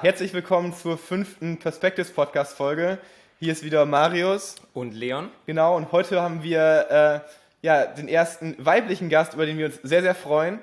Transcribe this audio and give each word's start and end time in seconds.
Herzlich 0.00 0.32
willkommen 0.32 0.72
zur 0.72 0.96
fünften 0.96 1.58
Perspectives 1.58 2.12
Podcast 2.12 2.56
Folge. 2.56 2.98
Hier 3.40 3.50
ist 3.50 3.64
wieder 3.64 3.84
Marius 3.84 4.54
und 4.72 4.94
Leon. 4.94 5.28
Genau, 5.46 5.76
und 5.76 5.90
heute 5.90 6.22
haben 6.22 6.44
wir 6.44 7.24
äh, 7.24 7.66
ja, 7.66 7.84
den 7.84 8.06
ersten 8.06 8.54
weiblichen 8.58 9.08
Gast, 9.08 9.34
über 9.34 9.44
den 9.44 9.58
wir 9.58 9.66
uns 9.66 9.80
sehr, 9.82 10.02
sehr 10.02 10.14
freuen. 10.14 10.60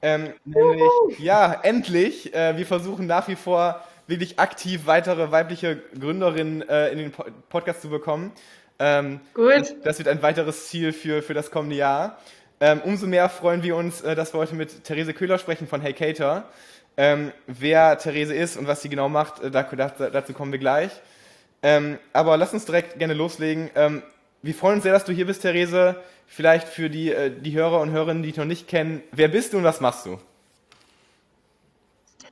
Ähm, 0.00 0.32
nämlich, 0.46 0.88
ja, 1.18 1.60
endlich. 1.64 2.34
Äh, 2.34 2.56
wir 2.56 2.64
versuchen 2.64 3.06
nach 3.06 3.28
wie 3.28 3.36
vor 3.36 3.84
wirklich 4.06 4.38
aktiv 4.38 4.86
weitere 4.86 5.30
weibliche 5.30 5.82
Gründerinnen 5.98 6.66
äh, 6.66 6.88
in 6.88 6.96
den 6.96 7.12
po 7.12 7.26
Podcast 7.50 7.82
zu 7.82 7.90
bekommen. 7.90 8.32
Ähm, 8.78 9.20
Gut. 9.34 9.52
Das, 9.52 9.74
das, 9.82 9.98
wird 9.98 10.08
ein 10.08 10.22
weiteres 10.22 10.68
Ziel 10.68 10.94
für, 10.94 11.20
für 11.22 11.34
das 11.34 11.50
kommende 11.50 11.76
Jahr. 11.76 12.18
Ähm, 12.60 12.80
umso 12.84 13.06
mehr 13.06 13.28
freuen 13.28 13.62
wir 13.62 13.76
uns, 13.76 14.00
äh, 14.00 14.16
dass 14.16 14.32
wir 14.32 14.38
heute 14.38 14.54
mit 14.54 14.84
Therese 14.84 15.12
Köhler 15.12 15.38
sprechen 15.38 15.68
von 15.68 15.82
Hey 15.82 15.92
Cater. 15.92 16.48
Ähm, 16.98 17.32
wer 17.46 17.96
Therese 17.96 18.34
ist 18.34 18.56
und 18.56 18.66
was 18.66 18.82
sie 18.82 18.88
genau 18.88 19.08
macht, 19.08 19.40
äh, 19.40 19.52
dazu 19.52 20.32
kommen 20.32 20.50
wir 20.50 20.58
gleich. 20.58 20.90
Ähm, 21.62 21.98
aber 22.12 22.36
lass 22.36 22.52
uns 22.52 22.64
direkt 22.64 22.98
gerne 22.98 23.14
loslegen. 23.14 23.70
Ähm, 23.76 24.02
wir 24.42 24.52
freuen 24.52 24.74
uns 24.74 24.82
sehr, 24.82 24.92
dass 24.92 25.04
du 25.04 25.12
hier 25.12 25.26
bist, 25.26 25.42
Therese. 25.42 26.02
Vielleicht 26.26 26.66
für 26.66 26.90
die, 26.90 27.12
äh, 27.12 27.30
die 27.30 27.52
Hörer 27.52 27.80
und 27.80 27.92
Hörerinnen, 27.92 28.24
die 28.24 28.30
dich 28.30 28.36
noch 28.36 28.44
nicht 28.44 28.66
kennen. 28.66 29.02
Wer 29.12 29.28
bist 29.28 29.52
du 29.52 29.58
und 29.58 29.64
was 29.64 29.80
machst 29.80 30.06
du? 30.06 30.18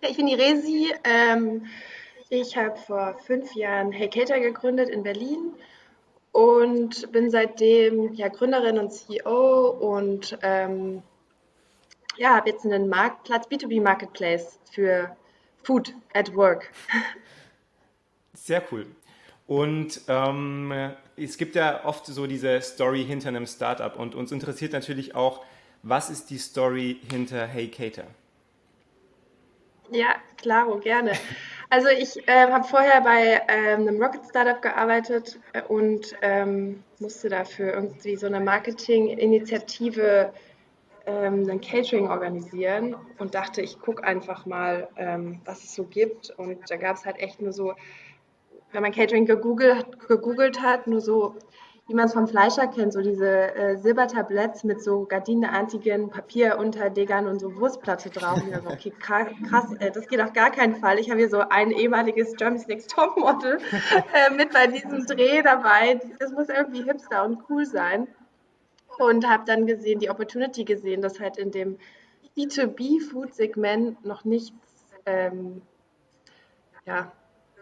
Ich 0.01 0.17
bin 0.17 0.27
die 0.27 0.35
Resi. 0.35 0.93
Ähm, 1.05 1.67
ich 2.29 2.57
habe 2.57 2.77
vor 2.77 3.17
fünf 3.25 3.55
Jahren 3.55 3.93
Hey 3.93 4.11
Cater 4.11 4.41
gegründet 4.41 4.89
in 4.89 5.05
Berlin 5.05 5.55
und 6.33 7.13
bin 7.13 7.31
seitdem 7.31 8.15
ja, 8.15 8.27
Gründerin 8.27 8.81
und 8.81 8.93
CEO 8.93 9.71
und 9.71 10.37
ähm, 10.43 11.05
ja, 12.17 12.37
habe 12.37 12.51
jetzt 12.51 12.65
einen 12.65 12.89
Marktplatz, 12.89 13.47
B2B 13.49 13.83
Marketplace 13.83 14.59
für 14.73 15.17
Food 15.63 15.95
at 16.15 16.35
Work. 16.35 16.71
Sehr 18.35 18.63
cool. 18.71 18.87
Und 19.47 20.01
ähm, 20.09 20.73
es 21.17 21.37
gibt 21.37 21.55
ja 21.55 21.85
oft 21.85 22.07
so 22.07 22.27
diese 22.27 22.61
Story 22.61 23.05
hinter 23.05 23.29
einem 23.29 23.47
Startup 23.47 23.97
und 23.97 24.15
uns 24.15 24.33
interessiert 24.33 24.73
natürlich 24.73 25.15
auch, 25.15 25.45
was 25.83 26.11
ist 26.11 26.31
die 26.31 26.39
Story 26.39 27.01
hinter 27.11 27.47
Hey 27.47 27.69
Cater? 27.69 28.07
Ja, 29.91 30.17
klaro, 30.37 30.79
gerne. 30.79 31.13
Also 31.69 31.89
ich 31.89 32.29
äh, 32.29 32.51
habe 32.51 32.65
vorher 32.65 33.01
bei 33.01 33.43
ähm, 33.49 33.89
einem 33.89 34.03
Rocket 34.03 34.23
Startup 34.29 34.61
gearbeitet 34.61 35.39
äh, 35.53 35.63
und 35.63 36.15
ähm, 36.23 36.83
musste 37.01 37.29
dafür 37.29 37.75
irgendwie 37.75 38.17
so 38.17 38.27
eine 38.27 38.41
Marketing-Initiative 38.41 40.33
ähm, 41.07 41.49
ein 41.49 41.61
Catering 41.61 42.09
organisieren 42.09 42.97
und 43.19 43.35
dachte, 43.35 43.63
ich 43.63 43.79
gucke 43.79 44.05
einfach 44.05 44.45
mal, 44.45 44.89
ähm, 44.97 45.41
was 45.45 45.63
es 45.65 45.75
so 45.75 45.85
gibt. 45.85 46.31
Und 46.31 46.59
da 46.69 46.77
gab 46.77 46.97
es 46.97 47.07
halt 47.07 47.19
echt 47.19 47.41
nur 47.41 47.53
so, 47.53 47.75
wenn 48.73 48.83
man 48.83 48.93
Catering 48.93 49.25
gegoogelt, 49.25 50.01
gegoogelt 50.09 50.61
hat, 50.61 50.89
nur 50.89 51.01
so, 51.01 51.37
wie 51.87 51.95
man 51.95 52.07
es 52.07 52.13
vom 52.13 52.27
Fleischer 52.27 52.67
kennt, 52.67 52.93
so 52.93 53.01
diese 53.01 53.55
äh, 53.55 53.77
Silbertabletts 53.77 54.65
mit 54.65 54.83
so 54.83 55.05
gardinenartigen 55.05 56.11
Papierunterlegern 56.11 57.29
und 57.29 57.39
so 57.39 57.55
Wurstplatte 57.55 58.11
drauf. 58.11 58.43
Und 58.43 58.53
so, 58.65 58.71
okay, 58.71 58.93
krass, 59.01 59.73
äh, 59.79 59.93
das 59.93 60.09
geht 60.09 60.21
auf 60.21 60.33
gar 60.33 60.51
keinen 60.51 60.75
Fall. 60.75 60.99
Ich 60.99 61.09
habe 61.09 61.21
hier 61.21 61.31
so 61.31 61.39
ein 61.39 61.71
ehemaliges 61.71 62.35
Germany's 62.35 62.67
Next 62.67 62.91
Topmodel 62.91 63.59
äh, 64.13 64.35
mit 64.35 64.53
bei 64.53 64.67
diesem 64.67 65.07
Dreh 65.07 65.43
dabei. 65.43 66.01
Das 66.19 66.33
muss 66.33 66.49
irgendwie 66.49 66.83
hipster 66.83 67.25
und 67.25 67.39
cool 67.49 67.65
sein 67.65 68.09
und 68.99 69.27
habe 69.29 69.45
dann 69.47 69.67
gesehen, 69.67 70.01
die 70.01 70.11
Opportunity 70.11 70.65
gesehen, 70.65 71.03
dass 71.03 71.21
halt 71.21 71.37
in 71.37 71.51
dem 71.51 71.79
B2B-Food-Segment 72.37 74.05
noch 74.05 74.25
nichts 74.25 74.57
ähm, 75.07 75.63
ja, 76.85 77.13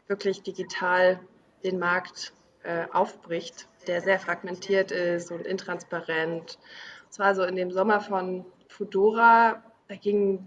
wirklich 0.06 0.42
digital 0.42 1.20
den 1.62 1.78
Markt 1.78 2.32
äh, 2.62 2.86
aufbricht, 2.92 3.68
der 3.86 4.00
sehr 4.00 4.18
fragmentiert 4.18 4.90
ist 4.90 5.30
und 5.30 5.46
intransparent. 5.46 6.58
Es 7.10 7.18
war 7.18 7.34
so 7.34 7.44
in 7.44 7.56
dem 7.56 7.70
Sommer 7.70 8.00
von 8.00 8.44
Foodora, 8.68 9.62
da 9.88 9.96
ging 9.96 10.46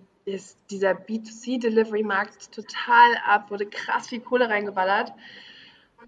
dieser 0.69 0.91
B2C-Delivery-Markt 0.91 2.51
total 2.51 3.17
ab, 3.25 3.49
wurde 3.49 3.65
krass 3.65 4.09
viel 4.09 4.19
Kohle 4.19 4.49
reingeballert. 4.49 5.13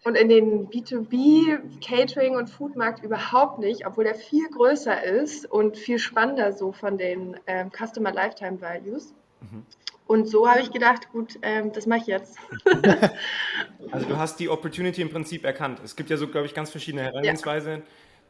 Und 0.03 0.15
in 0.15 0.29
den 0.29 0.69
B2B-Catering- 0.69 2.37
und 2.37 2.49
Foodmarkt 2.49 3.03
überhaupt 3.03 3.59
nicht, 3.59 3.85
obwohl 3.85 4.05
der 4.05 4.15
viel 4.15 4.47
größer 4.49 5.03
ist 5.03 5.45
und 5.45 5.77
viel 5.77 5.99
spannender 5.99 6.53
so 6.53 6.71
von 6.71 6.97
den 6.97 7.37
ähm, 7.47 7.69
Customer 7.71 8.11
Lifetime 8.13 8.61
Values. 8.61 9.13
Mhm. 9.41 9.65
Und 10.09 10.27
so 10.27 10.49
habe 10.49 10.61
ich 10.61 10.71
gedacht, 10.71 11.11
gut, 11.11 11.37
ähm, 11.43 11.71
das 11.71 11.85
mache 11.85 11.99
ich 11.99 12.07
jetzt. 12.07 12.37
also 13.91 14.07
du 14.07 14.17
hast 14.17 14.39
die 14.39 14.49
Opportunity 14.49 15.03
im 15.03 15.11
Prinzip 15.11 15.45
erkannt. 15.45 15.81
Es 15.83 15.95
gibt 15.95 16.09
ja 16.09 16.17
so, 16.17 16.27
glaube 16.27 16.47
ich, 16.47 16.55
ganz 16.55 16.71
verschiedene 16.71 17.03
Herangehensweisen, 17.03 17.73
ja. 17.73 17.81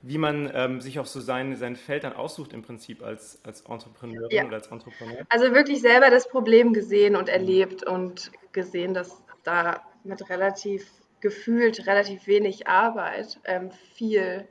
wie 0.01 0.17
man 0.17 0.51
ähm, 0.53 0.81
sich 0.81 0.99
auch 0.99 1.05
so 1.05 1.21
sein, 1.21 1.55
sein 1.55 1.77
Feld 1.77 2.03
dann 2.03 2.11
aussucht 2.11 2.51
im 2.51 2.63
Prinzip 2.63 3.01
als, 3.01 3.39
als 3.45 3.61
Entrepreneurin 3.61 4.29
ja. 4.29 4.45
oder 4.45 4.57
als 4.57 4.67
Entrepreneur. 4.67 5.19
Also 5.29 5.53
wirklich 5.53 5.79
selber 5.79 6.09
das 6.09 6.27
Problem 6.27 6.73
gesehen 6.73 7.15
und 7.15 7.29
erlebt 7.29 7.87
und 7.87 8.29
gesehen, 8.51 8.93
dass 8.93 9.23
da 9.45 9.81
mit 10.03 10.29
relativ 10.29 10.85
gefühlt 11.21 11.85
relativ 11.87 12.27
wenig 12.27 12.67
Arbeit, 12.67 13.39
ähm, 13.45 13.71
viel 13.95 14.47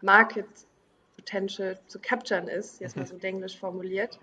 Market 0.00 0.46
Potential 1.16 1.78
zu 1.86 1.98
capturen 1.98 2.48
ist, 2.48 2.80
jetzt 2.80 2.96
mal 2.96 3.06
so 3.06 3.16
englisch 3.18 3.58
formuliert. 3.58 4.18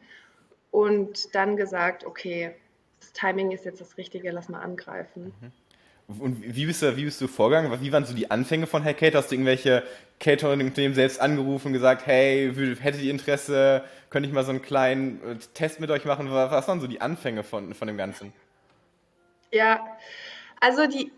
Und 0.72 1.34
dann 1.36 1.56
gesagt, 1.56 2.06
okay, 2.06 2.56
das 3.00 3.14
Timing 3.14 3.52
ist 3.52 3.66
jetzt 3.66 3.80
das 3.82 3.98
Richtige, 3.98 4.32
lass 4.32 4.50
mal 4.50 4.62
angreifen. 4.62 5.34
Mhm. 5.40 5.52
Und 6.08 6.56
wie 6.56 6.68
bist 6.68 6.84
du, 6.84 6.96
wie 6.98 7.06
bist 7.06 7.20
du 7.20 7.28
vorgegangen? 7.28 7.82
Wie 7.82 7.92
waren 7.92 8.06
so 8.06 8.14
die 8.14 8.30
Anfänge 8.30 8.68
von 8.68 8.84
Hey 8.84 8.94
Kate? 8.94 9.18
Hast 9.18 9.32
du 9.32 9.36
irgendwelche 9.36 9.82
Catering-Unternehmen 10.20 10.94
selbst 10.94 11.20
angerufen 11.20 11.68
und 11.68 11.74
gesagt, 11.74 12.06
hey, 12.06 12.54
hättet 12.80 13.02
ihr 13.02 13.10
Interesse, 13.10 13.84
könnte 14.12 14.30
ich 14.30 14.34
mal 14.34 14.44
so 14.44 14.52
einen 14.52 14.62
kleinen 14.62 15.20
äh, 15.24 15.36
Test 15.56 15.80
mit 15.80 15.90
euch 15.90 16.06
machen? 16.06 16.30
Was 16.32 16.68
waren 16.68 16.80
so 16.80 16.88
die 16.88 17.02
Anfänge 17.02 17.44
von, 17.44 17.74
von 17.74 17.88
dem 17.88 17.98
Ganzen? 17.98 18.34
Ja, 19.52 19.98
also 20.60 20.86
die 20.86 21.12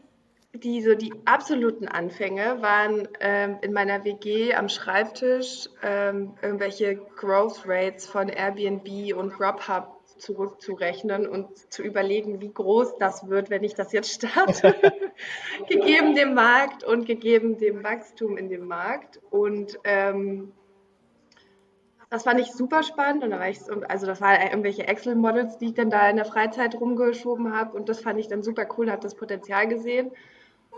die, 0.59 0.81
so 0.81 0.95
die 0.95 1.13
absoluten 1.25 1.87
Anfänge 1.87 2.61
waren 2.61 3.07
ähm, 3.19 3.57
in 3.61 3.73
meiner 3.73 4.03
WG 4.03 4.53
am 4.53 4.69
Schreibtisch 4.69 5.69
ähm, 5.83 6.33
irgendwelche 6.41 6.95
Growth 6.95 7.63
Rates 7.65 8.07
von 8.07 8.29
Airbnb 8.29 9.15
und 9.15 9.33
Grubhub 9.33 9.97
zurückzurechnen 10.17 11.27
und 11.27 11.71
zu 11.71 11.83
überlegen, 11.83 12.41
wie 12.41 12.51
groß 12.51 12.97
das 12.97 13.29
wird, 13.29 13.49
wenn 13.49 13.63
ich 13.63 13.75
das 13.75 13.91
jetzt 13.91 14.11
starte, 14.11 14.75
gegeben 15.69 16.15
dem 16.15 16.33
Markt 16.33 16.83
und 16.83 17.05
gegeben 17.05 17.57
dem 17.57 17.83
Wachstum 17.83 18.35
in 18.37 18.49
dem 18.49 18.65
Markt. 18.67 19.19
Und 19.29 19.77
ähm, 19.83 20.53
das 22.09 22.23
fand 22.23 22.39
ich 22.39 22.47
super 22.47 22.83
spannend 22.83 23.23
und 23.23 23.31
da 23.31 23.39
war 23.39 23.49
ich, 23.49 23.59
also 23.89 24.07
das 24.07 24.21
waren 24.21 24.41
irgendwelche 24.41 24.87
Excel-Models, 24.87 25.57
die 25.57 25.67
ich 25.67 25.73
dann 25.73 25.89
da 25.89 26.09
in 26.09 26.15
der 26.15 26.25
Freizeit 26.25 26.73
rumgeschoben 26.75 27.53
habe 27.53 27.75
und 27.75 27.89
das 27.89 27.99
fand 27.99 28.19
ich 28.19 28.27
dann 28.27 28.43
super 28.43 28.65
cool, 28.77 28.89
habe 28.89 29.01
das 29.01 29.15
Potenzial 29.15 29.67
gesehen 29.67 30.11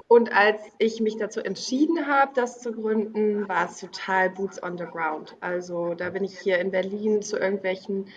und 0.08 0.36
als 0.36 0.62
ich 0.80 1.02
mich 1.02 1.18
dazu 1.18 1.40
entschieden 1.40 2.08
habe, 2.08 2.32
das 2.34 2.62
zu 2.62 2.72
gründen, 2.72 3.48
war 3.48 3.66
es 3.70 3.80
total 3.80 4.32
Boots 4.32 4.62
on 4.62 4.78
the 4.78 4.86
Ground. 4.86 5.38
Also 5.40 5.94
da 5.94 6.10
bin 6.10 6.24
ich 6.24 6.40
hier 6.40 6.58
in 6.60 6.72
Berlin 6.72 7.22
zu 7.22 7.38
irgendwelchen 7.38 8.08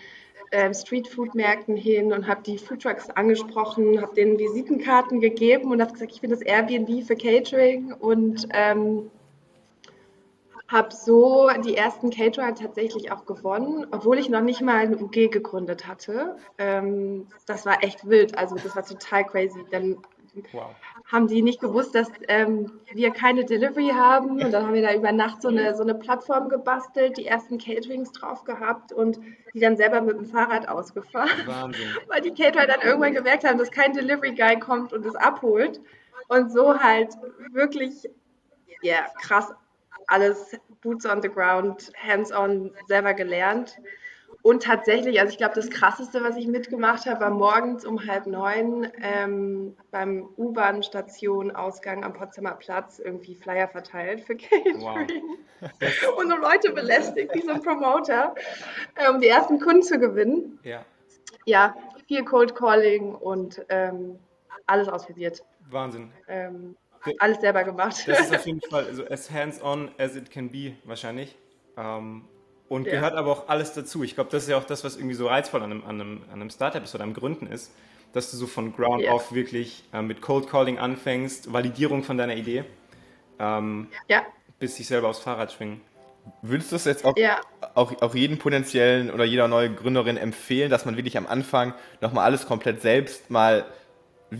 ähm, 0.52 0.74
Streetfood-Märkten 0.74 1.76
hin 1.76 2.12
und 2.12 2.26
habe 2.26 2.42
die 2.42 2.58
Foodtrucks 2.58 3.10
angesprochen, 3.10 4.00
habe 4.00 4.14
denen 4.14 4.38
Visitenkarten 4.38 5.20
gegeben 5.20 5.70
und 5.70 5.80
habe 5.80 5.92
gesagt, 5.92 6.12
ich 6.12 6.20
bin 6.20 6.30
das 6.30 6.42
Airbnb 6.42 7.04
für 7.04 7.16
Catering 7.16 7.92
und 7.92 8.46
ähm, 8.52 9.10
habe 10.68 10.94
so 10.94 11.50
die 11.64 11.76
ersten 11.76 12.08
Caterer 12.10 12.54
tatsächlich 12.54 13.12
auch 13.12 13.26
gewonnen, 13.26 13.86
obwohl 13.90 14.18
ich 14.18 14.30
noch 14.30 14.40
nicht 14.40 14.62
mal 14.62 14.78
eine 14.78 14.96
UG 14.96 15.30
gegründet 15.30 15.86
hatte. 15.86 16.36
Ähm, 16.56 17.26
das 17.46 17.66
war 17.66 17.84
echt 17.84 18.08
wild, 18.08 18.38
also 18.38 18.56
das 18.56 18.74
war 18.74 18.84
total 18.84 19.26
crazy. 19.26 19.64
Dann 19.70 19.98
Wow. 20.52 20.74
Haben 21.10 21.26
die 21.28 21.42
nicht 21.42 21.60
gewusst, 21.60 21.94
dass 21.94 22.10
ähm, 22.28 22.80
wir 22.92 23.10
keine 23.10 23.44
Delivery 23.44 23.90
haben. 23.90 24.42
Und 24.42 24.50
dann 24.50 24.66
haben 24.66 24.74
wir 24.74 24.82
da 24.82 24.94
über 24.94 25.12
Nacht 25.12 25.42
so 25.42 25.48
eine, 25.48 25.74
so 25.74 25.82
eine 25.82 25.94
Plattform 25.94 26.48
gebastelt, 26.48 27.18
die 27.18 27.26
ersten 27.26 27.58
Caterings 27.58 28.12
drauf 28.12 28.44
gehabt 28.44 28.92
und 28.92 29.20
die 29.52 29.60
dann 29.60 29.76
selber 29.76 30.00
mit 30.00 30.16
dem 30.16 30.24
Fahrrad 30.24 30.68
ausgefahren. 30.68 31.46
Wahnsinn. 31.46 31.88
Weil 32.08 32.22
die 32.22 32.30
Caterer 32.30 32.66
dann 32.66 32.80
irgendwann 32.80 33.12
gemerkt 33.12 33.44
haben, 33.44 33.58
dass 33.58 33.70
kein 33.70 33.92
Delivery 33.92 34.34
Guy 34.34 34.58
kommt 34.58 34.92
und 34.92 35.04
es 35.04 35.14
abholt. 35.16 35.80
Und 36.28 36.50
so 36.50 36.80
halt 36.80 37.10
wirklich, 37.52 38.04
ja, 38.80 38.94
yeah, 38.94 39.06
krass 39.20 39.52
alles 40.06 40.56
Boots 40.82 41.06
on 41.06 41.22
the 41.22 41.28
Ground, 41.28 41.92
hands-on 41.96 42.72
selber 42.86 43.14
gelernt. 43.14 43.76
Und 44.42 44.64
tatsächlich, 44.64 45.20
also 45.20 45.30
ich 45.30 45.38
glaube, 45.38 45.54
das 45.54 45.70
Krasseste, 45.70 46.22
was 46.24 46.36
ich 46.36 46.48
mitgemacht 46.48 47.06
habe, 47.06 47.20
war 47.20 47.30
morgens 47.30 47.84
um 47.84 48.04
halb 48.06 48.26
neun 48.26 48.90
ähm, 49.00 49.76
beim 49.92 50.28
U-Bahn-Station-Ausgang 50.36 52.02
am 52.02 52.12
Potsdamer 52.12 52.54
Platz 52.54 52.98
irgendwie 52.98 53.36
Flyer 53.36 53.68
verteilt 53.68 54.22
für 54.22 54.36
Catering. 54.36 54.80
Wow. 54.80 56.18
und 56.18 56.28
so 56.28 56.36
Leute 56.36 56.72
belästigt, 56.72 57.32
wie 57.34 57.42
so 57.42 57.52
ein 57.52 57.62
Promoter, 57.62 58.34
äh, 58.96 59.08
um 59.08 59.20
die 59.20 59.28
ersten 59.28 59.60
Kunden 59.60 59.82
zu 59.82 59.98
gewinnen. 59.98 60.58
Ja. 60.64 60.84
Ja, 61.44 61.76
viel 62.08 62.24
Cold 62.24 62.54
Calling 62.56 63.14
und 63.14 63.64
ähm, 63.68 64.18
alles 64.66 64.88
ausprobiert. 64.88 65.44
Wahnsinn. 65.70 66.10
Ähm, 66.26 66.76
alles 67.18 67.40
selber 67.40 67.62
gemacht. 67.62 68.02
Das 68.06 68.20
ist 68.20 68.34
auf 68.34 68.46
jeden 68.46 68.60
Fall 68.62 68.92
so 68.92 69.04
as 69.06 69.30
hands-on 69.30 69.90
as 69.98 70.16
it 70.16 70.30
can 70.30 70.50
be 70.50 70.74
wahrscheinlich. 70.84 71.36
Ähm, 71.76 72.24
und 72.72 72.86
ja. 72.86 72.92
gehört 72.92 73.14
aber 73.16 73.30
auch 73.30 73.48
alles 73.48 73.74
dazu. 73.74 74.02
Ich 74.02 74.14
glaube, 74.14 74.30
das 74.30 74.44
ist 74.44 74.48
ja 74.48 74.56
auch 74.56 74.64
das, 74.64 74.82
was 74.82 74.96
irgendwie 74.96 75.14
so 75.14 75.26
reizvoll 75.26 75.62
an 75.62 75.70
einem, 75.70 75.84
an 75.84 76.00
einem, 76.00 76.22
an 76.32 76.40
einem 76.40 76.48
Startup 76.48 76.82
ist 76.82 76.94
oder 76.94 77.04
am 77.04 77.12
Gründen 77.12 77.46
ist, 77.46 77.70
dass 78.14 78.30
du 78.30 78.38
so 78.38 78.46
von 78.46 78.74
Ground 78.74 79.02
ja. 79.02 79.12
auf 79.12 79.34
wirklich 79.34 79.84
äh, 79.92 80.00
mit 80.00 80.22
Cold 80.22 80.48
Calling 80.48 80.78
anfängst, 80.78 81.52
Validierung 81.52 82.02
von 82.02 82.16
deiner 82.16 82.34
Idee, 82.34 82.64
ähm, 83.38 83.88
ja. 84.08 84.22
bis 84.58 84.76
sich 84.76 84.86
selber 84.86 85.08
aufs 85.08 85.18
Fahrrad 85.18 85.52
schwingen. 85.52 85.82
Würdest 86.40 86.72
du 86.72 86.76
es 86.76 86.86
jetzt 86.86 87.04
auch, 87.04 87.14
ja. 87.18 87.40
auch, 87.74 88.00
auch 88.00 88.14
jeden 88.14 88.38
potenziellen 88.38 89.10
oder 89.10 89.24
jeder 89.24 89.48
neue 89.48 89.70
Gründerin 89.70 90.16
empfehlen, 90.16 90.70
dass 90.70 90.86
man 90.86 90.96
wirklich 90.96 91.18
am 91.18 91.26
Anfang 91.26 91.74
nochmal 92.00 92.24
alles 92.24 92.46
komplett 92.46 92.80
selbst 92.80 93.30
mal 93.30 93.66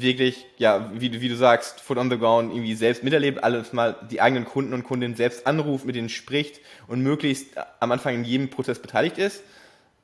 wirklich, 0.01 0.47
ja, 0.57 0.91
wie, 0.95 1.21
wie 1.21 1.29
du 1.29 1.37
sagst, 1.37 1.81
foot 1.81 1.99
on 1.99 2.11
the 2.11 2.19
ground 2.19 2.51
irgendwie 2.51 2.75
selbst 2.75 3.05
miterlebt, 3.05 3.45
alles 3.45 3.75
mal 3.75 3.95
die 4.11 4.23
eigenen 4.23 4.47
Kunden 4.47 4.73
und 4.73 4.85
Kundinnen 4.85 5.17
selbst 5.17 5.47
anruft, 5.47 5.85
mit 5.85 5.97
denen 5.97 6.09
spricht 6.09 6.61
und 6.89 7.03
möglichst 7.03 7.49
am 7.79 7.93
Anfang 7.93 8.15
in 8.15 8.25
jedem 8.25 8.49
Prozess 8.49 8.79
beteiligt 8.79 9.19
ist. 9.19 9.43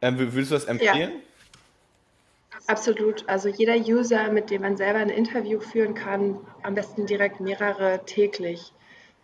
Ähm, 0.03 0.19
würdest 0.19 0.51
du 0.51 0.55
das 0.55 0.65
empfehlen? 0.67 1.11
Ja. 1.11 2.61
Absolut. 2.67 3.27
Also 3.29 3.49
jeder 3.49 3.77
User, 3.77 4.31
mit 4.31 4.51
dem 4.51 4.61
man 4.61 4.77
selber 4.77 4.99
ein 4.99 5.09
Interview 5.09 5.59
führen 5.59 5.95
kann, 5.95 6.39
am 6.63 6.75
besten 6.75 7.07
direkt 7.07 7.41
mehrere 7.41 8.05
täglich, 8.05 8.73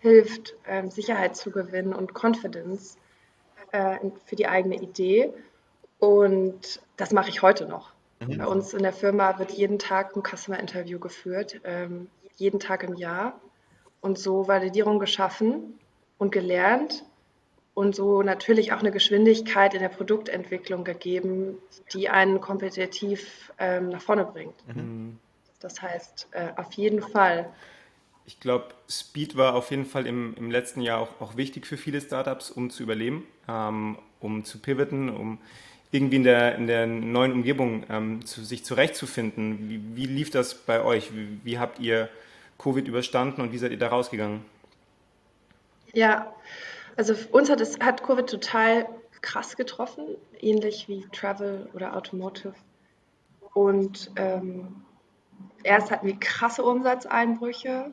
hilft, 0.00 0.54
ähm, 0.66 0.90
Sicherheit 0.90 1.36
zu 1.36 1.50
gewinnen 1.50 1.92
und 1.92 2.12
Confidence 2.14 2.96
äh, 3.72 3.98
für 4.24 4.36
die 4.36 4.46
eigene 4.46 4.76
Idee. 4.76 5.30
Und 5.98 6.80
das 6.96 7.12
mache 7.12 7.28
ich 7.28 7.42
heute 7.42 7.66
noch. 7.66 7.93
Mhm. 8.26 8.38
Bei 8.38 8.46
uns 8.46 8.74
in 8.74 8.82
der 8.82 8.92
Firma 8.92 9.38
wird 9.38 9.52
jeden 9.52 9.78
Tag 9.78 10.16
ein 10.16 10.22
Customer-Interview 10.22 10.98
geführt, 10.98 11.60
ähm, 11.64 12.08
jeden 12.36 12.60
Tag 12.60 12.82
im 12.82 12.94
Jahr 12.94 13.40
und 14.00 14.18
so 14.18 14.48
Validierung 14.48 14.98
geschaffen 14.98 15.78
und 16.18 16.30
gelernt 16.32 17.04
und 17.74 17.94
so 17.94 18.22
natürlich 18.22 18.72
auch 18.72 18.78
eine 18.78 18.92
Geschwindigkeit 18.92 19.74
in 19.74 19.80
der 19.80 19.88
Produktentwicklung 19.88 20.84
gegeben, 20.84 21.58
die 21.92 22.08
einen 22.08 22.40
kompetitiv 22.40 23.52
ähm, 23.58 23.88
nach 23.88 24.00
vorne 24.00 24.24
bringt. 24.24 24.54
Mhm. 24.68 25.18
Das 25.60 25.82
heißt, 25.82 26.28
äh, 26.32 26.48
auf 26.56 26.72
jeden 26.74 27.02
Fall. 27.02 27.50
Ich 28.26 28.38
glaube, 28.40 28.68
Speed 28.88 29.36
war 29.36 29.54
auf 29.54 29.70
jeden 29.70 29.86
Fall 29.86 30.06
im, 30.06 30.34
im 30.36 30.50
letzten 30.50 30.80
Jahr 30.80 31.00
auch, 31.00 31.20
auch 31.20 31.36
wichtig 31.36 31.66
für 31.66 31.76
viele 31.76 32.00
Startups, 32.00 32.50
um 32.50 32.70
zu 32.70 32.82
überleben, 32.82 33.26
ähm, 33.48 33.98
um 34.20 34.44
zu 34.44 34.58
pivoten, 34.58 35.08
um 35.08 35.38
irgendwie 35.94 36.16
in 36.16 36.24
der, 36.24 36.56
in 36.56 36.66
der 36.66 36.88
neuen 36.88 37.30
Umgebung 37.30 37.84
ähm, 37.88 38.26
zu, 38.26 38.44
sich 38.44 38.64
zurechtzufinden. 38.64 39.70
Wie, 39.70 39.96
wie, 39.96 40.06
lief 40.06 40.28
das 40.28 40.54
bei 40.56 40.82
euch? 40.82 41.14
Wie, 41.14 41.38
wie, 41.44 41.58
habt 41.60 41.78
ihr 41.78 42.08
Covid 42.58 42.88
überstanden 42.88 43.40
und 43.40 43.52
wie 43.52 43.58
seid 43.58 43.70
ihr 43.70 43.78
da 43.78 43.88
rausgegangen? 43.88 44.44
Ja, 45.92 46.34
also 46.96 47.14
uns 47.30 47.48
hat, 47.48 47.60
es, 47.60 47.78
hat 47.78 48.02
Covid 48.02 48.28
total 48.28 48.88
krass 49.22 49.56
getroffen, 49.56 50.04
ähnlich 50.40 50.88
wie 50.88 51.06
Travel 51.12 51.68
oder 51.74 51.96
Automotive. 51.96 52.54
Und 53.52 54.10
ähm, 54.16 54.82
erst 55.62 55.92
hatten 55.92 56.08
wir 56.08 56.18
krasse 56.18 56.64
Umsatzeinbrüche. 56.64 57.92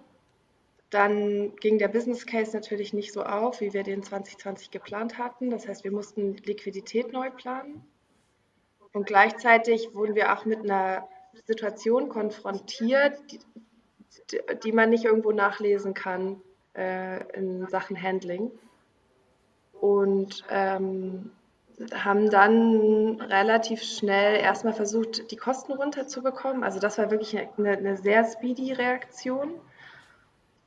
Dann 0.90 1.56
ging 1.58 1.78
der 1.78 1.88
Business 1.88 2.26
Case 2.26 2.58
natürlich 2.58 2.94
nicht 2.94 3.14
so 3.14 3.22
auf, 3.22 3.62
wie 3.62 3.74
wir 3.74 3.84
den 3.84 4.02
2020 4.02 4.72
geplant 4.72 5.20
hatten. 5.20 5.52
Das 5.52 5.68
heißt, 5.68 5.84
wir 5.84 5.92
mussten 5.92 6.36
Liquidität 6.38 7.14
neu 7.14 7.30
planen. 7.30 7.86
Und 8.94 9.06
gleichzeitig 9.06 9.94
wurden 9.94 10.16
wir 10.16 10.34
auch 10.34 10.46
mit 10.46 10.60
einer 10.60 11.08
Situation 11.46 12.10
konfrontiert, 12.10 13.18
die, 13.32 13.40
die 14.64 14.72
man 14.72 14.90
nicht 14.90 15.06
irgendwo 15.06 15.32
nachlesen 15.32 15.94
kann 15.94 16.42
äh, 16.76 17.24
in 17.34 17.68
Sachen 17.68 18.02
Handling. 18.02 18.52
Und 19.80 20.44
ähm, 20.50 21.32
haben 21.94 22.30
dann 22.30 23.20
relativ 23.22 23.82
schnell 23.82 24.40
erstmal 24.40 24.74
versucht, 24.74 25.32
die 25.32 25.38
Kosten 25.38 25.74
runterzubekommen. 25.74 26.64
Also 26.64 26.80
das 26.80 26.98
war 26.98 27.10
wirklich 27.10 27.38
eine, 27.38 27.72
eine 27.72 27.98
sehr 27.98 28.24
speedy 28.26 28.74
Reaktion. 28.74 29.56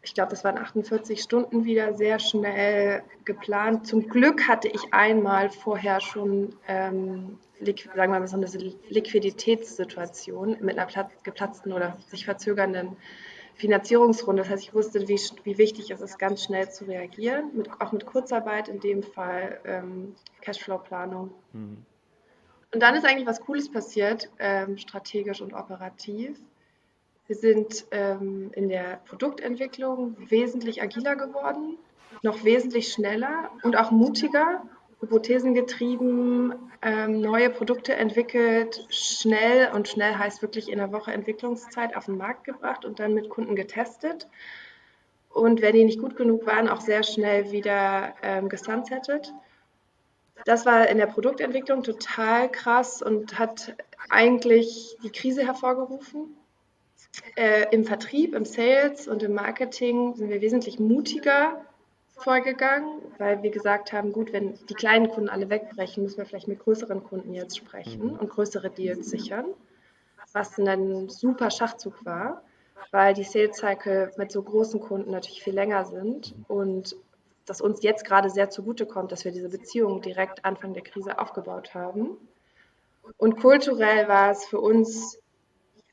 Ich 0.04 0.14
glaube, 0.14 0.30
das 0.30 0.44
waren 0.44 0.58
48 0.58 1.20
Stunden 1.20 1.64
wieder 1.64 1.94
sehr 1.94 2.18
schnell 2.18 3.02
geplant. 3.24 3.86
Zum 3.86 4.08
Glück 4.08 4.46
hatte 4.46 4.68
ich 4.68 4.92
einmal 4.92 5.50
vorher 5.50 6.00
schon 6.00 6.54
ähm, 6.68 7.38
sagen 7.64 8.12
wir 8.12 8.20
mal, 8.20 8.28
so 8.28 8.36
eine 8.36 8.46
Liquiditätssituation 8.88 10.58
mit 10.60 10.78
einer 10.78 11.08
geplatzten 11.22 11.72
oder 11.72 11.96
sich 12.08 12.24
verzögernden 12.24 12.96
Finanzierungsrunde. 13.54 14.42
Das 14.42 14.50
heißt, 14.50 14.62
ich 14.64 14.74
wusste, 14.74 15.08
wie, 15.08 15.20
wie 15.44 15.58
wichtig 15.58 15.90
es 15.90 16.00
ist, 16.00 16.18
ganz 16.18 16.42
schnell 16.44 16.70
zu 16.70 16.84
reagieren, 16.84 17.50
mit, 17.54 17.70
auch 17.80 17.92
mit 17.92 18.04
Kurzarbeit, 18.06 18.68
in 18.68 18.80
dem 18.80 19.02
Fall 19.02 19.60
ähm, 19.64 20.14
Cashflow-Planung. 20.40 21.30
Mhm. 21.52 21.84
Und 22.72 22.82
dann 22.82 22.96
ist 22.96 23.06
eigentlich 23.06 23.26
was 23.26 23.40
Cooles 23.40 23.70
passiert, 23.70 24.28
ähm, 24.40 24.76
strategisch 24.78 25.40
und 25.40 25.54
operativ. 25.54 26.36
Wir 27.26 27.36
sind 27.36 27.86
ähm, 27.90 28.50
in 28.54 28.68
der 28.68 29.00
Produktentwicklung 29.06 30.16
wesentlich 30.30 30.82
agiler 30.82 31.16
geworden, 31.16 31.78
noch 32.22 32.44
wesentlich 32.44 32.92
schneller 32.92 33.50
und 33.62 33.76
auch 33.76 33.90
mutiger 33.90 34.62
hypothesengetrieben 35.00 36.54
ähm, 36.82 37.20
neue 37.20 37.50
Produkte 37.50 37.94
entwickelt, 37.94 38.86
schnell 38.90 39.70
und 39.72 39.88
schnell 39.88 40.14
heißt 40.16 40.42
wirklich 40.42 40.70
in 40.70 40.80
einer 40.80 40.92
Woche 40.92 41.12
Entwicklungszeit 41.12 41.96
auf 41.96 42.06
den 42.06 42.16
Markt 42.16 42.44
gebracht 42.44 42.84
und 42.84 43.00
dann 43.00 43.14
mit 43.14 43.28
Kunden 43.28 43.56
getestet. 43.56 44.28
Und 45.30 45.62
wenn 45.62 45.74
die 45.74 45.84
nicht 45.84 46.00
gut 46.00 46.16
genug 46.16 46.46
waren, 46.46 46.68
auch 46.68 46.80
sehr 46.80 47.02
schnell 47.02 47.50
wieder 47.50 48.14
ähm, 48.22 48.48
gesunsettet. 48.48 49.32
Das 50.44 50.66
war 50.66 50.88
in 50.88 50.98
der 50.98 51.06
Produktentwicklung 51.06 51.82
total 51.82 52.50
krass 52.50 53.02
und 53.02 53.38
hat 53.38 53.74
eigentlich 54.10 54.96
die 55.02 55.10
Krise 55.10 55.44
hervorgerufen. 55.44 56.36
Äh, 57.36 57.66
Im 57.70 57.84
Vertrieb, 57.84 58.34
im 58.34 58.44
Sales 58.44 59.08
und 59.08 59.22
im 59.22 59.34
Marketing 59.34 60.14
sind 60.14 60.28
wir 60.30 60.40
wesentlich 60.40 60.78
mutiger 60.78 61.64
vorgegangen, 62.16 63.00
weil 63.18 63.42
wir 63.42 63.50
gesagt 63.50 63.92
haben, 63.92 64.12
gut, 64.12 64.32
wenn 64.32 64.54
die 64.68 64.74
kleinen 64.74 65.08
Kunden 65.08 65.28
alle 65.28 65.50
wegbrechen, 65.50 66.02
müssen 66.02 66.18
wir 66.18 66.26
vielleicht 66.26 66.48
mit 66.48 66.60
größeren 66.60 67.02
Kunden 67.02 67.34
jetzt 67.34 67.56
sprechen 67.56 68.12
mhm. 68.12 68.18
und 68.18 68.30
größere 68.30 68.70
Deals 68.70 69.10
sichern, 69.10 69.46
was 70.32 70.58
ein 70.58 71.08
super 71.08 71.50
Schachzug 71.50 72.04
war, 72.04 72.42
weil 72.90 73.14
die 73.14 73.24
Sales 73.24 73.56
Cycle 73.56 74.12
mit 74.16 74.30
so 74.30 74.42
großen 74.42 74.80
Kunden 74.80 75.10
natürlich 75.10 75.42
viel 75.42 75.54
länger 75.54 75.84
sind 75.84 76.34
und 76.48 76.96
das 77.46 77.60
uns 77.60 77.82
jetzt 77.82 78.04
gerade 78.04 78.30
sehr 78.30 78.48
zugute 78.48 78.86
kommt, 78.86 79.12
dass 79.12 79.24
wir 79.24 79.32
diese 79.32 79.48
Beziehung 79.48 80.00
direkt 80.00 80.44
Anfang 80.44 80.72
der 80.72 80.82
Krise 80.82 81.18
aufgebaut 81.18 81.74
haben. 81.74 82.16
Und 83.18 83.36
kulturell 83.36 84.08
war 84.08 84.30
es 84.30 84.46
für 84.46 84.60
uns 84.60 85.18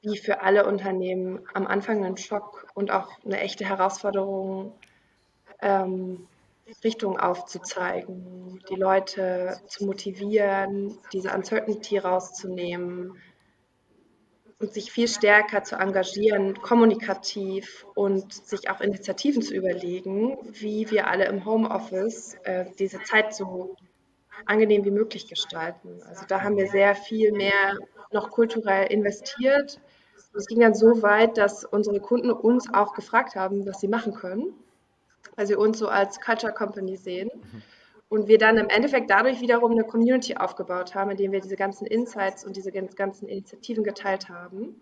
wie 0.02 0.18
für 0.18 0.42
alle 0.42 0.66
Unternehmen 0.66 1.42
am 1.54 1.68
Anfang 1.68 2.04
ein 2.04 2.18
Schock 2.18 2.68
und 2.74 2.92
auch 2.92 3.10
eine 3.24 3.40
echte 3.40 3.66
Herausforderung, 3.66 4.74
ähm, 5.62 6.28
Richtung 6.84 7.20
aufzuzeigen, 7.20 8.64
die 8.70 8.76
Leute 8.76 9.60
zu 9.68 9.86
motivieren, 9.86 10.98
diese 11.12 11.32
Uncertainty 11.34 11.98
rauszunehmen 11.98 13.18
und 14.60 14.74
sich 14.74 14.92
viel 14.92 15.08
stärker 15.08 15.64
zu 15.64 15.76
engagieren, 15.76 16.54
kommunikativ 16.62 17.86
und 17.96 18.34
sich 18.34 18.70
auch 18.70 18.80
Initiativen 18.80 19.42
zu 19.42 19.56
überlegen, 19.56 20.38
wie 20.54 20.90
wir 20.92 21.08
alle 21.08 21.26
im 21.26 21.46
Homeoffice 21.46 22.36
äh, 22.44 22.66
diese 22.78 23.02
Zeit 23.04 23.34
so 23.36 23.76
angenehm 24.46 24.86
wie 24.86 24.92
möglich 24.92 25.28
gestalten. 25.28 26.02
Also 26.08 26.26
da 26.28 26.42
haben 26.42 26.58
wir 26.58 26.68
sehr 26.68 26.96
viel 26.96 27.32
mehr 27.32 27.76
noch 28.12 28.30
kulturell 28.30 28.88
investiert. 28.92 29.80
Es 30.34 30.48
ging 30.48 30.60
dann 30.60 30.74
so 30.74 31.02
weit, 31.02 31.38
dass 31.38 31.66
unsere 31.66 32.00
Kunden 32.00 32.32
uns 32.32 32.74
auch 32.74 32.94
gefragt 32.94 33.36
haben, 33.36 33.66
was 33.66 33.82
sie 33.82 33.88
machen 33.88 34.14
können 34.14 34.54
weil 35.36 35.48
sie 35.48 35.56
uns 35.56 35.80
so 35.80 35.88
als 35.88 36.20
Culture 36.20 36.54
Company 36.54 36.98
sehen. 36.98 37.30
Mhm. 37.34 37.62
Und 38.10 38.28
wir 38.28 38.38
dann 38.38 38.58
im 38.58 38.68
Endeffekt 38.68 39.10
dadurch 39.10 39.40
wiederum 39.40 39.72
eine 39.72 39.86
Community 39.86 40.36
aufgebaut 40.36 40.96
haben, 40.96 41.12
indem 41.12 41.32
wir 41.32 41.40
diese 41.40 41.56
ganzen 41.56 41.88
Insights 41.88 42.44
und 42.44 42.58
diese 42.58 42.72
ganzen 42.72 43.28
Initiativen 43.30 43.86
geteilt 43.86 44.28
haben. 44.28 44.82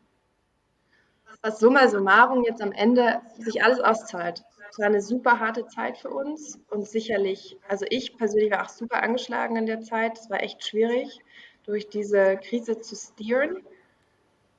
Was 1.43 1.59
summa 1.59 1.87
summarum 1.87 2.43
jetzt 2.43 2.61
am 2.61 2.71
Ende 2.71 3.21
sich 3.37 3.63
alles 3.63 3.79
auszahlt. 3.79 4.43
Es 4.71 4.79
war 4.79 4.87
eine 4.87 5.01
super 5.01 5.39
harte 5.39 5.67
Zeit 5.67 5.97
für 5.97 6.09
uns 6.09 6.59
und 6.69 6.87
sicherlich, 6.87 7.57
also 7.67 7.85
ich 7.89 8.17
persönlich 8.17 8.51
war 8.51 8.63
auch 8.63 8.69
super 8.69 9.03
angeschlagen 9.03 9.55
in 9.55 9.67
der 9.67 9.81
Zeit. 9.81 10.17
Es 10.17 10.29
war 10.29 10.41
echt 10.41 10.65
schwierig, 10.65 11.19
durch 11.63 11.87
diese 11.87 12.37
Krise 12.37 12.79
zu 12.79 12.95
steeren. 12.95 13.63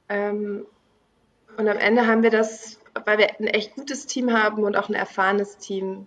Ähm, 0.08 0.66
und 1.56 1.68
am 1.68 1.76
Ende 1.76 2.06
haben 2.06 2.22
wir 2.22 2.30
das 2.30 2.80
weil 3.04 3.18
wir 3.18 3.40
ein 3.40 3.46
echt 3.46 3.74
gutes 3.74 4.06
Team 4.06 4.32
haben 4.32 4.64
und 4.64 4.76
auch 4.76 4.88
ein 4.88 4.94
erfahrenes 4.94 5.58
Team, 5.58 6.06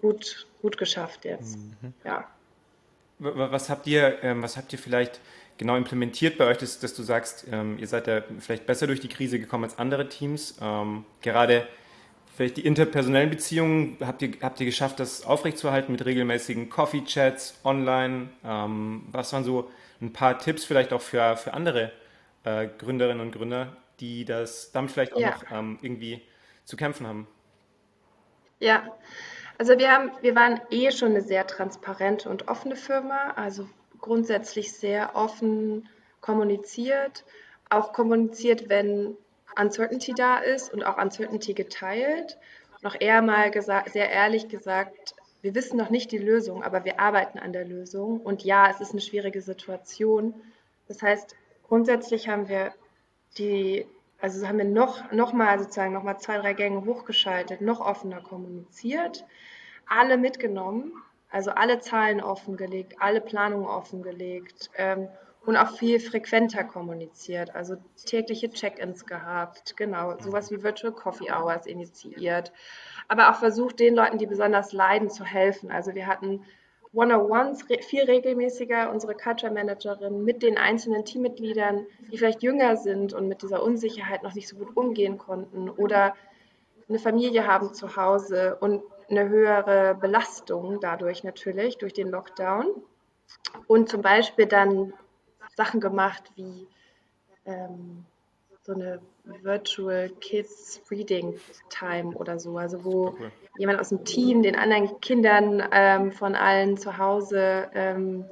gut, 0.00 0.46
gut 0.62 0.78
geschafft 0.78 1.24
jetzt. 1.24 1.58
Mhm. 1.58 1.94
Ja. 2.04 2.26
Was 3.18 3.70
habt 3.70 3.86
ihr, 3.86 4.22
ähm, 4.22 4.42
was 4.42 4.56
habt 4.56 4.72
ihr 4.72 4.78
vielleicht 4.78 5.20
genau 5.56 5.76
implementiert 5.76 6.36
bei 6.36 6.46
euch, 6.46 6.58
dass, 6.58 6.80
dass 6.80 6.94
du 6.94 7.02
sagst, 7.02 7.46
ähm, 7.50 7.78
ihr 7.78 7.86
seid 7.86 8.06
ja 8.06 8.22
vielleicht 8.40 8.66
besser 8.66 8.86
durch 8.86 9.00
die 9.00 9.08
Krise 9.08 9.38
gekommen 9.38 9.64
als 9.64 9.78
andere 9.78 10.08
Teams. 10.08 10.58
Ähm, 10.60 11.06
gerade 11.22 11.66
vielleicht 12.34 12.58
die 12.58 12.66
interpersonellen 12.66 13.30
Beziehungen, 13.30 13.96
habt 14.00 14.20
ihr, 14.20 14.32
habt 14.42 14.60
ihr 14.60 14.66
geschafft, 14.66 15.00
das 15.00 15.24
aufrechtzuerhalten 15.24 15.92
mit 15.92 16.04
regelmäßigen 16.04 16.68
Coffee-Chats 16.68 17.60
online? 17.64 18.28
Was 18.42 19.32
waren 19.32 19.42
so 19.42 19.70
ein 20.02 20.12
paar 20.12 20.38
Tipps 20.38 20.66
vielleicht 20.66 20.92
auch 20.92 21.00
für, 21.00 21.38
für 21.38 21.54
andere 21.54 21.92
äh, 22.44 22.68
Gründerinnen 22.78 23.22
und 23.22 23.32
Gründer, 23.32 23.74
die 24.00 24.24
das 24.24 24.72
damit 24.72 24.90
vielleicht 24.90 25.14
auch 25.14 25.20
ja. 25.20 25.30
noch 25.30 25.50
ähm, 25.50 25.78
irgendwie 25.82 26.22
zu 26.64 26.76
kämpfen 26.76 27.06
haben? 27.06 27.26
Ja, 28.58 28.84
also 29.58 29.78
wir 29.78 29.90
haben, 29.90 30.10
wir 30.20 30.34
waren 30.34 30.60
eh 30.70 30.90
schon 30.90 31.10
eine 31.10 31.22
sehr 31.22 31.46
transparente 31.46 32.28
und 32.28 32.48
offene 32.48 32.76
Firma, 32.76 33.32
also 33.36 33.68
grundsätzlich 34.00 34.72
sehr 34.72 35.14
offen 35.14 35.88
kommuniziert, 36.20 37.24
auch 37.70 37.92
kommuniziert, 37.92 38.68
wenn 38.68 39.16
Uncertainty 39.58 40.12
da 40.14 40.38
ist 40.38 40.72
und 40.72 40.84
auch 40.84 40.98
Uncertainty 40.98 41.54
geteilt. 41.54 42.36
Noch 42.82 42.96
eher 43.00 43.22
mal 43.22 43.50
gesagt, 43.50 43.90
sehr 43.90 44.10
ehrlich 44.10 44.48
gesagt, 44.48 45.14
wir 45.40 45.54
wissen 45.54 45.76
noch 45.76 45.90
nicht 45.90 46.12
die 46.12 46.18
Lösung, 46.18 46.62
aber 46.62 46.84
wir 46.84 47.00
arbeiten 47.00 47.38
an 47.38 47.52
der 47.52 47.64
Lösung. 47.64 48.20
Und 48.20 48.44
ja, 48.44 48.68
es 48.70 48.80
ist 48.80 48.92
eine 48.92 49.00
schwierige 49.00 49.40
Situation. 49.40 50.34
Das 50.88 51.02
heißt, 51.02 51.34
grundsätzlich 51.66 52.28
haben 52.28 52.48
wir 52.48 52.74
die, 53.38 53.86
also 54.20 54.46
haben 54.46 54.58
wir 54.58 54.64
noch, 54.64 55.10
noch 55.12 55.32
mal 55.32 55.58
sozusagen 55.58 55.92
noch 55.92 56.02
mal 56.02 56.18
zwei, 56.18 56.38
drei 56.38 56.54
Gänge 56.54 56.84
hochgeschaltet, 56.84 57.60
noch 57.60 57.80
offener 57.80 58.20
kommuniziert, 58.20 59.24
alle 59.86 60.16
mitgenommen, 60.16 60.92
also 61.30 61.50
alle 61.50 61.80
Zahlen 61.80 62.20
offengelegt, 62.20 62.94
alle 63.00 63.20
Planungen 63.20 63.66
offengelegt 63.66 64.70
ähm, 64.76 65.08
und 65.44 65.56
auch 65.56 65.76
viel 65.76 66.00
frequenter 66.00 66.64
kommuniziert, 66.64 67.54
also 67.54 67.76
tägliche 68.04 68.50
Check-ins 68.50 69.06
gehabt, 69.06 69.76
genau, 69.76 70.18
sowas 70.18 70.50
wie 70.50 70.62
Virtual 70.62 70.92
Coffee 70.92 71.30
Hours 71.30 71.66
initiiert, 71.66 72.52
aber 73.08 73.30
auch 73.30 73.36
versucht, 73.36 73.78
den 73.78 73.94
Leuten, 73.94 74.18
die 74.18 74.26
besonders 74.26 74.72
leiden, 74.72 75.10
zu 75.10 75.24
helfen. 75.24 75.70
Also 75.70 75.94
wir 75.94 76.06
hatten 76.06 76.44
One-on-Ones 76.92 77.64
viel 77.80 78.04
regelmäßiger, 78.04 78.90
unsere 78.90 79.14
Culture 79.14 79.52
Managerin 79.52 80.24
mit 80.24 80.42
den 80.42 80.56
einzelnen 80.56 81.04
Teammitgliedern, 81.04 81.86
die 82.10 82.18
vielleicht 82.18 82.42
jünger 82.42 82.76
sind 82.76 83.12
und 83.12 83.28
mit 83.28 83.42
dieser 83.42 83.62
Unsicherheit 83.62 84.22
noch 84.22 84.34
nicht 84.34 84.48
so 84.48 84.56
gut 84.56 84.76
umgehen 84.76 85.18
konnten 85.18 85.68
oder 85.68 86.14
eine 86.88 86.98
Familie 86.98 87.46
haben 87.46 87.74
zu 87.74 87.96
Hause 87.96 88.56
und 88.60 88.82
eine 89.08 89.28
höhere 89.28 89.94
Belastung 89.94 90.80
dadurch 90.80 91.24
natürlich, 91.24 91.78
durch 91.78 91.92
den 91.92 92.10
Lockdown. 92.10 92.66
Und 93.66 93.88
zum 93.88 94.02
Beispiel 94.02 94.46
dann 94.46 94.92
Sachen 95.56 95.80
gemacht 95.80 96.30
wie 96.36 96.66
ähm, 97.44 98.04
so 98.66 98.74
eine 98.74 98.98
Virtual 99.42 100.10
Kids 100.20 100.82
Reading 100.90 101.38
Time 101.70 102.14
oder 102.16 102.38
so, 102.40 102.58
also 102.58 102.84
wo 102.84 103.06
okay. 103.08 103.30
jemand 103.58 103.78
aus 103.78 103.90
dem 103.90 104.04
Team 104.04 104.42
den 104.42 104.56
anderen 104.56 105.00
Kindern 105.00 105.62
ähm, 105.70 106.10
von 106.10 106.34
allen 106.34 106.76
zu 106.76 106.98
Hause 106.98 107.70
ähm, 107.74 108.24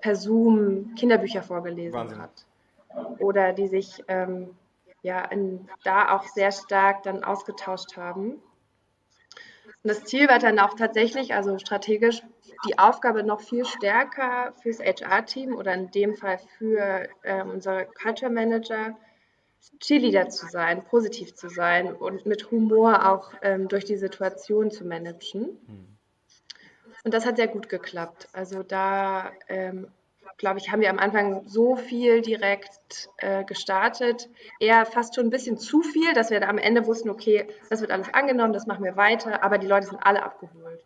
per 0.00 0.16
Zoom 0.16 0.94
Kinderbücher 0.96 1.42
vorgelesen 1.42 1.94
Wahnsinn. 1.94 2.18
hat. 2.20 2.44
Oder 3.20 3.52
die 3.52 3.68
sich 3.68 4.02
ähm, 4.08 4.56
ja 5.02 5.24
in, 5.26 5.68
da 5.84 6.16
auch 6.16 6.24
sehr 6.24 6.50
stark 6.50 7.04
dann 7.04 7.22
ausgetauscht 7.22 7.96
haben. 7.96 8.30
Und 8.32 8.42
das 9.84 10.04
Ziel 10.04 10.28
war 10.28 10.40
dann 10.40 10.58
auch 10.58 10.74
tatsächlich, 10.74 11.34
also 11.34 11.58
strategisch, 11.58 12.22
die 12.66 12.78
Aufgabe 12.78 13.22
noch 13.22 13.40
viel 13.40 13.64
stärker 13.64 14.52
fürs 14.62 14.80
HR-Team 14.80 15.54
oder 15.54 15.74
in 15.74 15.92
dem 15.92 16.16
Fall 16.16 16.38
für 16.58 17.06
äh, 17.22 17.42
unsere 17.42 17.86
Culture 17.86 18.32
Manager, 18.32 18.96
Cheerleader 19.80 20.28
zu 20.28 20.46
sein, 20.46 20.84
positiv 20.84 21.34
zu 21.34 21.48
sein 21.48 21.94
und 21.94 22.26
mit 22.26 22.50
Humor 22.50 23.10
auch 23.10 23.32
ähm, 23.42 23.68
durch 23.68 23.84
die 23.84 23.96
Situation 23.96 24.70
zu 24.70 24.84
managen. 24.84 25.58
Und 27.04 27.14
das 27.14 27.24
hat 27.24 27.36
sehr 27.36 27.48
gut 27.48 27.68
geklappt. 27.68 28.28
Also 28.32 28.62
da, 28.62 29.30
ähm, 29.48 29.88
glaube 30.38 30.58
ich, 30.58 30.72
haben 30.72 30.80
wir 30.80 30.90
am 30.90 30.98
Anfang 30.98 31.46
so 31.46 31.76
viel 31.76 32.20
direkt 32.20 33.08
äh, 33.18 33.44
gestartet, 33.44 34.28
eher 34.58 34.84
fast 34.86 35.14
schon 35.14 35.26
ein 35.26 35.30
bisschen 35.30 35.56
zu 35.58 35.82
viel, 35.82 36.12
dass 36.14 36.30
wir 36.30 36.40
da 36.40 36.48
am 36.48 36.58
Ende 36.58 36.86
wussten, 36.86 37.10
okay, 37.10 37.46
das 37.70 37.80
wird 37.80 37.90
alles 37.90 38.12
angenommen, 38.12 38.52
das 38.52 38.66
machen 38.66 38.84
wir 38.84 38.96
weiter, 38.96 39.42
aber 39.44 39.58
die 39.58 39.66
Leute 39.66 39.86
sind 39.86 40.00
alle 40.00 40.22
abgeholt. 40.22 40.84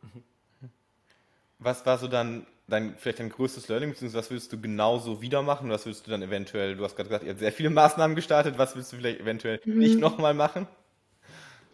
Was 1.58 1.84
war 1.86 1.98
so 1.98 2.08
dann 2.08 2.46
dein, 2.70 2.94
vielleicht 2.96 3.20
dein 3.20 3.28
größtes 3.28 3.68
Learning, 3.68 3.90
beziehungsweise 3.90 4.18
was 4.18 4.30
würdest 4.30 4.52
du 4.52 4.60
genauso 4.60 5.20
wieder 5.20 5.42
machen? 5.42 5.70
Was 5.70 5.86
würdest 5.86 6.06
du 6.06 6.10
dann 6.10 6.22
eventuell, 6.22 6.76
du 6.76 6.84
hast 6.84 6.96
gerade 6.96 7.08
gesagt, 7.08 7.24
ihr 7.24 7.30
habt 7.30 7.40
sehr 7.40 7.52
viele 7.52 7.70
Maßnahmen 7.70 8.16
gestartet, 8.16 8.58
was 8.58 8.76
willst 8.76 8.92
du 8.92 8.96
vielleicht 8.96 9.20
eventuell 9.20 9.60
mhm. 9.64 9.78
nicht 9.78 9.98
nochmal 9.98 10.34
machen? 10.34 10.66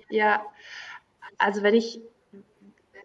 Ja, 0.08 0.44
also 1.38 1.62
wenn 1.62 1.74
ich, 1.74 2.00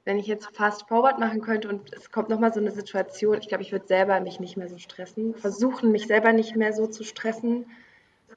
wenn 0.05 0.19
ich 0.19 0.27
jetzt 0.27 0.49
fast 0.55 0.87
forward 0.87 1.19
machen 1.19 1.41
könnte 1.41 1.67
und 1.67 1.93
es 1.93 2.11
kommt 2.11 2.29
nochmal 2.29 2.53
so 2.53 2.59
eine 2.59 2.71
Situation, 2.71 3.37
ich 3.39 3.47
glaube, 3.47 3.63
ich 3.63 3.71
würde 3.71 3.87
selber 3.87 4.19
mich 4.19 4.39
nicht 4.39 4.57
mehr 4.57 4.69
so 4.69 4.77
stressen, 4.77 5.35
versuchen, 5.35 5.91
mich 5.91 6.07
selber 6.07 6.33
nicht 6.33 6.55
mehr 6.55 6.73
so 6.73 6.87
zu 6.87 7.03
stressen, 7.03 7.65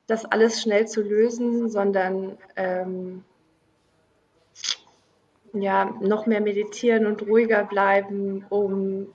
das 0.07 0.25
alles 0.25 0.61
schnell 0.61 0.87
zu 0.87 1.03
lösen, 1.03 1.71
sondern 1.71 2.37
ähm, 2.57 3.25
ja, 5.55 5.85
noch 6.01 6.27
mehr 6.27 6.41
meditieren 6.41 7.07
und 7.07 7.23
ruhiger 7.23 7.65
bleiben, 7.65 8.45
um 8.51 9.13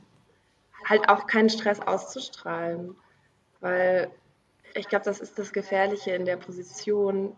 halt 0.90 1.10
auch 1.10 1.28
keinen 1.28 1.50
Stress 1.50 1.80
auszustrahlen. 1.80 2.96
Weil 3.62 4.12
ich 4.74 4.88
glaube, 4.88 5.06
das 5.06 5.20
ist 5.20 5.38
das 5.38 5.54
Gefährliche 5.54 6.12
in 6.12 6.26
der 6.26 6.38
Position. 6.38 7.36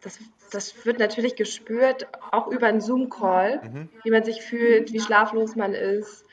Das, 0.00 0.18
das 0.52 0.86
wird 0.86 0.98
natürlich 0.98 1.36
gespürt, 1.36 2.06
auch 2.30 2.48
über 2.48 2.66
einen 2.66 2.80
Zoom-Call, 2.80 3.60
mhm. 3.62 3.88
wie 4.04 4.10
man 4.10 4.24
sich 4.24 4.42
fühlt, 4.42 4.92
wie 4.92 5.00
schlaflos 5.00 5.56
man 5.56 5.74
ist. 5.74 6.24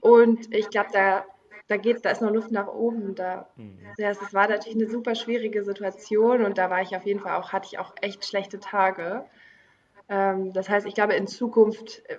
Und 0.00 0.54
ich 0.54 0.68
glaube, 0.68 0.90
da, 0.92 1.24
da 1.68 1.76
geht, 1.76 2.04
da 2.04 2.10
ist 2.10 2.20
noch 2.20 2.30
Luft 2.30 2.52
nach 2.52 2.68
oben. 2.68 3.14
Da, 3.14 3.48
mhm. 3.56 3.78
ja, 3.96 4.10
es 4.10 4.34
war 4.34 4.48
natürlich 4.48 4.76
eine 4.76 4.90
super 4.90 5.14
schwierige 5.14 5.64
Situation 5.64 6.44
und 6.44 6.58
da 6.58 6.70
war 6.70 6.82
ich 6.82 6.94
auf 6.94 7.06
jeden 7.06 7.20
Fall 7.20 7.36
auch, 7.36 7.52
hatte 7.52 7.68
ich 7.70 7.78
auch 7.78 7.94
echt 8.02 8.24
schlechte 8.24 8.60
Tage. 8.60 9.24
Ähm, 10.08 10.52
das 10.52 10.68
heißt, 10.68 10.86
ich 10.86 10.94
glaube, 10.94 11.14
in 11.14 11.26
Zukunft, 11.26 12.02
äh, 12.08 12.18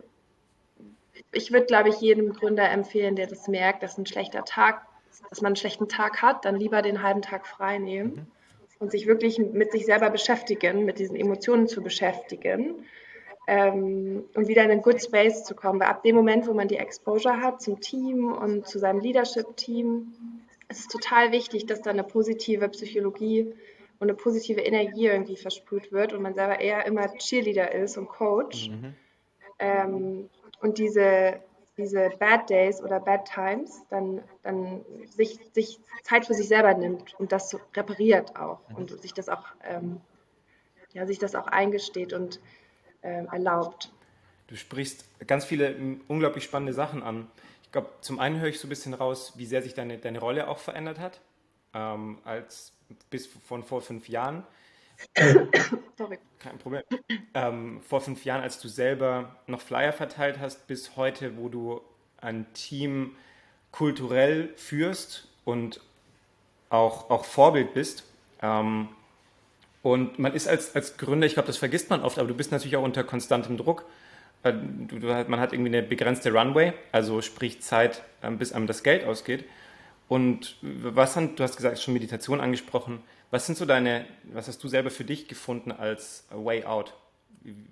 ich 1.31 1.51
würde, 1.51 1.65
glaube 1.65 1.89
ich, 1.89 2.01
jedem 2.01 2.33
Gründer 2.33 2.69
empfehlen, 2.69 3.15
der 3.15 3.27
das 3.27 3.47
merkt, 3.47 3.83
dass 3.83 3.97
ein 3.97 4.05
schlechter 4.05 4.45
Tag, 4.45 4.85
dass 5.29 5.41
man 5.41 5.49
einen 5.49 5.55
schlechten 5.55 5.87
Tag 5.87 6.21
hat, 6.21 6.45
dann 6.45 6.55
lieber 6.55 6.81
den 6.81 7.03
halben 7.03 7.21
Tag 7.21 7.47
frei 7.47 7.77
nehmen 7.77 8.15
mhm. 8.15 8.27
und 8.79 8.91
sich 8.91 9.07
wirklich 9.07 9.39
mit 9.39 9.71
sich 9.71 9.85
selber 9.85 10.09
beschäftigen, 10.09 10.85
mit 10.85 10.99
diesen 10.99 11.15
Emotionen 11.15 11.67
zu 11.67 11.81
beschäftigen 11.81 12.85
ähm, 13.47 14.25
und 14.35 14.47
wieder 14.47 14.63
in 14.63 14.71
einen 14.71 14.81
Good 14.81 15.01
Space 15.01 15.43
zu 15.43 15.55
kommen. 15.55 15.79
Weil 15.79 15.87
ab 15.87 16.03
dem 16.03 16.15
Moment, 16.15 16.47
wo 16.47 16.53
man 16.53 16.67
die 16.67 16.77
Exposure 16.77 17.41
hat 17.41 17.61
zum 17.61 17.79
Team 17.79 18.31
und 18.31 18.67
zu 18.67 18.79
seinem 18.79 18.99
Leadership-Team, 18.99 20.13
ist 20.69 20.79
es 20.81 20.87
total 20.87 21.31
wichtig, 21.31 21.65
dass 21.65 21.81
da 21.81 21.89
eine 21.89 22.03
positive 22.03 22.69
Psychologie 22.69 23.53
und 23.99 24.07
eine 24.07 24.13
positive 24.13 24.61
Energie 24.61 25.07
irgendwie 25.07 25.35
versprüht 25.35 25.91
wird 25.91 26.13
und 26.13 26.21
man 26.21 26.35
selber 26.35 26.59
eher 26.59 26.85
immer 26.85 27.11
Cheerleader 27.17 27.73
ist 27.73 27.97
und 27.97 28.07
Coach. 28.07 28.69
Mhm. 28.69 28.93
Ähm, 29.57 30.29
und 30.61 30.77
diese, 30.77 31.39
diese 31.77 32.09
Bad 32.19 32.49
Days 32.49 32.81
oder 32.81 32.99
Bad 32.99 33.25
Times 33.25 33.83
dann, 33.89 34.21
dann 34.43 34.85
sich, 35.05 35.39
sich 35.53 35.79
Zeit 36.03 36.25
für 36.25 36.33
sich 36.33 36.47
selber 36.47 36.73
nimmt 36.73 37.19
und 37.19 37.31
das 37.31 37.55
repariert 37.75 38.35
auch 38.35 38.59
mhm. 38.69 38.75
und 38.75 39.01
sich 39.01 39.13
das 39.13 39.29
auch, 39.29 39.45
ähm, 39.63 40.01
ja, 40.93 41.05
sich 41.05 41.19
das 41.19 41.35
auch 41.35 41.47
eingesteht 41.47 42.13
und 42.13 42.39
ähm, 43.03 43.27
erlaubt. 43.31 43.91
Du 44.47 44.55
sprichst 44.55 45.05
ganz 45.27 45.45
viele 45.45 45.75
unglaublich 46.07 46.43
spannende 46.43 46.73
Sachen 46.73 47.03
an. 47.03 47.29
Ich 47.63 47.71
glaube, 47.71 47.89
zum 48.01 48.19
einen 48.19 48.39
höre 48.39 48.49
ich 48.49 48.59
so 48.59 48.65
ein 48.65 48.69
bisschen 48.69 48.95
raus, 48.95 49.33
wie 49.35 49.45
sehr 49.45 49.61
sich 49.61 49.75
deine, 49.75 49.99
deine 49.99 50.19
Rolle 50.19 50.47
auch 50.47 50.57
verändert 50.57 50.99
hat. 50.99 51.21
Ähm, 51.73 52.17
als 52.23 52.73
bis 53.11 53.27
von 53.27 53.63
vor 53.63 53.81
fünf 53.81 54.09
Jahren. 54.09 54.43
Kein 56.39 56.57
Problem. 56.57 56.83
Ähm, 57.33 57.81
vor 57.81 58.01
fünf 58.01 58.25
Jahren, 58.25 58.41
als 58.41 58.59
du 58.59 58.67
selber 58.67 59.35
noch 59.47 59.61
Flyer 59.61 59.93
verteilt 59.93 60.39
hast, 60.39 60.67
bis 60.67 60.95
heute, 60.95 61.37
wo 61.37 61.49
du 61.49 61.81
ein 62.21 62.45
Team 62.53 63.15
kulturell 63.71 64.53
führst 64.55 65.27
und 65.45 65.81
auch, 66.69 67.09
auch 67.09 67.25
Vorbild 67.25 67.73
bist. 67.73 68.03
Ähm, 68.41 68.89
und 69.81 70.19
man 70.19 70.33
ist 70.33 70.47
als, 70.47 70.75
als 70.75 70.97
Gründer, 70.97 71.25
ich 71.25 71.33
glaube, 71.33 71.47
das 71.47 71.57
vergisst 71.57 71.89
man 71.89 72.01
oft, 72.01 72.19
aber 72.19 72.27
du 72.27 72.35
bist 72.35 72.51
natürlich 72.51 72.75
auch 72.77 72.83
unter 72.83 73.03
konstantem 73.03 73.57
Druck. 73.57 73.85
Äh, 74.43 74.53
du, 74.53 74.99
du, 74.99 75.07
man 75.07 75.39
hat 75.39 75.53
irgendwie 75.53 75.75
eine 75.75 75.83
begrenzte 75.85 76.31
Runway, 76.33 76.73
also 76.91 77.21
sprich 77.21 77.61
Zeit, 77.61 78.03
ähm, 78.23 78.37
bis 78.37 78.53
einem 78.53 78.67
das 78.67 78.83
Geld 78.83 79.05
ausgeht. 79.05 79.45
Und 80.07 80.57
was 80.61 81.13
sind, 81.13 81.39
du 81.39 81.43
hast 81.43 81.55
gesagt, 81.55 81.79
schon 81.79 81.93
Meditation 81.93 82.41
angesprochen. 82.41 83.03
Was 83.31 83.45
sind 83.45 83.57
so 83.57 83.65
deine, 83.65 84.07
was 84.23 84.47
hast 84.47 84.63
du 84.63 84.67
selber 84.67 84.89
für 84.89 85.03
dich 85.03 85.27
gefunden 85.27 85.71
als 85.71 86.27
Way 86.31 86.65
Out? 86.65 86.95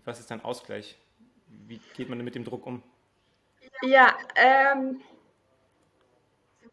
Was 0.06 0.20
ist 0.20 0.30
dein 0.30 0.44
Ausgleich? 0.44 0.98
Wie 1.68 1.80
geht 1.96 2.10
man 2.10 2.24
mit 2.24 2.36
dem 2.36 2.44
Druck 2.44 2.68
um? 2.68 2.84
Ja, 3.82 4.16
ähm, 4.36 5.02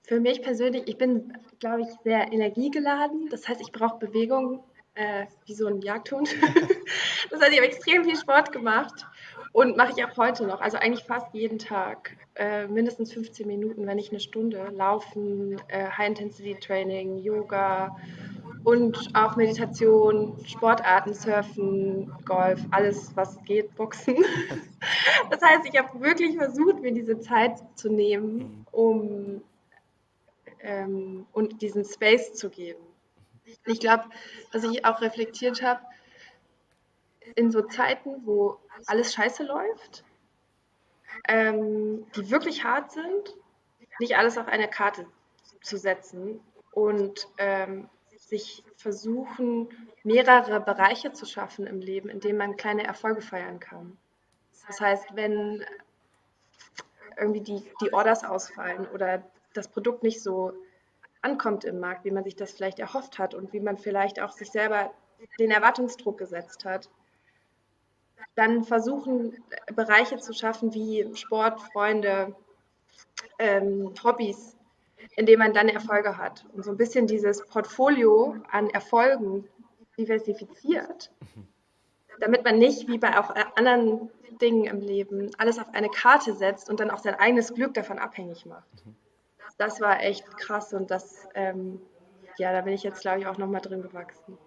für 0.02 0.20
mich 0.20 0.42
persönlich, 0.42 0.82
ich 0.86 0.98
bin, 0.98 1.36
glaube 1.60 1.82
ich, 1.82 1.88
sehr 2.02 2.30
energiegeladen. 2.30 3.28
Das 3.30 3.48
heißt, 3.48 3.62
ich 3.62 3.72
brauche 3.72 3.98
Bewegung 3.98 4.62
äh, 4.94 5.26
wie 5.46 5.54
so 5.54 5.66
ein 5.66 5.80
Jagdhund. 5.80 6.28
das 7.30 7.40
heißt, 7.40 7.52
ich 7.52 7.58
habe 7.58 7.66
extrem 7.66 8.04
viel 8.04 8.16
Sport 8.16 8.52
gemacht 8.52 9.06
und 9.52 9.78
mache 9.78 9.94
ich 9.96 10.04
auch 10.04 10.14
heute 10.18 10.46
noch. 10.46 10.60
Also 10.60 10.76
eigentlich 10.76 11.04
fast 11.04 11.32
jeden 11.32 11.58
Tag. 11.58 12.16
Äh, 12.34 12.66
mindestens 12.66 13.14
15 13.14 13.46
Minuten, 13.46 13.86
wenn 13.86 13.96
nicht 13.96 14.10
eine 14.10 14.20
Stunde. 14.20 14.70
Laufen, 14.74 15.56
äh, 15.68 15.88
High-Intensity-Training, 15.88 17.18
Yoga 17.18 17.96
und 18.64 19.10
auch 19.14 19.36
Meditation, 19.36 20.36
Sportarten, 20.46 21.14
Surfen, 21.14 22.10
Golf, 22.24 22.60
alles, 22.70 23.14
was 23.14 23.40
geht, 23.44 23.74
Boxen. 23.74 24.16
das 25.30 25.40
heißt, 25.42 25.66
ich 25.70 25.78
habe 25.78 26.00
wirklich 26.00 26.36
versucht, 26.36 26.80
mir 26.80 26.92
diese 26.92 27.20
Zeit 27.20 27.58
zu 27.76 27.90
nehmen, 27.90 28.66
um 28.72 29.42
ähm, 30.60 31.26
und 31.32 31.60
diesen 31.60 31.84
Space 31.84 32.34
zu 32.34 32.48
geben. 32.48 32.82
Ich 33.66 33.80
glaube, 33.80 34.04
was 34.52 34.64
ich 34.64 34.84
auch 34.84 35.00
reflektiert 35.02 35.62
habe, 35.62 35.80
in 37.36 37.50
so 37.50 37.62
Zeiten, 37.62 38.24
wo 38.24 38.58
alles 38.86 39.12
scheiße 39.12 39.44
läuft, 39.44 40.04
ähm, 41.28 42.06
die 42.16 42.30
wirklich 42.30 42.64
hart 42.64 42.92
sind, 42.92 43.36
nicht 44.00 44.16
alles 44.16 44.38
auf 44.38 44.48
eine 44.48 44.68
Karte 44.68 45.06
zu 45.62 45.76
setzen 45.76 46.40
und 46.72 47.28
ähm, 47.38 47.88
sich 48.34 48.64
versuchen, 48.76 49.68
mehrere 50.02 50.60
Bereiche 50.60 51.12
zu 51.12 51.24
schaffen 51.24 51.68
im 51.68 51.80
Leben, 51.80 52.08
in 52.08 52.18
denen 52.18 52.38
man 52.38 52.56
kleine 52.56 52.84
Erfolge 52.84 53.20
feiern 53.20 53.60
kann. 53.60 53.96
Das 54.66 54.80
heißt, 54.80 55.14
wenn 55.14 55.64
irgendwie 57.16 57.42
die, 57.42 57.62
die 57.80 57.92
Orders 57.92 58.24
ausfallen 58.24 58.88
oder 58.88 59.22
das 59.52 59.68
Produkt 59.68 60.02
nicht 60.02 60.20
so 60.20 60.52
ankommt 61.22 61.64
im 61.64 61.78
Markt, 61.78 62.04
wie 62.04 62.10
man 62.10 62.24
sich 62.24 62.34
das 62.34 62.52
vielleicht 62.52 62.80
erhofft 62.80 63.20
hat 63.20 63.34
und 63.34 63.52
wie 63.52 63.60
man 63.60 63.78
vielleicht 63.78 64.20
auch 64.20 64.32
sich 64.32 64.50
selber 64.50 64.92
den 65.38 65.52
Erwartungsdruck 65.52 66.18
gesetzt 66.18 66.64
hat, 66.64 66.90
dann 68.34 68.64
versuchen 68.64 69.44
Bereiche 69.76 70.18
zu 70.18 70.32
schaffen 70.32 70.74
wie 70.74 71.08
Sport, 71.14 71.60
Freunde, 71.72 72.34
ähm, 73.38 73.94
Hobbys, 74.02 74.56
in 75.16 75.26
denen 75.26 75.38
man 75.38 75.54
dann 75.54 75.68
Erfolge 75.68 76.16
hat 76.16 76.44
und 76.52 76.64
so 76.64 76.70
ein 76.70 76.76
bisschen 76.76 77.06
dieses 77.06 77.44
Portfolio 77.46 78.36
an 78.50 78.70
Erfolgen 78.70 79.48
diversifiziert, 79.96 81.12
damit 82.20 82.44
man 82.44 82.58
nicht 82.58 82.88
wie 82.88 82.98
bei 82.98 83.18
auch 83.18 83.34
anderen 83.56 84.10
Dingen 84.40 84.64
im 84.64 84.80
Leben 84.80 85.30
alles 85.38 85.58
auf 85.58 85.72
eine 85.72 85.88
Karte 85.88 86.34
setzt 86.34 86.68
und 86.68 86.80
dann 86.80 86.90
auch 86.90 86.98
sein 86.98 87.14
eigenes 87.14 87.54
Glück 87.54 87.74
davon 87.74 87.98
abhängig 87.98 88.46
macht 88.46 88.84
das 89.58 89.80
war 89.80 90.02
echt 90.02 90.36
krass 90.36 90.72
und 90.72 90.90
das, 90.90 91.28
ähm, 91.34 91.80
ja, 92.38 92.52
da 92.52 92.62
bin 92.62 92.72
ich 92.72 92.82
jetzt, 92.82 93.00
glaube 93.00 93.20
ich, 93.20 93.26
auch 93.26 93.38
nochmal 93.38 93.60
drin 93.60 93.82
gewachsen. 93.82 94.38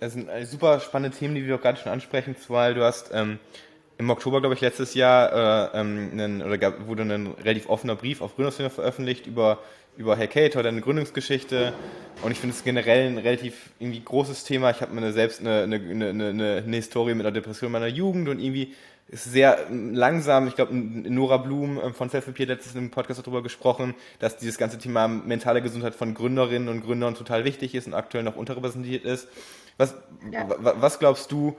Das 0.00 0.12
sind 0.12 0.28
super 0.46 0.80
spannende 0.80 1.16
Themen, 1.16 1.34
die 1.34 1.46
wir 1.46 1.56
auch 1.56 1.60
gerade 1.60 1.78
schon 1.78 1.90
ansprechen, 1.90 2.36
weil 2.48 2.74
du 2.74 2.84
hast 2.84 3.10
ähm, 3.12 3.38
im 3.98 4.10
Oktober, 4.10 4.40
glaube 4.40 4.54
ich, 4.54 4.60
letztes 4.60 4.94
Jahr 4.94 5.72
äh, 5.74 5.80
ähm, 5.80 6.10
einen, 6.12 6.42
oder 6.42 6.58
gab, 6.58 6.86
wurde 6.86 7.02
ein 7.02 7.28
relativ 7.44 7.68
offener 7.68 7.94
Brief 7.94 8.20
auf 8.20 8.34
Gründerszene 8.34 8.70
veröffentlicht 8.70 9.26
über, 9.26 9.58
über 9.96 10.16
Hackate 10.16 10.58
oder 10.58 10.64
deine 10.64 10.80
Gründungsgeschichte. 10.80 11.72
Und 12.22 12.32
ich 12.32 12.38
finde 12.38 12.56
es 12.56 12.64
generell 12.64 13.06
ein 13.06 13.18
relativ 13.18 13.70
irgendwie 13.78 14.00
großes 14.00 14.44
Thema. 14.44 14.70
Ich 14.70 14.80
habe 14.80 14.94
mir 14.94 15.12
selbst 15.12 15.40
eine, 15.40 15.62
eine, 15.62 15.76
eine, 15.76 16.08
eine, 16.08 16.62
eine 16.66 16.76
Historie 16.76 17.14
mit 17.14 17.24
einer 17.24 17.32
Depression 17.34 17.70
meiner 17.70 17.86
Jugend 17.86 18.28
und 18.28 18.40
irgendwie 18.40 18.74
ist 19.08 19.24
sehr 19.24 19.66
langsam. 19.70 20.48
Ich 20.48 20.56
glaube, 20.56 20.74
Nora 20.74 21.36
Blum 21.36 21.80
ähm, 21.82 21.94
von 21.94 22.10
Self-Appear 22.10 22.48
hat 22.48 22.56
letztens 22.56 22.74
im 22.74 22.90
Podcast 22.90 23.20
darüber 23.20 23.42
gesprochen, 23.42 23.94
dass 24.18 24.38
dieses 24.38 24.58
ganze 24.58 24.78
Thema 24.78 25.06
mentale 25.08 25.62
Gesundheit 25.62 25.94
von 25.94 26.14
Gründerinnen 26.14 26.68
und 26.68 26.82
Gründern 26.82 27.14
total 27.14 27.44
wichtig 27.44 27.74
ist 27.74 27.86
und 27.86 27.94
aktuell 27.94 28.24
noch 28.24 28.36
unterrepräsentiert 28.36 29.04
ist. 29.04 29.28
Was, 29.76 29.94
ja. 30.30 30.48
was 30.58 30.98
glaubst 31.00 31.32
du, 31.32 31.56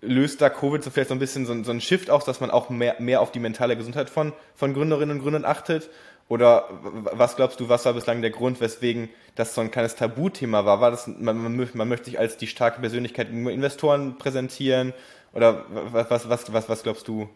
löst 0.00 0.40
da 0.40 0.48
Covid 0.48 0.82
so 0.82 0.90
vielleicht 0.90 1.08
so 1.08 1.14
ein 1.14 1.18
bisschen 1.18 1.46
so, 1.46 1.62
so 1.62 1.70
einen 1.70 1.80
Shift 1.80 2.10
aus, 2.10 2.24
dass 2.24 2.40
man 2.40 2.50
auch 2.50 2.70
mehr, 2.70 2.96
mehr 2.98 3.20
auf 3.20 3.32
die 3.32 3.38
mentale 3.38 3.76
Gesundheit 3.76 4.10
von, 4.10 4.32
von 4.54 4.74
Gründerinnen 4.74 5.16
und 5.16 5.22
Gründern 5.22 5.44
achtet? 5.44 5.90
Oder 6.28 6.68
was 6.70 7.34
glaubst 7.34 7.58
du, 7.58 7.68
was 7.68 7.84
war 7.84 7.92
bislang 7.92 8.22
der 8.22 8.30
Grund, 8.30 8.60
weswegen 8.60 9.08
das 9.34 9.54
so 9.54 9.60
ein 9.60 9.72
kleines 9.72 9.96
Tabuthema 9.96 10.64
war? 10.64 10.80
War 10.80 10.92
das, 10.92 11.08
man, 11.08 11.36
man, 11.36 11.70
man 11.74 11.88
möchte 11.88 12.06
sich 12.06 12.20
als 12.20 12.36
die 12.36 12.46
starke 12.46 12.80
Persönlichkeit 12.80 13.26
gegenüber 13.26 13.50
Investoren 13.50 14.16
präsentieren? 14.16 14.94
Oder 15.32 15.64
was, 15.68 16.28
was, 16.28 16.52
was, 16.52 16.68
was 16.68 16.82
glaubst 16.82 17.08
du, 17.08 17.28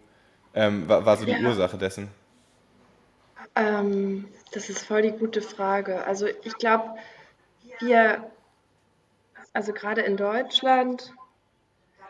ähm, 0.54 0.88
war, 0.88 1.04
war, 1.04 1.16
so 1.16 1.24
die 1.24 1.32
ja. 1.32 1.40
Ursache 1.40 1.76
dessen? 1.76 2.08
Ähm, 3.56 4.26
das 4.52 4.70
ist 4.70 4.86
voll 4.86 5.02
die 5.02 5.10
gute 5.10 5.42
Frage. 5.42 6.04
Also 6.06 6.26
ich 6.26 6.56
glaube, 6.58 6.90
wir, 7.80 8.24
also 9.52 9.72
gerade 9.72 10.02
in 10.02 10.16
Deutschland, 10.16 11.12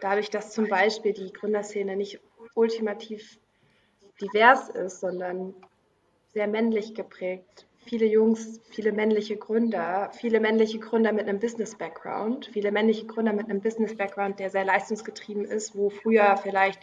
dadurch, 0.05 0.29
dass 0.29 0.53
zum 0.53 0.69
Beispiel 0.69 1.15
die 1.15 1.33
Gründerszene 1.33 1.97
nicht 1.97 2.21
ultimativ 2.55 3.39
divers 4.21 4.69
ist, 4.69 5.01
sondern 5.01 5.55
sehr 6.35 6.47
männlich 6.47 6.95
geprägt, 6.95 7.67
viele 7.87 8.05
Jungs, 8.05 8.61
viele 8.71 8.93
männliche 8.93 9.37
Gründer, 9.37 10.11
viele 10.13 10.41
männliche 10.41 10.79
Gründer 10.79 11.13
mit 11.13 11.27
einem 11.27 11.41
Business-Background, 11.41 12.51
viele 12.53 12.71
männliche 12.71 13.07
Gründer 13.07 13.33
mit 13.33 13.49
einem 13.49 13.63
Business-Background, 13.63 14.39
der 14.41 14.51
sehr 14.51 14.65
leistungsgetrieben 14.65 15.47
ist, 15.47 15.75
wo 15.75 15.89
früher 15.89 16.37
vielleicht, 16.37 16.81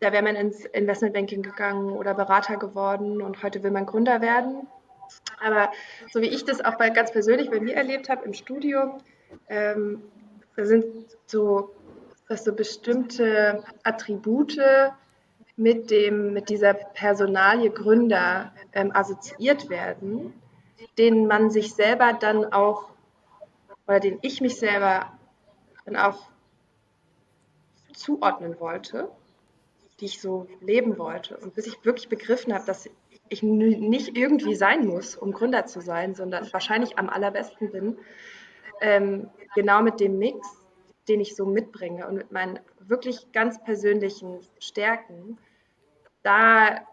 da 0.00 0.12
wäre 0.12 0.24
man 0.24 0.34
ins 0.34 0.64
Investmentbanking 0.64 1.42
gegangen 1.42 1.92
oder 1.92 2.12
Berater 2.14 2.56
geworden 2.56 3.22
und 3.22 3.40
heute 3.44 3.62
will 3.62 3.70
man 3.70 3.86
Gründer 3.86 4.20
werden. 4.20 4.66
Aber 5.40 5.70
so 6.10 6.20
wie 6.20 6.28
ich 6.28 6.44
das 6.44 6.64
auch 6.64 6.76
bei, 6.76 6.90
ganz 6.90 7.12
persönlich 7.12 7.50
bei 7.50 7.60
mir 7.60 7.76
erlebt 7.76 8.08
habe 8.08 8.24
im 8.24 8.34
Studium, 8.34 8.98
ähm, 9.48 10.02
da 10.56 10.64
sind 10.64 10.84
so, 11.26 11.70
dass 12.28 12.44
so 12.44 12.52
bestimmte 12.52 13.62
Attribute, 13.84 14.58
mit, 15.56 15.90
dem, 15.90 16.34
mit 16.34 16.50
dieser 16.50 16.74
Personalie 16.74 17.70
Gründer 17.70 18.52
ähm, 18.72 18.92
assoziiert 18.94 19.70
werden, 19.70 20.34
denen 20.98 21.26
man 21.26 21.50
sich 21.50 21.74
selber 21.74 22.12
dann 22.12 22.44
auch, 22.52 22.90
oder 23.86 24.00
den 24.00 24.18
ich 24.22 24.40
mich 24.40 24.56
selber 24.56 25.12
dann 25.86 25.96
auch 25.96 26.30
zuordnen 27.94 28.60
wollte, 28.60 29.08
die 30.00 30.04
ich 30.04 30.20
so 30.20 30.46
leben 30.60 30.98
wollte. 30.98 31.38
Und 31.38 31.54
bis 31.54 31.66
ich 31.66 31.84
wirklich 31.84 32.10
begriffen 32.10 32.52
habe, 32.52 32.66
dass 32.66 32.90
ich 33.28 33.42
nicht 33.42 34.16
irgendwie 34.16 34.54
sein 34.54 34.86
muss, 34.86 35.16
um 35.16 35.32
Gründer 35.32 35.64
zu 35.64 35.80
sein, 35.80 36.14
sondern 36.14 36.52
wahrscheinlich 36.52 36.98
am 36.98 37.08
allerbesten 37.08 37.72
bin, 37.72 37.98
ähm, 38.82 39.30
genau 39.54 39.82
mit 39.82 40.00
dem 40.00 40.18
Mix, 40.18 40.65
den 41.08 41.20
ich 41.20 41.36
so 41.36 41.46
mitbringe 41.46 42.06
und 42.06 42.14
mit 42.14 42.32
meinen 42.32 42.58
wirklich 42.80 43.30
ganz 43.32 43.62
persönlichen 43.62 44.40
Stärken, 44.58 45.38
da, 46.22 46.86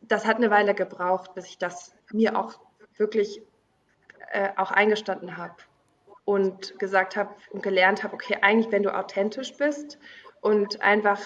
das 0.00 0.26
hat 0.26 0.36
eine 0.36 0.50
Weile 0.50 0.74
gebraucht, 0.74 1.34
bis 1.34 1.46
ich 1.46 1.58
das 1.58 1.94
mir 2.12 2.38
auch 2.38 2.60
wirklich 2.96 3.42
äh, 4.30 4.50
auch 4.56 4.70
eingestanden 4.70 5.36
habe 5.36 5.54
und 6.24 6.78
gesagt 6.78 7.16
habe 7.16 7.34
und 7.50 7.62
gelernt 7.62 8.04
habe, 8.04 8.14
okay, 8.14 8.38
eigentlich, 8.42 8.72
wenn 8.72 8.82
du 8.82 8.94
authentisch 8.94 9.56
bist 9.56 9.98
und 10.40 10.82
einfach 10.82 11.20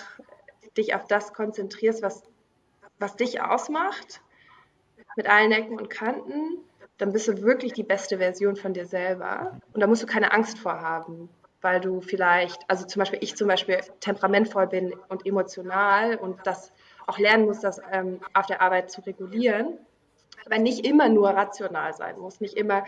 dich 0.76 0.94
auf 0.94 1.06
das 1.06 1.32
konzentrierst, 1.32 2.02
was, 2.02 2.22
was 2.98 3.16
dich 3.16 3.40
ausmacht, 3.40 4.20
mit 5.16 5.28
allen 5.28 5.52
Ecken 5.52 5.78
und 5.78 5.90
Kanten, 5.90 6.58
dann 6.98 7.12
bist 7.12 7.28
du 7.28 7.42
wirklich 7.42 7.72
die 7.72 7.82
beste 7.82 8.18
Version 8.18 8.56
von 8.56 8.72
dir 8.72 8.86
selber. 8.86 9.60
Und 9.72 9.80
da 9.80 9.86
musst 9.86 10.02
du 10.02 10.06
keine 10.06 10.32
Angst 10.32 10.58
vor 10.58 10.80
haben, 10.80 11.28
weil 11.64 11.80
du 11.80 12.00
vielleicht, 12.02 12.60
also 12.68 12.86
zum 12.86 13.00
Beispiel 13.00 13.18
ich 13.22 13.36
zum 13.36 13.48
Beispiel 13.48 13.80
temperamentvoll 14.00 14.66
bin 14.66 14.94
und 15.08 15.26
emotional 15.26 16.16
und 16.16 16.38
das 16.46 16.72
auch 17.06 17.18
lernen 17.18 17.46
muss, 17.46 17.60
das 17.60 17.80
ähm, 17.90 18.20
auf 18.34 18.46
der 18.46 18.60
Arbeit 18.60 18.90
zu 18.90 19.00
regulieren, 19.00 19.78
aber 20.44 20.58
nicht 20.58 20.86
immer 20.86 21.08
nur 21.08 21.30
rational 21.30 21.94
sein 21.94 22.18
muss, 22.18 22.40
nicht 22.40 22.54
immer 22.54 22.84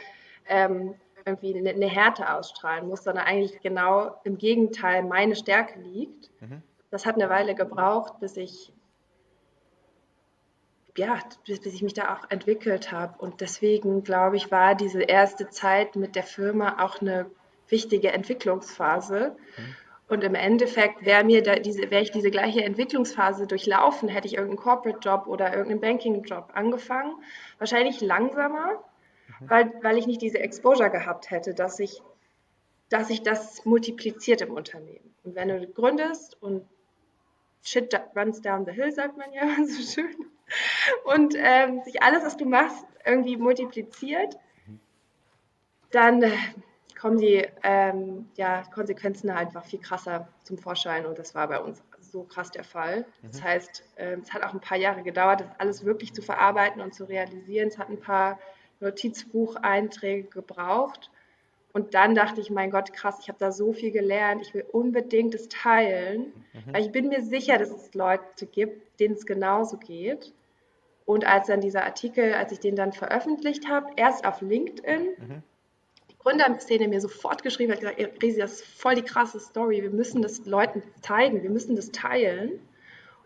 ähm, 0.47 0.95
irgendwie 1.25 1.57
eine, 1.57 1.71
eine, 1.71 1.87
Härte 1.87 2.33
ausstrahlen 2.33 2.87
muss, 2.87 3.03
sondern 3.03 3.25
eigentlich 3.25 3.61
genau 3.61 4.21
im 4.25 4.39
Gegenteil 4.39 5.03
meine 5.03 5.35
Stärke 5.35 5.81
liegt. 5.81 6.31
Mhm. 6.41 6.63
Das 6.91 7.05
hat 7.05 7.17
eine 7.17 7.29
Weile 7.29 7.55
gebraucht, 7.55 8.21
bis 8.21 8.37
ich 8.37 8.73
ja, 10.97 11.19
bis, 11.47 11.61
bis 11.61 11.75
ich 11.75 11.83
mich 11.83 11.95
da 11.95 12.15
auch 12.15 12.31
entwickelt 12.31 12.91
habe. 12.93 13.19
Und 13.19 13.41
deswegen, 13.41 14.03
glaube 14.03 14.37
ich, 14.37 14.51
war 14.51 14.75
diese 14.75 15.03
erste 15.03 15.49
Zeit 15.49 15.97
mit 15.97 16.17
der 16.17 16.23
Firma 16.23 16.83
auch 16.83 17.01
eine 17.01 17.27
wichtige 17.69 18.13
Entwicklungsphase. 18.13 19.37
Mhm. 19.57 19.77
Und 20.09 20.23
im 20.23 20.37
Endeffekt 20.37 21.05
wäre 21.05 21.25
mir 21.25 21.43
da 21.43 21.57
diese, 21.57 21.91
wäre 21.91 22.03
ich 22.03 22.13
diese 22.13 22.31
gleiche 22.31 22.63
Entwicklungsphase 22.63 23.47
durchlaufen, 23.47 24.09
hätte 24.09 24.29
ich 24.29 24.35
irgendeinen 24.35 24.63
Corporate-Job 24.63 25.27
oder 25.27 25.53
irgendeinen 25.53 25.81
Banking-Job 25.81 26.51
angefangen. 26.55 27.15
Wahrscheinlich 27.59 28.01
langsamer, 28.01 28.85
mhm. 29.41 29.51
weil, 29.51 29.73
weil 29.83 29.99
ich 29.99 30.07
nicht 30.07 30.23
diese 30.23 30.39
Exposure 30.39 30.91
gehabt 30.91 31.31
hätte, 31.31 31.55
dass 31.55 31.81
ich, 31.81 32.03
dass 32.89 33.09
sich 33.09 33.23
das 33.23 33.65
multipliziert 33.65 34.43
im 34.43 34.53
Unternehmen. 34.53 35.13
Und 35.25 35.35
wenn 35.35 35.49
du 35.49 35.67
gründest 35.67 36.41
und 36.41 36.65
Shit 37.65 37.93
runs 38.15 38.41
down 38.41 38.65
the 38.65 38.71
hill, 38.71 38.93
sagt 38.93 39.17
man 39.17 39.33
ja 39.33 39.43
so 39.67 39.83
schön. 39.83 40.15
Und 41.05 41.35
ähm, 41.37 41.83
sich 41.83 42.01
alles, 42.01 42.25
was 42.25 42.37
du 42.37 42.45
machst, 42.45 42.87
irgendwie 43.05 43.37
multipliziert, 43.37 44.37
dann 45.91 46.23
äh, 46.23 46.31
kommen 46.99 47.19
die 47.19 47.47
ähm, 47.63 48.29
ja, 48.37 48.63
Konsequenzen 48.75 49.31
einfach 49.31 49.65
viel 49.65 49.81
krasser 49.81 50.29
zum 50.43 50.59
Vorschein. 50.59 51.07
Und 51.07 51.19
das 51.19 51.35
war 51.35 51.49
bei 51.49 51.61
uns 51.61 51.83
so 52.01 52.23
krass 52.23 52.51
der 52.51 52.65
Fall. 52.65 53.01
Mhm. 53.01 53.29
Das 53.29 53.43
heißt, 53.43 53.85
äh, 53.97 54.17
es 54.23 54.33
hat 54.33 54.43
auch 54.43 54.55
ein 54.55 54.61
paar 54.61 54.79
Jahre 54.79 55.03
gedauert, 55.03 55.41
das 55.41 55.49
alles 55.59 55.85
wirklich 55.85 56.15
zu 56.15 56.23
verarbeiten 56.23 56.81
und 56.81 56.95
zu 56.95 57.05
realisieren. 57.05 57.69
Es 57.69 57.79
hat 57.79 57.91
ein 57.91 58.01
paar 58.01 58.39
Notizbucheinträge 58.81 60.29
gebraucht. 60.29 61.11
Und 61.73 61.93
dann 61.93 62.15
dachte 62.15 62.41
ich, 62.41 62.51
mein 62.51 62.71
Gott, 62.71 62.95
krass, 62.95 63.19
ich 63.21 63.29
habe 63.29 63.39
da 63.39 63.53
so 63.53 63.75
viel 63.75 63.91
gelernt, 63.91 64.41
ich 64.41 64.55
will 64.55 64.65
unbedingt 64.73 65.35
es 65.35 65.49
teilen, 65.49 66.33
mhm. 66.55 66.73
weil 66.73 66.83
ich 66.83 66.91
bin 66.93 67.09
mir 67.09 67.23
sicher, 67.23 67.59
dass 67.59 67.71
es 67.71 67.93
Leute 67.93 68.47
gibt, 68.47 68.99
denen 68.99 69.15
es 69.15 69.27
genauso 69.27 69.77
geht. 69.77 70.33
Und 71.05 71.27
als 71.27 71.49
dann 71.49 71.61
dieser 71.61 71.85
Artikel, 71.85 72.33
als 72.33 72.51
ich 72.51 72.61
den 72.61 72.77
dann 72.77 72.93
veröffentlicht 72.93 73.69
habe, 73.69 73.89
erst 73.97 74.27
auf 74.27 74.41
LinkedIn, 74.41 75.03
mhm. 75.19 75.43
Gründerszene 76.27 76.89
mir 76.89 77.01
sofort 77.01 77.45
geschrieben 77.45 77.73
hat, 77.73 77.81
gesagt, 77.81 78.01
Resi, 78.21 78.41
das 78.41 78.55
ist 78.55 78.65
voll 78.65 78.97
die 78.97 79.03
krasse 79.03 79.39
Story, 79.39 79.83
wir 79.83 79.91
müssen 79.91 80.23
das 80.23 80.45
Leuten 80.45 80.83
zeigen, 81.01 81.45
wir 81.45 81.51
müssen 81.51 81.77
das 81.77 81.93
teilen. 81.93 82.59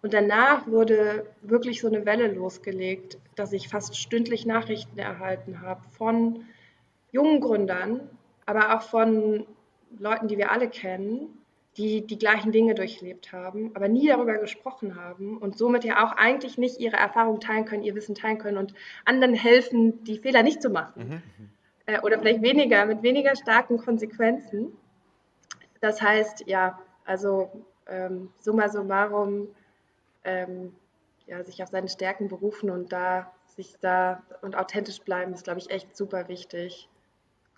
Und 0.02 0.12
danach 0.12 0.66
wurde 0.66 1.26
wirklich 1.40 1.80
so 1.80 1.88
eine 1.88 2.04
Welle 2.04 2.28
losgelegt, 2.28 3.16
dass 3.36 3.52
ich 3.54 3.68
fast 3.68 3.96
stündlich 3.96 4.44
Nachrichten 4.44 4.98
erhalten 4.98 5.62
habe 5.62 5.80
von 5.90 6.44
jungen 7.10 7.40
Gründern, 7.40 8.02
aber 8.44 8.76
auch 8.76 8.82
von 8.82 9.46
Leuten, 9.98 10.28
die 10.28 10.36
wir 10.36 10.52
alle 10.52 10.68
kennen, 10.68 11.38
die 11.78 12.06
die 12.06 12.18
gleichen 12.18 12.52
Dinge 12.52 12.74
durchlebt 12.74 13.32
haben, 13.32 13.70
aber 13.74 13.88
nie 13.88 14.08
darüber 14.08 14.36
gesprochen 14.36 14.96
haben 14.96 15.38
und 15.38 15.56
somit 15.56 15.84
ja 15.84 16.04
auch 16.04 16.12
eigentlich 16.12 16.58
nicht 16.58 16.78
ihre 16.80 16.96
Erfahrung 16.96 17.40
teilen 17.40 17.64
können, 17.64 17.82
ihr 17.82 17.94
Wissen 17.94 18.14
teilen 18.14 18.38
können 18.38 18.58
und 18.58 18.74
anderen 19.06 19.34
helfen, 19.34 20.04
die 20.04 20.18
Fehler 20.18 20.42
nicht 20.42 20.60
zu 20.60 20.68
machen. 20.68 21.22
Mhm. 21.38 21.50
Äh, 21.90 22.00
oder 22.00 22.18
vielleicht 22.18 22.42
weniger, 22.42 22.86
mit 22.86 23.02
weniger 23.02 23.34
starken 23.36 23.78
Konsequenzen. 23.78 24.76
Das 25.80 26.00
heißt, 26.00 26.44
ja, 26.46 26.78
also 27.04 27.50
ähm, 27.88 28.32
summa 28.38 28.68
summarum, 28.68 29.48
ähm, 30.24 30.74
ja, 31.26 31.42
sich 31.44 31.62
auf 31.62 31.70
seine 31.70 31.88
Stärken 31.88 32.28
berufen 32.28 32.70
und 32.70 32.92
da 32.92 33.32
sich 33.56 33.76
da 33.80 34.22
und 34.42 34.56
authentisch 34.56 35.00
bleiben, 35.00 35.32
ist, 35.32 35.44
glaube 35.44 35.58
ich, 35.58 35.70
echt 35.70 35.96
super 35.96 36.28
wichtig 36.28 36.88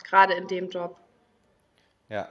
gerade 0.02 0.34
in 0.34 0.46
dem 0.48 0.68
Job. 0.68 0.96
Ja. 2.08 2.28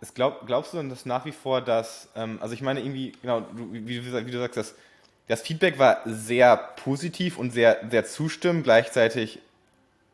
Es 0.00 0.14
glaub, 0.14 0.46
glaubst 0.46 0.72
du 0.72 0.78
denn 0.78 0.88
das 0.88 1.06
nach 1.06 1.24
wie 1.26 1.32
vor, 1.32 1.60
dass, 1.60 2.08
ähm, 2.16 2.38
also 2.40 2.54
ich 2.54 2.62
meine 2.62 2.80
irgendwie, 2.80 3.12
genau, 3.22 3.46
wie, 3.52 3.86
wie, 3.86 4.26
wie, 4.26 4.30
du 4.30 4.38
sagst, 4.38 4.56
das, 4.56 4.74
das 5.28 5.42
Feedback 5.42 5.78
war 5.78 6.00
sehr 6.06 6.56
positiv 6.56 7.38
und 7.38 7.52
sehr, 7.52 7.80
sehr 7.88 8.04
zustimmend. 8.04 8.64
Gleichzeitig 8.64 9.40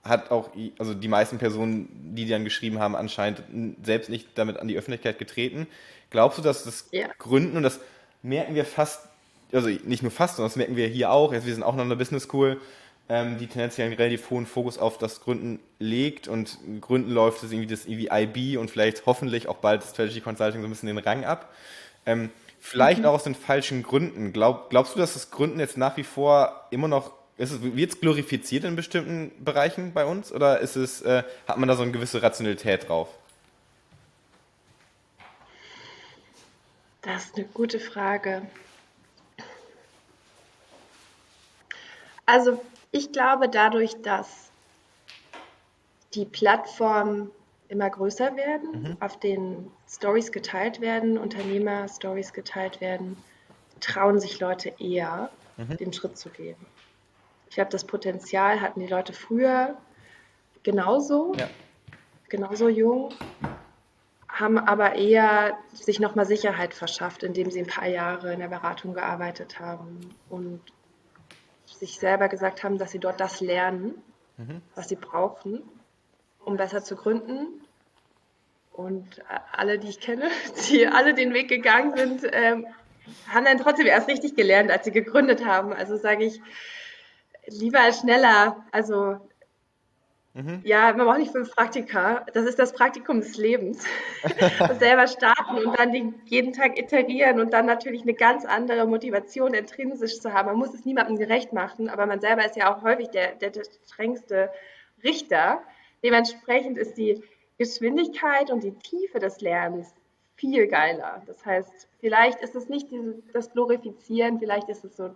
hat 0.08 0.30
auch, 0.30 0.50
also 0.78 0.94
die 0.94 1.08
meisten 1.08 1.38
Personen, 1.38 2.14
die 2.14 2.26
dann 2.28 2.44
geschrieben 2.44 2.78
haben, 2.78 2.96
anscheinend 2.96 3.42
selbst 3.82 4.10
nicht 4.10 4.28
damit 4.34 4.58
an 4.58 4.68
die 4.68 4.76
Öffentlichkeit 4.76 5.18
getreten. 5.18 5.66
Glaubst 6.10 6.38
du, 6.38 6.42
dass 6.42 6.64
das 6.64 6.88
ja. 6.90 7.08
Gründen, 7.18 7.56
und 7.56 7.62
das 7.62 7.80
merken 8.22 8.54
wir 8.54 8.64
fast, 8.64 9.08
also 9.52 9.68
nicht 9.68 10.02
nur 10.02 10.12
fast, 10.12 10.36
sondern 10.36 10.50
das 10.50 10.56
merken 10.56 10.76
wir 10.76 10.86
hier 10.88 11.10
auch, 11.10 11.32
wir 11.32 11.40
sind 11.40 11.62
auch 11.62 11.74
noch 11.74 11.82
in 11.82 11.88
der 11.88 11.96
Business 11.96 12.24
School, 12.24 12.60
ähm, 13.08 13.38
die 13.38 13.46
tendenziell 13.46 13.86
einen 13.86 13.96
relativ 13.96 14.28
hohen 14.30 14.46
Fokus 14.46 14.78
auf 14.78 14.98
das 14.98 15.20
Gründen 15.20 15.60
legt 15.78 16.28
und 16.28 16.58
Gründen 16.80 17.10
läuft 17.10 17.42
das 17.42 17.52
irgendwie 17.52 17.68
das 17.68 17.86
irgendwie 17.86 18.08
IB 18.12 18.58
und 18.58 18.70
vielleicht 18.70 19.06
hoffentlich 19.06 19.48
auch 19.48 19.56
bald 19.56 19.82
das 19.82 19.90
Strategy 19.90 20.20
Consulting 20.20 20.60
so 20.60 20.66
ein 20.66 20.70
bisschen 20.70 20.88
den 20.88 20.98
Rang 20.98 21.24
ab. 21.24 21.52
Ähm, 22.04 22.30
vielleicht 22.60 23.00
mhm. 23.00 23.06
auch 23.06 23.14
aus 23.14 23.24
den 23.24 23.34
falschen 23.34 23.82
Gründen. 23.82 24.32
Glaub, 24.32 24.70
glaubst 24.70 24.94
du, 24.94 24.98
dass 24.98 25.14
das 25.14 25.30
Gründen 25.30 25.60
jetzt 25.60 25.76
nach 25.76 25.96
wie 25.96 26.04
vor 26.04 26.66
immer 26.70 26.88
noch 26.88 27.12
wird 27.38 27.90
es 27.90 28.00
glorifiziert 28.00 28.64
in 28.64 28.76
bestimmten 28.76 29.32
Bereichen 29.42 29.92
bei 29.92 30.04
uns 30.04 30.32
oder 30.32 30.58
ist 30.58 30.76
es, 30.76 31.02
äh, 31.02 31.22
hat 31.46 31.56
man 31.58 31.68
da 31.68 31.76
so 31.76 31.82
eine 31.82 31.92
gewisse 31.92 32.22
Rationalität 32.22 32.88
drauf? 32.88 33.08
Das 37.02 37.26
ist 37.26 37.36
eine 37.36 37.46
gute 37.46 37.78
Frage. 37.78 38.42
Also 42.26 42.62
ich 42.90 43.12
glaube, 43.12 43.48
dadurch, 43.48 44.02
dass 44.02 44.50
die 46.14 46.24
Plattformen 46.24 47.30
immer 47.68 47.88
größer 47.88 48.36
werden, 48.36 48.82
mhm. 48.82 48.96
auf 49.00 49.18
denen 49.20 49.70
Stories 49.88 50.32
geteilt 50.32 50.80
werden, 50.80 51.18
Unternehmer-Stories 51.18 52.32
geteilt 52.32 52.80
werden, 52.80 53.16
trauen 53.80 54.20
sich 54.20 54.40
Leute 54.40 54.74
eher, 54.78 55.30
mhm. 55.56 55.76
den 55.76 55.92
Schritt 55.92 56.18
zu 56.18 56.30
gehen. 56.30 56.56
Ich 57.48 57.54
glaube, 57.54 57.70
das 57.70 57.84
Potenzial 57.84 58.60
hatten 58.60 58.80
die 58.80 58.86
Leute 58.86 59.12
früher 59.12 59.76
genauso, 60.62 61.34
ja. 61.34 61.48
genauso 62.28 62.68
jung, 62.68 63.14
haben 64.28 64.58
aber 64.58 64.94
eher 64.94 65.56
sich 65.72 65.98
nochmal 65.98 66.26
Sicherheit 66.26 66.74
verschafft, 66.74 67.22
indem 67.22 67.50
sie 67.50 67.60
ein 67.60 67.66
paar 67.66 67.88
Jahre 67.88 68.32
in 68.32 68.40
der 68.40 68.48
Beratung 68.48 68.94
gearbeitet 68.94 69.58
haben 69.58 70.14
und 70.28 70.60
sich 71.66 71.98
selber 71.98 72.28
gesagt 72.28 72.62
haben, 72.64 72.78
dass 72.78 72.90
sie 72.90 72.98
dort 72.98 73.20
das 73.20 73.40
lernen, 73.40 73.94
mhm. 74.36 74.62
was 74.74 74.88
sie 74.88 74.96
brauchen, 74.96 75.62
um 76.44 76.56
besser 76.56 76.82
zu 76.82 76.96
gründen. 76.96 77.62
Und 78.72 79.22
alle, 79.52 79.78
die 79.78 79.88
ich 79.88 80.00
kenne, 80.00 80.30
die 80.70 80.86
alle 80.86 81.14
den 81.14 81.34
Weg 81.34 81.48
gegangen 81.48 81.96
sind, 81.96 82.22
ähm, 82.32 82.66
haben 83.28 83.44
dann 83.44 83.58
trotzdem 83.58 83.86
erst 83.86 84.08
richtig 84.08 84.36
gelernt, 84.36 84.70
als 84.70 84.84
sie 84.84 84.92
gegründet 84.92 85.44
haben. 85.44 85.72
Also 85.72 85.96
sage 85.96 86.24
ich, 86.24 86.40
lieber 87.48 87.92
schneller. 87.92 88.64
Also 88.72 89.18
Mhm. 90.38 90.60
Ja, 90.62 90.92
man 90.92 91.04
braucht 91.04 91.18
nicht 91.18 91.32
fünf 91.32 91.50
Praktika. 91.50 92.24
Das 92.32 92.44
ist 92.44 92.60
das 92.60 92.72
Praktikum 92.72 93.20
des 93.20 93.36
Lebens. 93.36 93.84
selber 94.78 95.08
starten 95.08 95.56
und 95.66 95.76
dann 95.76 95.92
den, 95.92 96.14
jeden 96.26 96.52
Tag 96.52 96.78
iterieren 96.78 97.40
und 97.40 97.52
dann 97.52 97.66
natürlich 97.66 98.02
eine 98.02 98.14
ganz 98.14 98.44
andere 98.44 98.86
Motivation 98.86 99.52
intrinsisch 99.52 100.20
zu 100.20 100.32
haben. 100.32 100.46
Man 100.46 100.56
muss 100.56 100.74
es 100.74 100.84
niemandem 100.84 101.16
gerecht 101.16 101.52
machen, 101.52 101.88
aber 101.88 102.06
man 102.06 102.20
selber 102.20 102.44
ist 102.44 102.54
ja 102.54 102.72
auch 102.72 102.82
häufig 102.82 103.08
der, 103.08 103.34
der, 103.34 103.50
der 103.50 103.64
strengste 103.86 104.50
Richter. 105.02 105.60
Dementsprechend 106.04 106.78
ist 106.78 106.96
die 106.96 107.20
Geschwindigkeit 107.56 108.50
und 108.50 108.62
die 108.62 108.78
Tiefe 108.78 109.18
des 109.18 109.40
Lernens 109.40 109.92
viel 110.36 110.68
geiler. 110.68 111.20
Das 111.26 111.44
heißt, 111.44 111.88
vielleicht 111.98 112.40
ist 112.42 112.54
es 112.54 112.68
nicht 112.68 112.92
dieses, 112.92 113.16
das 113.32 113.50
Glorifizieren, 113.50 114.38
vielleicht 114.38 114.68
ist 114.68 114.84
es 114.84 114.96
so 114.96 115.10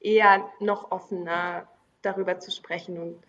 eher 0.00 0.48
noch 0.60 0.90
offener 0.90 1.66
darüber 2.02 2.38
zu 2.38 2.50
sprechen 2.50 2.98
und 2.98 3.22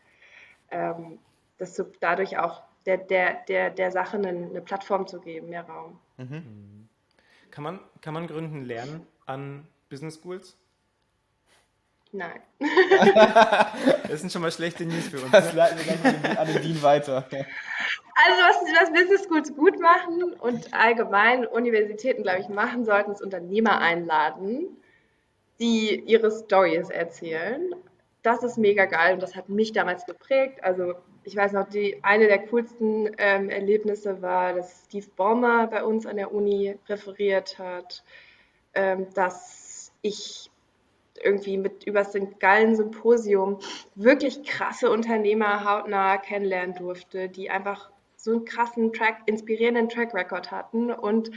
ähm, 0.71 1.19
das 1.58 1.75
so 1.75 1.86
dadurch 1.99 2.38
auch 2.38 2.62
der, 2.86 2.97
der, 2.97 3.34
der, 3.47 3.69
der 3.69 3.91
Sache 3.91 4.17
eine, 4.17 4.29
eine 4.29 4.62
Plattform 4.62 5.08
zu 5.08 5.19
geben, 5.19 5.49
mehr 5.49 5.63
Raum. 5.63 5.99
Mhm. 6.17 6.88
Kann, 7.51 7.63
man, 7.63 7.79
kann 8.01 8.13
man 8.13 8.27
Gründen 8.27 8.63
lernen 8.63 9.05
an 9.25 9.67
Business 9.89 10.15
Schools? 10.15 10.58
Nein. 12.12 12.41
das 14.08 14.21
sind 14.21 14.32
schon 14.32 14.41
mal 14.41 14.51
schlechte 14.51 14.86
News 14.86 15.10
für 15.10 15.21
uns. 15.21 15.32
Das 15.32 15.53
leiten 15.53 15.77
wir 15.77 16.12
dann 16.12 16.38
an 16.38 16.47
den 16.47 16.62
Dean 16.63 16.82
weiter. 16.82 17.27
Also 17.32 18.41
was, 18.41 18.82
was 18.82 18.91
Business 18.91 19.23
Schools 19.25 19.55
gut 19.55 19.79
machen 19.79 20.34
und 20.34 20.73
allgemein 20.73 21.45
Universitäten, 21.45 22.23
glaube 22.23 22.39
ich, 22.39 22.49
machen 22.49 22.84
sollten, 22.84 23.12
ist 23.12 23.21
Unternehmer 23.21 23.79
einladen, 23.79 24.75
die 25.59 25.99
ihre 26.05 26.31
Stories 26.31 26.89
erzählen 26.89 27.73
das 28.21 28.43
ist 28.43 28.57
mega 28.57 28.85
geil 28.85 29.13
und 29.13 29.23
das 29.23 29.35
hat 29.35 29.49
mich 29.49 29.71
damals 29.71 30.05
geprägt. 30.05 30.63
Also 30.63 30.95
ich 31.23 31.35
weiß 31.35 31.53
noch, 31.53 31.67
die, 31.69 31.99
eine 32.03 32.27
der 32.27 32.39
coolsten 32.47 33.09
ähm, 33.17 33.49
Erlebnisse 33.49 34.21
war, 34.21 34.53
dass 34.53 34.85
Steve 34.85 35.07
Ballmer 35.15 35.67
bei 35.67 35.83
uns 35.83 36.05
an 36.05 36.17
der 36.17 36.33
Uni 36.33 36.75
referiert 36.87 37.57
hat, 37.59 38.03
ähm, 38.73 39.07
dass 39.13 39.91
ich 40.01 40.51
irgendwie 41.21 41.57
mit 41.57 41.85
über 41.85 42.03
das 42.03 42.15
geilen 42.39 42.75
Symposium 42.75 43.59
wirklich 43.95 44.43
krasse 44.43 44.89
Unternehmer 44.89 45.65
hautnah 45.65 46.17
kennenlernen 46.17 46.75
durfte, 46.75 47.29
die 47.29 47.49
einfach 47.49 47.89
so 48.15 48.31
einen 48.31 48.45
krassen 48.45 48.93
Track, 48.93 49.21
inspirierenden 49.25 49.89
Track 49.89 50.13
Record 50.13 50.51
hatten 50.51 50.91
und 50.91 51.31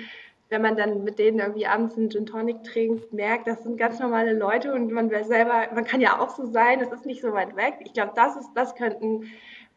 wenn 0.52 0.60
man 0.60 0.76
dann 0.76 1.02
mit 1.02 1.18
denen 1.18 1.38
irgendwie 1.38 1.66
abends 1.66 1.96
einen 1.96 2.10
Gin 2.10 2.26
Tonic 2.26 2.62
trinkt, 2.62 3.10
merkt, 3.10 3.46
das 3.46 3.62
sind 3.62 3.78
ganz 3.78 3.98
normale 3.98 4.34
Leute 4.34 4.74
und 4.74 4.92
man 4.92 5.08
wäre 5.08 5.24
selber, 5.24 5.66
man 5.74 5.86
kann 5.86 6.02
ja 6.02 6.20
auch 6.20 6.28
so 6.28 6.44
sein, 6.44 6.82
es 6.82 6.92
ist 6.92 7.06
nicht 7.06 7.22
so 7.22 7.32
weit 7.32 7.56
weg. 7.56 7.76
Ich 7.80 7.94
glaube, 7.94 8.12
das 8.14 8.36
ist, 8.36 8.50
das 8.54 8.74
könnten 8.74 9.32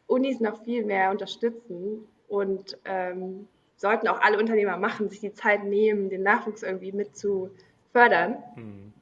Unis 0.06 0.38
noch 0.38 0.62
viel 0.64 0.84
mehr 0.84 1.10
unterstützen 1.10 2.06
und 2.28 2.76
ähm, 2.84 3.48
sollten 3.76 4.06
auch 4.06 4.20
alle 4.20 4.38
Unternehmer 4.38 4.76
machen, 4.76 5.08
sich 5.08 5.20
die 5.20 5.32
Zeit 5.32 5.64
nehmen, 5.64 6.10
den 6.10 6.22
Nachwuchs 6.22 6.62
irgendwie 6.62 6.92
mit 6.92 7.16
zu 7.16 7.48
fördern. 7.92 8.36
Mhm. 8.54 8.92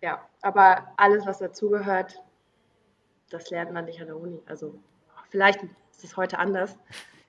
Ja, 0.00 0.26
aber 0.40 0.88
alles, 0.96 1.26
was 1.26 1.38
dazugehört, 1.38 2.22
das 3.28 3.50
lernt 3.50 3.74
man 3.74 3.84
nicht 3.84 4.00
an 4.00 4.06
der 4.06 4.16
Uni. 4.16 4.40
Also 4.46 4.74
vielleicht 5.28 5.62
ist 5.62 6.02
es 6.04 6.16
heute 6.16 6.38
anders. 6.38 6.78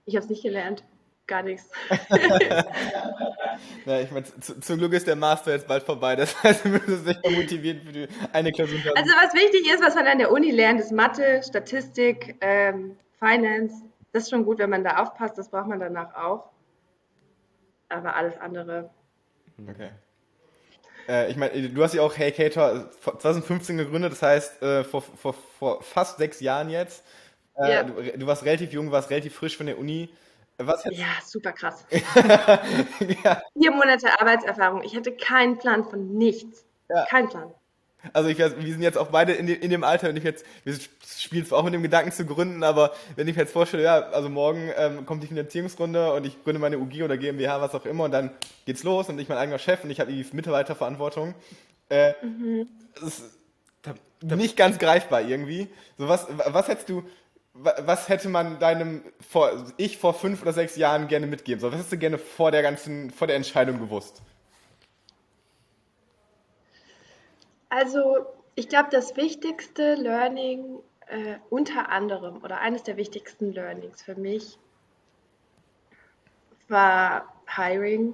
Ich 0.06 0.16
habe 0.16 0.24
es 0.24 0.30
nicht 0.30 0.44
gelernt 0.44 0.86
gar 1.30 1.44
nichts. 1.44 1.70
Na, 3.86 4.02
ich 4.02 4.12
meine, 4.12 4.26
zum 4.40 4.78
Glück 4.78 4.92
ist 4.94 5.08
der 5.08 5.16
Master 5.16 5.52
jetzt 5.52 5.68
bald 5.68 5.84
vorbei. 5.84 6.16
Das 6.18 6.44
heißt, 6.44 6.66
wir 6.66 6.72
müssen 6.72 7.06
sich 7.06 7.18
motivieren 7.24 7.82
für 7.86 7.94
die 7.94 8.08
eine 8.34 8.52
Klausur. 8.52 8.78
Also 8.96 9.12
was 9.12 9.34
wichtig 9.34 9.72
ist, 9.74 9.82
was 9.82 9.96
man 9.96 10.08
an 10.08 10.18
der 10.18 10.32
Uni 10.32 10.52
lernt, 10.52 10.82
ist 10.82 10.92
Mathe, 10.92 11.42
Statistik, 11.48 12.36
ähm, 12.42 12.98
Finance. 13.20 13.84
Das 14.12 14.24
ist 14.24 14.32
schon 14.32 14.44
gut, 14.44 14.60
wenn 14.60 14.70
man 14.70 14.84
da 14.84 14.98
aufpasst. 14.98 15.38
Das 15.38 15.50
braucht 15.50 15.68
man 15.68 15.80
danach 15.80 16.14
auch. 16.16 16.50
Aber 17.88 18.16
alles 18.16 18.38
andere. 18.38 18.90
Okay. 19.70 19.90
Äh, 21.08 21.32
ich 21.32 21.38
meine, 21.38 21.70
du 21.70 21.84
hast 21.84 21.94
ja 21.94 22.02
auch 22.02 22.18
Hey 22.18 22.32
Cater 22.32 22.92
2015 22.92 23.78
gegründet, 23.78 24.12
das 24.12 24.22
heißt 24.22 24.62
äh, 24.62 24.84
vor, 24.84 25.02
vor, 25.02 25.34
vor 25.34 25.82
fast 25.84 26.18
sechs 26.18 26.40
Jahren 26.40 26.70
jetzt. 26.70 27.04
Äh, 27.56 27.74
ja. 27.74 27.84
du, 27.84 28.18
du 28.18 28.28
warst 28.28 28.46
relativ 28.46 28.72
jung, 28.72 28.92
warst 28.92 29.10
relativ 29.10 29.36
frisch 29.36 29.58
von 29.58 29.66
der 29.66 29.78
Uni. 29.78 30.10
Was 30.62 30.84
ja, 30.92 31.08
super 31.26 31.54
krass. 31.54 31.86
ja. 31.92 33.42
Vier 33.54 33.72
Monate 33.72 34.20
Arbeitserfahrung. 34.20 34.84
Ich 34.84 34.96
hatte 34.96 35.14
keinen 35.14 35.58
Plan 35.58 35.86
von 35.86 36.18
nichts. 36.18 36.66
Ja. 36.90 37.06
Kein 37.06 37.30
Plan. 37.30 37.54
Also 38.14 38.30
ich, 38.30 38.38
wir 38.38 38.50
sind 38.50 38.82
jetzt 38.82 38.98
auch 38.98 39.08
beide 39.08 39.34
in, 39.34 39.48
in 39.48 39.70
dem 39.70 39.84
Alter, 39.84 40.08
wenn 40.08 40.16
ich 40.16 40.24
jetzt, 40.24 40.46
wir 40.64 40.78
spielen 41.06 41.46
zwar 41.46 41.60
auch 41.60 41.64
mit 41.64 41.74
dem 41.74 41.84
Gedanken 41.84 42.12
zu 42.12 42.26
gründen, 42.26 42.64
aber 42.64 42.94
wenn 43.16 43.28
ich 43.28 43.36
mir 43.36 43.42
jetzt 43.42 43.52
vorstelle, 43.52 43.84
ja, 43.84 44.00
also 44.00 44.30
morgen 44.30 44.72
ähm, 44.78 45.06
kommt 45.06 45.22
die 45.22 45.28
Finanzierungsrunde 45.28 46.14
und 46.14 46.26
ich 46.26 46.42
gründe 46.44 46.60
meine 46.60 46.80
UG 46.80 47.04
oder 47.04 47.18
GmbH, 47.18 47.60
was 47.60 47.76
auch 47.76 47.86
immer, 47.86 48.06
und 48.06 48.12
dann 48.12 48.32
geht's 48.66 48.84
los 48.84 49.10
und 49.10 49.20
ich 49.20 49.28
mein 49.28 49.38
eigener 49.38 49.60
Chef 49.60 49.84
und 49.84 49.90
ich 49.90 50.00
habe 50.00 50.12
die 50.12 50.26
Mitarbeiterverantwortung. 50.32 51.36
Äh, 51.90 52.14
mhm. 52.24 52.70
Das 52.96 53.20
ist 53.20 53.24
nicht 54.22 54.56
ganz 54.56 54.80
greifbar 54.80 55.22
irgendwie. 55.22 55.68
So 55.98 56.08
was, 56.08 56.28
was 56.30 56.68
hättest 56.70 56.90
du, 56.90 57.04
was 57.62 58.10
hätte 58.10 58.30
man 58.30 58.60
deinem 58.60 59.04
vor, 59.20 59.52
ich 59.78 59.98
vor 59.98 60.14
fünf 60.14 60.42
oder 60.42 60.54
sechs 60.54 60.76
Jahren 60.76 61.08
gerne 61.08 61.28
mitgeben 61.28 61.60
sollen? 61.60 61.74
Was 61.74 61.80
hättest 61.80 61.94
du 61.94 61.98
gerne 61.98 62.18
vor 62.18 62.52
der 62.52 62.62
ganzen, 62.62 63.12
vor 63.12 63.28
der 63.28 63.36
Entscheidung 63.36 63.80
gewusst? 63.80 64.22
Also, 67.70 68.26
ich 68.56 68.70
glaube, 68.70 68.90
das 68.92 69.16
wichtigste 69.18 69.96
Learning 69.96 70.80
äh, 71.08 71.36
unter 71.50 71.90
anderem 71.90 72.44
oder 72.44 72.60
eines 72.60 72.84
der 72.84 72.98
wichtigsten 72.98 73.52
Learnings 73.52 74.02
für 74.02 74.16
mich 74.16 74.58
war 76.68 77.34
Hiring. 77.48 78.14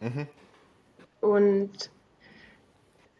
Mhm. 0.00 0.26
Und 1.20 1.90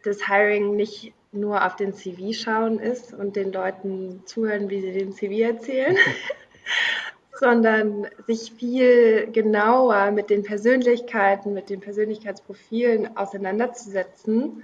das 0.03 0.27
Hiring 0.27 0.75
nicht 0.75 1.13
nur 1.31 1.65
auf 1.65 1.75
den 1.75 1.93
CV 1.93 2.33
schauen 2.33 2.79
ist 2.79 3.13
und 3.13 3.35
den 3.35 3.51
Leuten 3.51 4.23
zuhören, 4.25 4.69
wie 4.69 4.81
sie 4.81 4.91
den 4.91 5.13
CV 5.13 5.43
erzählen, 5.43 5.97
sondern 7.39 8.07
sich 8.27 8.51
viel 8.51 9.31
genauer 9.31 10.11
mit 10.11 10.29
den 10.29 10.43
Persönlichkeiten, 10.43 11.53
mit 11.53 11.69
den 11.69 11.79
Persönlichkeitsprofilen 11.79 13.17
auseinanderzusetzen 13.17 14.63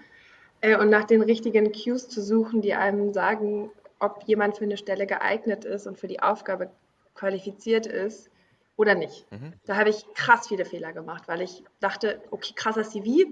äh, 0.61 0.77
und 0.77 0.89
nach 0.89 1.05
den 1.05 1.21
richtigen 1.21 1.71
Cues 1.71 2.09
zu 2.09 2.21
suchen, 2.21 2.61
die 2.61 2.73
einem 2.73 3.13
sagen, 3.13 3.71
ob 3.99 4.23
jemand 4.25 4.57
für 4.57 4.65
eine 4.65 4.77
Stelle 4.77 5.07
geeignet 5.07 5.65
ist 5.65 5.87
und 5.87 5.97
für 5.97 6.07
die 6.07 6.19
Aufgabe 6.19 6.69
qualifiziert 7.15 7.87
ist 7.87 8.29
oder 8.75 8.93
nicht. 8.93 9.25
Mhm. 9.31 9.53
Da 9.65 9.77
habe 9.77 9.89
ich 9.89 10.05
krass 10.13 10.47
viele 10.47 10.65
Fehler 10.65 10.93
gemacht, 10.93 11.23
weil 11.27 11.41
ich 11.41 11.63
dachte, 11.79 12.21
okay, 12.29 12.53
krasser 12.55 12.83
CV, 12.83 13.29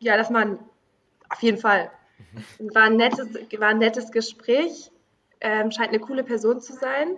ja, 0.00 0.16
das 0.16 0.30
man 0.30 0.58
auf 1.28 1.42
jeden 1.42 1.58
Fall. 1.58 1.90
War 2.58 2.84
ein 2.84 2.96
nettes, 2.96 3.28
war 3.58 3.68
ein 3.68 3.78
nettes 3.78 4.12
Gespräch. 4.12 4.90
Ähm, 5.40 5.70
scheint 5.70 5.90
eine 5.90 6.00
coole 6.00 6.24
Person 6.24 6.60
zu 6.60 6.72
sein. 6.72 7.16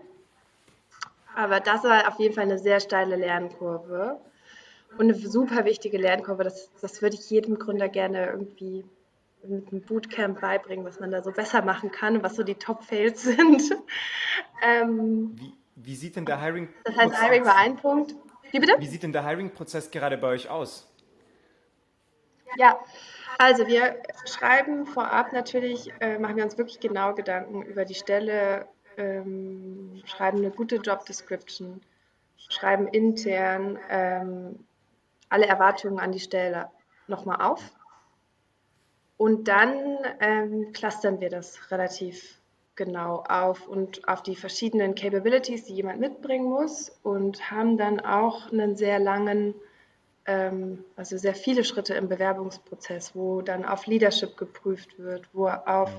Aber 1.35 1.61
das 1.61 1.85
war 1.85 2.09
auf 2.09 2.19
jeden 2.19 2.35
Fall 2.35 2.45
eine 2.45 2.59
sehr 2.59 2.81
steile 2.81 3.17
Lernkurve. 3.17 4.21
Und 4.99 5.03
eine 5.03 5.15
super 5.15 5.65
wichtige 5.65 5.99
Lernkurve. 5.99 6.45
Das, 6.45 6.71
das 6.81 7.01
würde 7.01 7.17
ich 7.17 7.31
jedem 7.31 7.59
Gründer 7.59 7.89
gerne 7.89 8.27
irgendwie 8.27 8.85
mit 9.43 9.69
einem 9.73 9.81
Bootcamp 9.83 10.41
beibringen, 10.41 10.85
was 10.85 11.01
man 11.01 11.11
da 11.11 11.23
so 11.23 11.33
besser 11.33 11.63
machen 11.63 11.91
kann 11.91 12.17
und 12.17 12.23
was 12.23 12.37
so 12.37 12.43
die 12.43 12.57
Top-Fails 12.57 13.23
sind. 13.23 13.63
ähm, 14.63 15.37
wie, 15.37 15.55
wie, 15.77 15.97
sieht 15.97 16.17
denn 16.17 16.27
der 16.27 16.41
Hiring? 16.41 16.69
Das 16.85 16.97
heißt, 16.97 17.23
Hiring 17.23 17.45
war 17.45 17.57
ein 17.57 17.77
Punkt. 17.77 18.15
Wie 18.51 18.59
bitte? 18.59 18.75
Wie 18.79 18.87
sieht 18.87 19.03
denn 19.03 19.13
der 19.13 19.25
Hiring-Prozess 19.27 19.91
gerade 19.91 20.19
bei 20.19 20.29
euch 20.29 20.51
aus? 20.51 20.87
Ja, 22.57 22.79
also 23.41 23.67
wir 23.67 23.97
schreiben 24.27 24.85
vorab 24.85 25.33
natürlich, 25.33 25.91
äh, 26.01 26.19
machen 26.19 26.37
wir 26.37 26.45
uns 26.45 26.59
wirklich 26.59 26.79
genau 26.79 27.15
Gedanken 27.15 27.63
über 27.63 27.87
die 27.87 27.95
Stelle, 27.95 28.69
ähm, 28.99 30.03
schreiben 30.05 30.39
eine 30.39 30.51
gute 30.51 30.77
Job 30.77 31.07
Description, 31.07 31.81
schreiben 32.37 32.87
intern 32.89 33.79
ähm, 33.89 34.67
alle 35.31 35.47
Erwartungen 35.47 35.99
an 35.99 36.13
die 36.13 36.21
Stelle 36.21 36.69
nochmal 37.07 37.41
auf. 37.41 37.63
Und 39.17 39.49
dann 39.49 39.97
ähm, 40.21 40.73
clustern 40.75 41.21
wir 41.21 41.31
das 41.31 41.71
relativ 41.71 42.39
genau 42.77 43.25
auf 43.27 43.67
und 43.67 44.07
auf 44.07 44.23
die 44.23 44.37
verschiedenen 44.37 44.95
Capabilities, 44.95 45.65
die 45.65 45.77
jemand 45.77 45.99
mitbringen 45.99 46.45
muss 46.51 46.91
und 47.03 47.51
haben 47.51 47.79
dann 47.79 48.01
auch 48.01 48.53
einen 48.53 48.77
sehr 48.77 48.99
langen 48.99 49.55
also 50.27 51.17
sehr 51.17 51.35
viele 51.35 51.65
Schritte 51.65 51.95
im 51.95 52.09
Bewerbungsprozess, 52.09 53.15
wo 53.15 53.43
dann 53.43 53.65
auf 53.65 53.87
Leadership 53.87 54.37
geprüft 54.37 54.99
wird, 54.99 55.29
wo 55.33 55.49
auf 55.49 55.91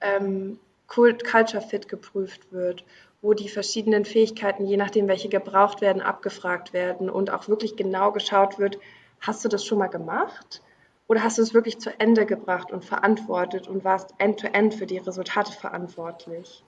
ähm, 0.00 0.58
Culture 0.86 1.62
Fit 1.62 1.88
geprüft 1.88 2.52
wird, 2.52 2.84
wo 3.20 3.34
die 3.34 3.48
verschiedenen 3.48 4.04
Fähigkeiten, 4.04 4.66
je 4.66 4.76
nachdem 4.76 5.06
welche 5.06 5.28
gebraucht 5.28 5.80
werden, 5.80 6.02
abgefragt 6.02 6.72
werden 6.72 7.08
und 7.08 7.30
auch 7.30 7.48
wirklich 7.48 7.76
genau 7.76 8.10
geschaut 8.10 8.58
wird, 8.58 8.78
hast 9.20 9.44
du 9.44 9.48
das 9.48 9.64
schon 9.64 9.78
mal 9.78 9.86
gemacht? 9.86 10.60
Oder 11.06 11.22
hast 11.22 11.38
du 11.38 11.42
es 11.42 11.54
wirklich 11.54 11.78
zu 11.78 11.90
Ende 12.00 12.26
gebracht 12.26 12.72
und 12.72 12.84
verantwortet 12.84 13.68
und 13.68 13.84
warst 13.84 14.14
end-to-end 14.18 14.74
-end 14.74 14.78
für 14.78 14.86
die 14.86 14.98
Resultate 14.98 15.52
verantwortlich? 15.52 16.64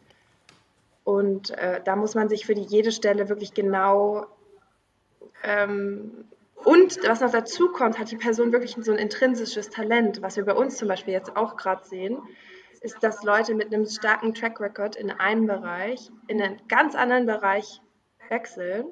Und 1.03 1.51
äh, 1.51 1.81
da 1.85 1.97
muss 1.97 2.15
man 2.15 2.29
sich 2.29 2.47
für 2.47 2.55
die 2.55 2.63
jede 2.63 2.93
Stelle 2.93 3.29
wirklich 3.29 3.53
genau 3.53 4.27
ähm, 5.43 6.25
und 6.65 6.99
was 7.07 7.21
noch 7.21 7.31
dazu 7.31 7.71
kommt, 7.71 7.99
hat 7.99 8.11
die 8.11 8.17
Person 8.17 8.53
wirklich 8.53 8.77
so 8.79 8.93
ein 8.93 8.99
intrinsisches 8.99 9.71
Talent, 9.71 10.23
was 10.23 10.37
wir 10.37 10.45
bei 10.45 10.55
uns 10.55 10.77
zum 10.77 10.89
Beispiel 10.89 11.15
jetzt 11.15 11.37
auch 11.37 11.57
gerade 11.57 11.85
sehen, 11.85 12.19
ist, 12.81 13.03
dass 13.03 13.23
Leute 13.23 13.55
mit 13.55 13.73
einem 13.73 13.87
starken 13.87 14.35
Track 14.35 14.61
Record 14.61 14.97
in 14.97 15.11
einem 15.11 15.47
Bereich 15.47 16.11
in 16.29 16.41
einen 16.41 16.61
ganz 16.69 16.95
anderen 16.95 17.27
Bereich 17.27 17.81
wechseln, 18.29 18.87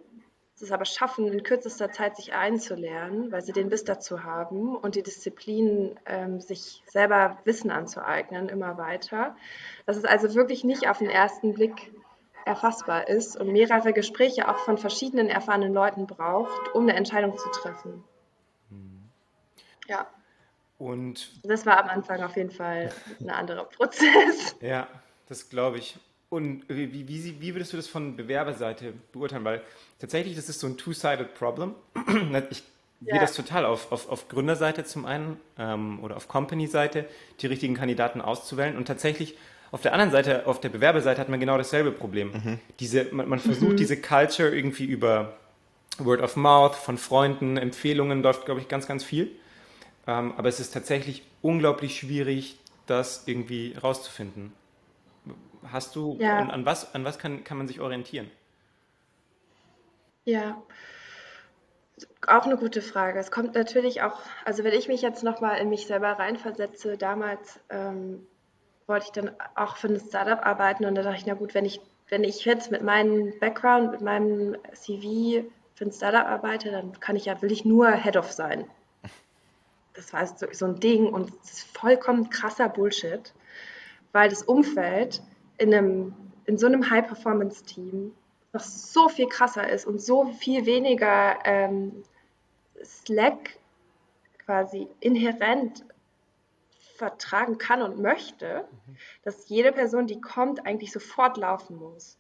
es 0.63 0.73
aber 0.73 0.85
schaffen, 0.85 1.27
in 1.27 1.43
kürzester 1.43 1.91
Zeit 1.91 2.17
sich 2.17 2.33
einzulernen, 2.33 3.33
weil 3.33 3.43
sie 3.43 3.53
den 3.53 3.69
Biss 3.69 3.85
dazu 3.85 4.23
haben 4.23 4.77
und 4.77 4.95
die 4.95 5.03
Disziplin, 5.03 5.99
ähm, 6.07 6.41
sich 6.41 6.83
selber 6.87 7.39
Wissen 7.45 7.71
anzueignen, 7.71 8.49
immer 8.49 8.79
weiter. 8.79 9.37
Das 9.87 9.97
ist 9.97 10.09
also 10.09 10.35
wirklich 10.35 10.65
nicht 10.65 10.89
auf 10.89 10.99
den 10.99 11.11
ersten 11.11 11.55
Blick 11.55 11.93
erfassbar 12.47 13.09
ist 13.09 13.37
und 13.37 13.53
mehrere 13.53 13.93
Gespräche 13.93 14.49
auch 14.49 14.59
von 14.59 14.79
verschiedenen 14.79 15.29
erfahrenen 15.29 15.73
Leuten 15.73 16.07
braucht, 16.07 16.75
um 16.75 16.83
eine 16.83 16.95
Entscheidung 16.95 17.37
zu 17.37 17.49
treffen. 17.51 18.05
Mhm. 18.71 19.09
Ja. 19.89 20.07
Und 20.79 21.31
das 21.45 21.65
war 21.65 21.83
am 21.83 21.89
Anfang 21.89 22.23
auf 22.23 22.37
jeden 22.37 22.51
Fall 22.51 22.93
ein 23.21 23.31
anderer 23.31 23.65
Prozess. 23.65 24.57
Ja, 24.61 24.89
das 25.29 25.49
glaube 25.49 25.79
ich. 25.79 25.97
Und 26.29 26.65
wie, 26.69 26.93
wie, 27.09 27.41
wie, 27.41 27.55
würdest 27.55 27.73
du 27.73 27.77
das 27.77 27.89
von 27.89 28.17
Bewerberseite 28.17 28.95
beurteilen? 29.13 29.45
Weil 29.45 29.63
tatsächlich, 29.99 30.35
das 30.35 30.49
ist 30.49 30.61
so 30.61 30.67
ein 30.67 30.79
two-sided 30.79 31.35
Problem. 31.35 31.75
Ich 32.51 32.65
sehe 33.05 33.17
ja. 33.17 33.21
das 33.21 33.35
total 33.35 33.65
auf, 33.65 33.91
auf, 33.91 34.09
auf 34.09 34.29
Gründerseite 34.29 34.85
zum 34.85 35.07
einen 35.07 35.41
ähm, 35.59 36.03
oder 36.03 36.17
auf 36.17 36.29
Company-Seite, 36.29 37.05
die 37.41 37.47
richtigen 37.49 37.75
Kandidaten 37.75 38.21
auszuwählen. 38.21 38.77
Und 38.77 38.87
tatsächlich 38.87 39.37
auf 39.73 39.81
der 39.81 39.95
anderen 39.95 40.13
Seite, 40.13 40.47
auf 40.47 40.61
der 40.61 40.69
Bewerberseite 40.69 41.21
hat 41.21 41.31
man 41.31 41.41
genau 41.41 41.57
dasselbe 41.57 41.91
Problem. 41.93 42.33
Mhm. 42.33 42.59
Diese, 42.79 43.07
man, 43.11 43.29
man 43.29 43.39
versucht 43.39 43.73
mhm. 43.73 43.77
diese 43.79 44.01
Culture 44.01 44.55
irgendwie 44.55 44.85
über 44.85 45.39
Word 45.99 46.21
of 46.21 46.37
Mouth, 46.37 46.77
von 46.77 46.99
Freunden, 46.99 47.57
Empfehlungen 47.57 48.23
läuft, 48.23 48.45
glaube 48.45 48.61
ich, 48.61 48.69
ganz, 48.69 48.87
ganz 48.87 49.03
viel. 49.03 49.31
Ähm, 50.07 50.35
aber 50.37 50.49
es 50.49 50.61
ist 50.61 50.73
tatsächlich 50.73 51.25
unglaublich 51.41 51.99
schwierig, 51.99 52.59
das 52.87 53.27
irgendwie 53.27 53.75
rauszufinden. 53.83 54.53
Hast 55.71 55.97
du, 55.97 56.19
ja. 56.21 56.39
an, 56.39 56.51
an, 56.51 56.67
was, 56.67 56.95
an 56.95 57.05
was 57.05 57.19
kann, 57.19 57.43
kann 57.43 57.57
man 57.57 57.67
sich 57.67 57.81
orientieren? 57.81 58.31
Ja, 60.25 60.61
auch 62.27 62.45
eine 62.45 62.57
gute 62.57 62.83
Frage. 62.83 63.19
Es 63.19 63.31
kommt 63.31 63.55
natürlich 63.55 64.03
auch, 64.03 64.21
also 64.45 64.65
wenn 64.65 64.75
ich 64.75 64.89
mich 64.89 65.03
jetzt 65.03 65.23
nochmal 65.23 65.59
in 65.59 65.69
mich 65.69 65.87
selber 65.87 66.11
reinversetze, 66.13 66.97
damals 66.97 67.61
ähm, 67.71 68.27
wollte 68.93 69.07
ich 69.07 69.13
dann 69.13 69.31
auch 69.55 69.77
für 69.77 69.89
ein 69.89 69.99
Startup 69.99 70.45
arbeiten 70.45 70.85
und 70.85 70.95
da 70.95 71.03
dachte 71.03 71.17
ich, 71.17 71.27
na 71.27 71.33
gut, 71.33 71.55
wenn 71.55 71.65
ich, 71.65 71.81
wenn 72.11 72.25
ich 72.25 72.45
jetzt 72.45 72.71
mit 72.71 72.83
meinem 72.83 73.33
Background, 73.41 73.91
mit 73.91 74.03
meinem 74.03 74.55
CV 74.75 75.47
für 75.75 75.87
ein 75.87 75.93
Startup 75.93 76.27
arbeite, 76.27 76.71
dann 76.71 77.01
kann 77.01 77.17
ich 77.17 77.25
ja, 77.25 77.41
will 77.41 77.51
ich 77.51 77.65
nur 77.65 77.91
Head 77.91 78.19
of 78.19 78.31
sein. 78.31 78.67
Das 79.95 80.13
war 80.13 80.27
so, 80.27 80.47
so 80.53 80.67
ein 80.67 80.79
Ding 80.79 81.07
und 81.07 81.33
es 81.43 81.53
ist 81.53 81.77
vollkommen 81.79 82.29
krasser 82.29 82.69
Bullshit, 82.69 83.33
weil 84.13 84.29
das 84.29 84.43
Umfeld 84.43 85.23
in, 85.57 85.73
einem, 85.73 86.15
in 86.45 86.59
so 86.59 86.67
einem 86.67 86.91
High-Performance-Team 86.91 88.15
noch 88.53 88.61
so 88.61 89.09
viel 89.09 89.27
krasser 89.27 89.71
ist 89.71 89.87
und 89.87 90.03
so 90.03 90.27
viel 90.27 90.67
weniger 90.67 91.39
ähm, 91.45 92.05
Slack 92.85 93.57
quasi 94.45 94.87
inhärent 95.01 95.83
vertragen 96.97 97.59
kann 97.59 97.83
und 97.83 97.99
möchte, 97.99 98.69
dass 99.25 99.49
jede 99.49 99.73
Person, 99.73 100.07
die 100.07 100.21
kommt, 100.21 100.67
eigentlich 100.67 100.93
sofort 100.93 101.37
laufen 101.37 101.77
muss. 101.77 102.19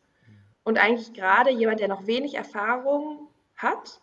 Und 0.64 0.78
eigentlich 0.78 1.12
gerade 1.12 1.50
jemand, 1.50 1.80
der 1.80 1.88
noch 1.88 2.06
wenig 2.06 2.34
Erfahrung 2.34 3.28
hat, 3.56 4.00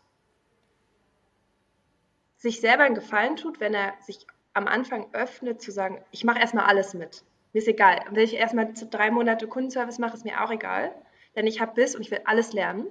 sich 2.38 2.62
selber 2.62 2.84
einen 2.84 2.95
Gefallen 2.95 3.36
tut, 3.36 3.60
wenn 3.60 3.73
er 3.73 3.93
sich 4.01 4.25
am 4.53 4.67
Anfang 4.67 5.08
öffnet, 5.13 5.62
zu 5.62 5.71
sagen, 5.71 6.03
ich 6.12 6.23
mache 6.23 6.39
erstmal 6.39 6.65
alles 6.65 6.93
mit. 6.93 7.23
Mir 7.53 7.60
ist 7.60 7.67
egal. 7.67 8.05
Wenn 8.12 8.23
ich 8.23 8.34
erstmal 8.34 8.73
drei 8.73 9.12
Monate 9.12 9.47
Kundenservice 9.47 9.99
mache, 9.99 10.15
ist 10.15 10.25
mir 10.25 10.43
auch 10.43 10.51
egal. 10.51 10.93
Denn 11.36 11.47
ich 11.47 11.62
habe 11.62 11.73
Biss 11.73 11.95
und 11.95 12.01
ich 12.01 12.12
will 12.12 12.21
alles 12.25 12.53
lernen. 12.53 12.88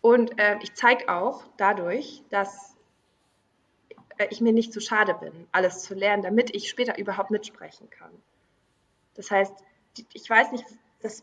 Und 0.00 0.38
äh, 0.38 0.58
ich 0.62 0.74
zeige 0.74 1.08
auch 1.08 1.44
dadurch, 1.56 2.22
dass 2.30 2.75
ich 4.30 4.40
mir 4.40 4.52
nicht 4.52 4.72
zu 4.72 4.80
schade 4.80 5.14
bin, 5.20 5.32
alles 5.52 5.82
zu 5.82 5.94
lernen, 5.94 6.22
damit 6.22 6.54
ich 6.54 6.68
später 6.68 6.98
überhaupt 6.98 7.30
mitsprechen 7.30 7.90
kann. 7.90 8.10
Das 9.14 9.30
heißt, 9.30 9.52
ich 10.12 10.28
weiß 10.28 10.52
nicht, 10.52 10.64
das, 11.02 11.22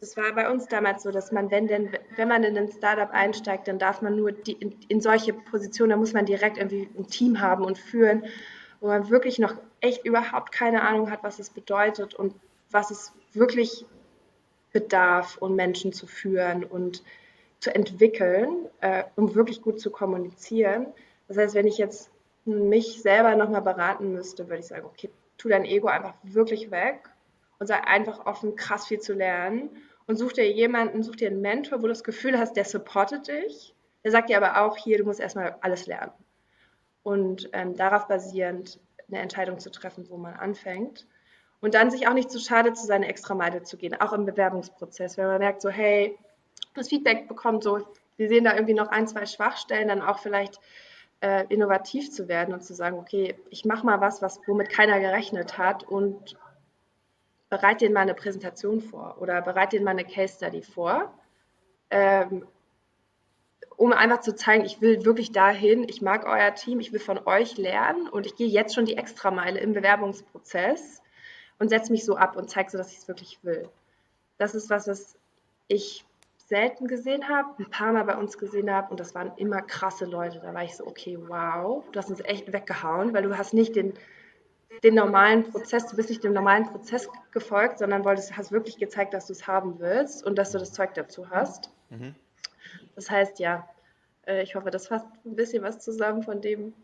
das 0.00 0.16
war 0.16 0.32
bei 0.32 0.50
uns 0.50 0.66
damals 0.66 1.02
so, 1.02 1.10
dass 1.10 1.32
man, 1.32 1.50
wenn, 1.50 1.66
denn, 1.66 1.90
wenn 2.16 2.28
man 2.28 2.44
in 2.44 2.56
ein 2.56 2.70
Startup 2.70 3.10
einsteigt, 3.10 3.68
dann 3.68 3.78
darf 3.78 4.02
man 4.02 4.16
nur 4.16 4.32
die, 4.32 4.52
in, 4.52 4.76
in 4.88 5.00
solche 5.00 5.32
Positionen, 5.32 5.90
da 5.90 5.96
muss 5.96 6.12
man 6.12 6.26
direkt 6.26 6.58
irgendwie 6.58 6.88
ein 6.96 7.06
Team 7.06 7.40
haben 7.40 7.64
und 7.64 7.78
führen, 7.78 8.24
wo 8.80 8.88
man 8.88 9.10
wirklich 9.10 9.38
noch 9.38 9.54
echt 9.80 10.04
überhaupt 10.04 10.52
keine 10.52 10.82
Ahnung 10.82 11.10
hat, 11.10 11.22
was 11.22 11.38
es 11.38 11.50
bedeutet 11.50 12.14
und 12.14 12.34
was 12.70 12.90
es 12.90 13.12
wirklich 13.32 13.84
bedarf, 14.72 15.36
um 15.38 15.56
Menschen 15.56 15.92
zu 15.92 16.06
führen 16.06 16.64
und 16.64 17.02
zu 17.58 17.74
entwickeln, 17.74 18.66
äh, 18.80 19.04
um 19.16 19.34
wirklich 19.34 19.60
gut 19.62 19.80
zu 19.80 19.90
kommunizieren. 19.90 20.86
Das 21.30 21.36
heißt, 21.36 21.54
wenn 21.54 21.68
ich 21.68 21.78
jetzt 21.78 22.10
mich 22.44 23.02
selber 23.02 23.36
nochmal 23.36 23.62
beraten 23.62 24.12
müsste, 24.12 24.48
würde 24.48 24.58
ich 24.58 24.66
sagen, 24.66 24.84
okay, 24.84 25.10
tu 25.38 25.48
dein 25.48 25.64
Ego 25.64 25.86
einfach 25.86 26.14
wirklich 26.24 26.72
weg 26.72 27.08
und 27.60 27.68
sei 27.68 27.76
einfach 27.76 28.26
offen, 28.26 28.56
krass 28.56 28.88
viel 28.88 28.98
zu 28.98 29.12
lernen 29.12 29.70
und 30.08 30.16
such 30.16 30.32
dir 30.32 30.50
jemanden, 30.50 31.04
such 31.04 31.14
dir 31.14 31.28
einen 31.28 31.40
Mentor, 31.40 31.78
wo 31.78 31.82
du 31.82 31.90
das 31.90 32.02
Gefühl 32.02 32.36
hast, 32.36 32.54
der 32.56 32.64
supportet 32.64 33.28
dich. 33.28 33.76
Der 34.02 34.10
sagt 34.10 34.28
dir 34.28 34.38
aber 34.38 34.60
auch, 34.60 34.76
hier, 34.76 34.98
du 34.98 35.04
musst 35.04 35.20
erstmal 35.20 35.56
alles 35.60 35.86
lernen. 35.86 36.10
Und 37.04 37.48
ähm, 37.52 37.76
darauf 37.76 38.08
basierend 38.08 38.80
eine 39.06 39.20
Entscheidung 39.20 39.60
zu 39.60 39.70
treffen, 39.70 40.10
wo 40.10 40.16
man 40.16 40.34
anfängt. 40.34 41.06
Und 41.60 41.74
dann 41.74 41.92
sich 41.92 42.08
auch 42.08 42.14
nicht 42.14 42.32
zu 42.32 42.40
schade 42.40 42.72
zu 42.72 42.84
sein, 42.84 43.04
extra 43.04 43.36
Meile 43.36 43.62
zu 43.62 43.76
gehen, 43.76 43.94
auch 44.00 44.12
im 44.12 44.26
Bewerbungsprozess. 44.26 45.16
Wenn 45.16 45.28
man 45.28 45.38
merkt, 45.38 45.62
so, 45.62 45.68
hey, 45.68 46.18
das 46.74 46.88
Feedback 46.88 47.28
bekommt, 47.28 47.62
so, 47.62 47.86
wir 48.16 48.28
sehen 48.28 48.42
da 48.42 48.54
irgendwie 48.54 48.74
noch 48.74 48.88
ein, 48.88 49.06
zwei 49.06 49.26
Schwachstellen, 49.26 49.86
dann 49.86 50.02
auch 50.02 50.18
vielleicht 50.18 50.58
äh, 51.20 51.46
innovativ 51.48 52.10
zu 52.10 52.28
werden 52.28 52.54
und 52.54 52.62
zu 52.62 52.74
sagen, 52.74 52.98
okay, 52.98 53.34
ich 53.50 53.64
mache 53.64 53.84
mal 53.84 54.00
was, 54.00 54.22
was 54.22 54.40
womit 54.46 54.70
keiner 54.70 55.00
gerechnet 55.00 55.58
hat 55.58 55.84
und 55.84 56.36
bereite 57.50 57.84
denen 57.84 57.94
mal 57.94 58.00
eine 58.00 58.14
Präsentation 58.14 58.80
vor 58.80 59.16
oder 59.20 59.42
bereite 59.42 59.76
denen 59.76 59.84
mal 59.84 59.90
eine 59.90 60.04
Case 60.04 60.36
Study 60.36 60.62
vor, 60.62 61.12
ähm, 61.90 62.46
um 63.76 63.92
einfach 63.92 64.20
zu 64.20 64.34
zeigen, 64.34 64.64
ich 64.64 64.80
will 64.80 65.04
wirklich 65.04 65.32
dahin, 65.32 65.88
ich 65.88 66.02
mag 66.02 66.26
euer 66.26 66.54
Team, 66.54 66.80
ich 66.80 66.92
will 66.92 67.00
von 67.00 67.18
euch 67.26 67.56
lernen 67.56 68.08
und 68.08 68.26
ich 68.26 68.36
gehe 68.36 68.46
jetzt 68.46 68.74
schon 68.74 68.84
die 68.84 68.96
Extrameile 68.96 69.58
im 69.58 69.72
Bewerbungsprozess 69.72 71.02
und 71.58 71.68
setze 71.68 71.90
mich 71.90 72.04
so 72.04 72.16
ab 72.16 72.36
und 72.36 72.50
zeige 72.50 72.70
so, 72.70 72.78
dass 72.78 72.92
ich 72.92 72.98
es 72.98 73.08
wirklich 73.08 73.38
will. 73.42 73.68
Das 74.38 74.54
ist 74.54 74.70
was, 74.70 74.86
was 74.86 75.16
ich 75.68 76.04
selten 76.50 76.88
gesehen 76.88 77.28
habe, 77.28 77.48
ein 77.58 77.70
paar 77.70 77.92
Mal 77.92 78.04
bei 78.04 78.16
uns 78.16 78.36
gesehen 78.36 78.70
habe 78.70 78.90
und 78.90 79.00
das 79.00 79.14
waren 79.14 79.32
immer 79.36 79.62
krasse 79.62 80.04
Leute. 80.04 80.40
Da 80.40 80.52
war 80.52 80.64
ich 80.64 80.76
so, 80.76 80.84
okay, 80.86 81.16
wow, 81.28 81.84
du 81.92 81.98
hast 81.98 82.10
uns 82.10 82.20
echt 82.24 82.52
weggehauen, 82.52 83.14
weil 83.14 83.22
du 83.22 83.38
hast 83.38 83.54
nicht 83.54 83.76
den, 83.76 83.94
den 84.82 84.94
normalen 84.94 85.44
Prozess, 85.44 85.86
du 85.86 85.96
bist 85.96 86.10
nicht 86.10 86.24
dem 86.24 86.32
normalen 86.32 86.64
Prozess 86.64 87.08
gefolgt, 87.30 87.78
sondern 87.78 88.04
wolltest, 88.04 88.36
hast 88.36 88.50
wirklich 88.50 88.78
gezeigt, 88.78 89.14
dass 89.14 89.28
du 89.28 89.32
es 89.32 89.46
haben 89.46 89.78
willst 89.78 90.26
und 90.26 90.36
dass 90.38 90.50
du 90.50 90.58
das 90.58 90.72
Zeug 90.72 90.92
dazu 90.94 91.30
hast. 91.30 91.70
Mhm. 91.88 92.16
Das 92.96 93.08
heißt, 93.08 93.38
ja, 93.38 93.68
äh, 94.26 94.42
ich 94.42 94.56
hoffe, 94.56 94.70
das 94.70 94.88
fasst 94.88 95.06
ein 95.24 95.36
bisschen 95.36 95.62
was 95.62 95.78
zusammen 95.78 96.24
von 96.24 96.40
dem, 96.40 96.74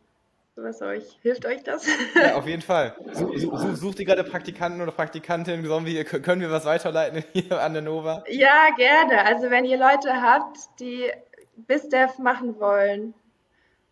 was 0.56 0.80
euch, 0.82 1.18
hilft 1.22 1.44
euch 1.46 1.62
das? 1.62 1.86
Ja, 2.14 2.36
auf 2.36 2.46
jeden 2.46 2.62
Fall. 2.62 2.96
Such, 3.12 3.36
such, 3.36 3.76
sucht 3.76 4.00
ihr 4.00 4.06
gerade 4.06 4.24
Praktikanten 4.24 4.80
oder 4.80 4.92
Praktikantinnen? 4.92 5.64
Können 6.04 6.40
wir 6.40 6.50
was 6.50 6.64
weiterleiten 6.64 7.24
hier 7.32 7.60
an 7.60 7.74
der 7.74 7.82
Nova? 7.82 8.24
Ja, 8.28 8.68
gerne. 8.76 9.24
Also 9.24 9.50
wenn 9.50 9.64
ihr 9.64 9.78
Leute 9.78 10.22
habt, 10.22 10.58
die 10.80 11.10
BizDev 11.56 12.18
machen 12.18 12.58
wollen 12.58 13.14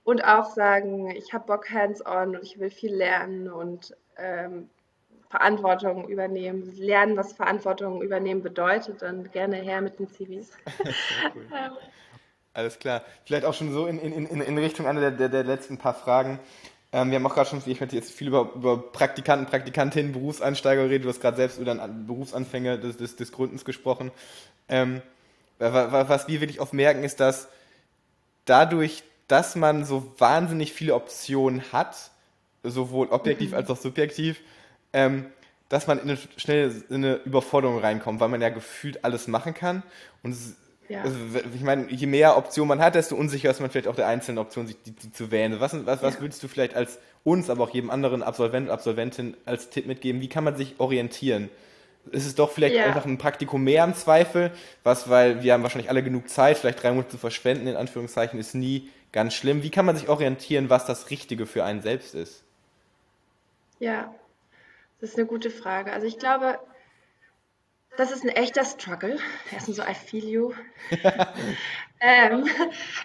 und 0.05 0.25
auch 0.25 0.47
sagen, 0.47 1.11
ich 1.11 1.33
habe 1.33 1.47
Bock 1.47 1.71
hands-on 1.71 2.37
und 2.37 2.43
ich 2.43 2.59
will 2.59 2.71
viel 2.71 2.95
lernen 2.95 3.51
und 3.51 3.97
ähm, 4.17 4.69
Verantwortung 5.29 6.09
übernehmen, 6.09 6.73
lernen, 6.77 7.17
was 7.17 7.33
Verantwortung 7.33 8.03
übernehmen 8.03 8.43
bedeutet, 8.43 9.03
dann 9.03 9.31
gerne 9.33 9.57
her 9.57 9.81
mit 9.81 9.99
den 9.99 10.09
CVs. 10.09 10.57
cool. 11.35 11.47
Alles 12.55 12.79
klar. 12.79 13.03
Vielleicht 13.25 13.45
auch 13.45 13.55
schon 13.55 13.73
so 13.73 13.87
in, 13.87 13.99
in, 13.99 14.27
in, 14.27 14.41
in 14.41 14.59
Richtung 14.59 14.87
einer 14.87 15.01
der, 15.01 15.11
der, 15.11 15.29
der 15.29 15.45
letzten 15.45 15.77
paar 15.77 15.95
Fragen. 15.95 16.39
Ähm, 16.93 17.11
wir 17.11 17.17
haben 17.17 17.27
auch 17.27 17.35
gerade 17.35 17.51
schon, 17.51 17.61
ich 17.67 17.81
möchte 17.81 17.97
jetzt 17.97 18.13
viel 18.13 18.29
über, 18.29 18.53
über 18.55 18.79
Praktikanten, 18.79 19.47
Praktikantinnen, 19.47 20.13
Berufseinsteiger 20.13 20.89
reden. 20.89 21.03
Du 21.03 21.09
hast 21.09 21.21
gerade 21.21 21.37
selbst 21.37 21.59
über 21.59 21.75
den 21.75 22.07
Berufsanfänger 22.07 22.79
des, 22.79 22.97
des, 22.97 23.17
des 23.17 23.33
Gründens 23.33 23.65
gesprochen. 23.65 24.13
Ähm, 24.69 25.03
was 25.59 26.29
wir 26.29 26.41
wirklich 26.41 26.61
oft 26.61 26.73
merken, 26.73 27.03
ist, 27.03 27.19
dass 27.19 27.49
dadurch, 28.45 29.03
dass 29.27 29.57
man 29.57 29.85
so 29.85 30.13
wahnsinnig 30.19 30.73
viele 30.73 30.95
Optionen 30.95 31.73
hat, 31.73 32.11
sowohl 32.63 33.09
objektiv 33.09 33.51
mhm. 33.51 33.57
als 33.57 33.71
auch 33.71 33.77
subjektiv, 33.77 34.41
ähm, 34.93 35.27
dass 35.69 35.89
man 35.89 35.99
in 35.99 36.11
eine, 36.11 36.19
schnell 36.37 36.85
in 36.89 36.97
eine 36.97 37.15
Überforderung 37.25 37.79
reinkommt, 37.79 38.21
weil 38.21 38.29
man 38.29 38.41
ja 38.41 38.51
gefühlt 38.51 39.05
alles 39.05 39.27
machen 39.27 39.55
kann 39.55 39.83
und 40.23 40.37
ja. 40.89 41.03
Also, 41.03 41.17
ich 41.55 41.63
meine, 41.63 41.91
je 41.91 42.07
mehr 42.07 42.37
Optionen 42.37 42.69
man 42.69 42.81
hat, 42.81 42.95
desto 42.95 43.17
unsicher 43.17 43.51
ist 43.51 43.61
man 43.61 43.71
vielleicht 43.71 43.89
auch 43.89 43.97
der 43.97 44.07
einzelnen 44.07 44.39
Option, 44.39 44.67
sich 44.67 44.77
die, 44.83 44.93
die 44.93 45.13
zu 45.13 45.31
wählen. 45.31 45.61
Was, 45.61 45.75
was, 45.87 46.03
was 46.03 46.15
ja. 46.15 46.21
würdest 46.21 46.43
du 46.43 46.49
vielleicht 46.49 46.75
als 46.75 46.99
uns, 47.23 47.49
aber 47.49 47.65
auch 47.65 47.71
jedem 47.71 47.91
anderen 47.91 48.23
Absolvent, 48.23 48.69
Absolventin 48.71 49.37
als 49.47 49.71
Tipp 49.71 49.87
mitgeben? 49.87 50.21
Wie 50.21 50.29
kann 50.29 50.45
man 50.45 50.57
sich 50.57 50.75
orientieren? 50.79 51.49
Ist 52.11 52.27
es 52.27 52.35
doch 52.35 52.51
vielleicht 52.51 52.77
ja. 52.77 52.85
einfach 52.85 53.07
ein 53.07 53.17
Praktikum 53.17 53.65
mehr 53.65 53.83
im 53.83 53.95
Zweifel, 53.95 54.51
was, 54.83 55.09
weil 55.09 55.43
wir 55.43 55.55
haben 55.55 55.63
wahrscheinlich 55.63 55.89
alle 55.89 56.03
genug 56.03 56.29
Zeit, 56.29 56.59
vielleicht 56.59 56.83
drei 56.83 56.91
Monate 56.91 57.09
zu 57.09 57.19
verschwenden, 57.19 57.67
in 57.67 57.77
Anführungszeichen, 57.77 58.39
ist 58.39 58.55
nie 58.55 58.91
ganz 59.11 59.33
schlimm. 59.33 59.63
Wie 59.63 59.71
kann 59.71 59.87
man 59.87 59.97
sich 59.97 60.09
orientieren, 60.11 60.69
was 60.69 60.85
das 60.85 61.11
Richtige 61.11 61.47
für 61.47 61.65
einen 61.65 61.81
selbst 61.81 62.15
ist? 62.15 62.43
Ja, 63.79 64.15
das 65.01 65.11
ist 65.11 65.17
eine 65.17 65.27
gute 65.27 65.51
Frage. 65.51 65.93
Also 65.93 66.07
ich 66.07 66.19
glaube, 66.19 66.59
das 67.97 68.11
ist 68.11 68.25
ein 68.25 68.31
echter 68.31 68.65
Struggle. 68.65 69.19
Erstens 69.53 69.77
so, 69.77 69.83
I 69.83 69.95
feel 69.95 70.25
you. 70.25 70.53
ähm, 72.01 72.47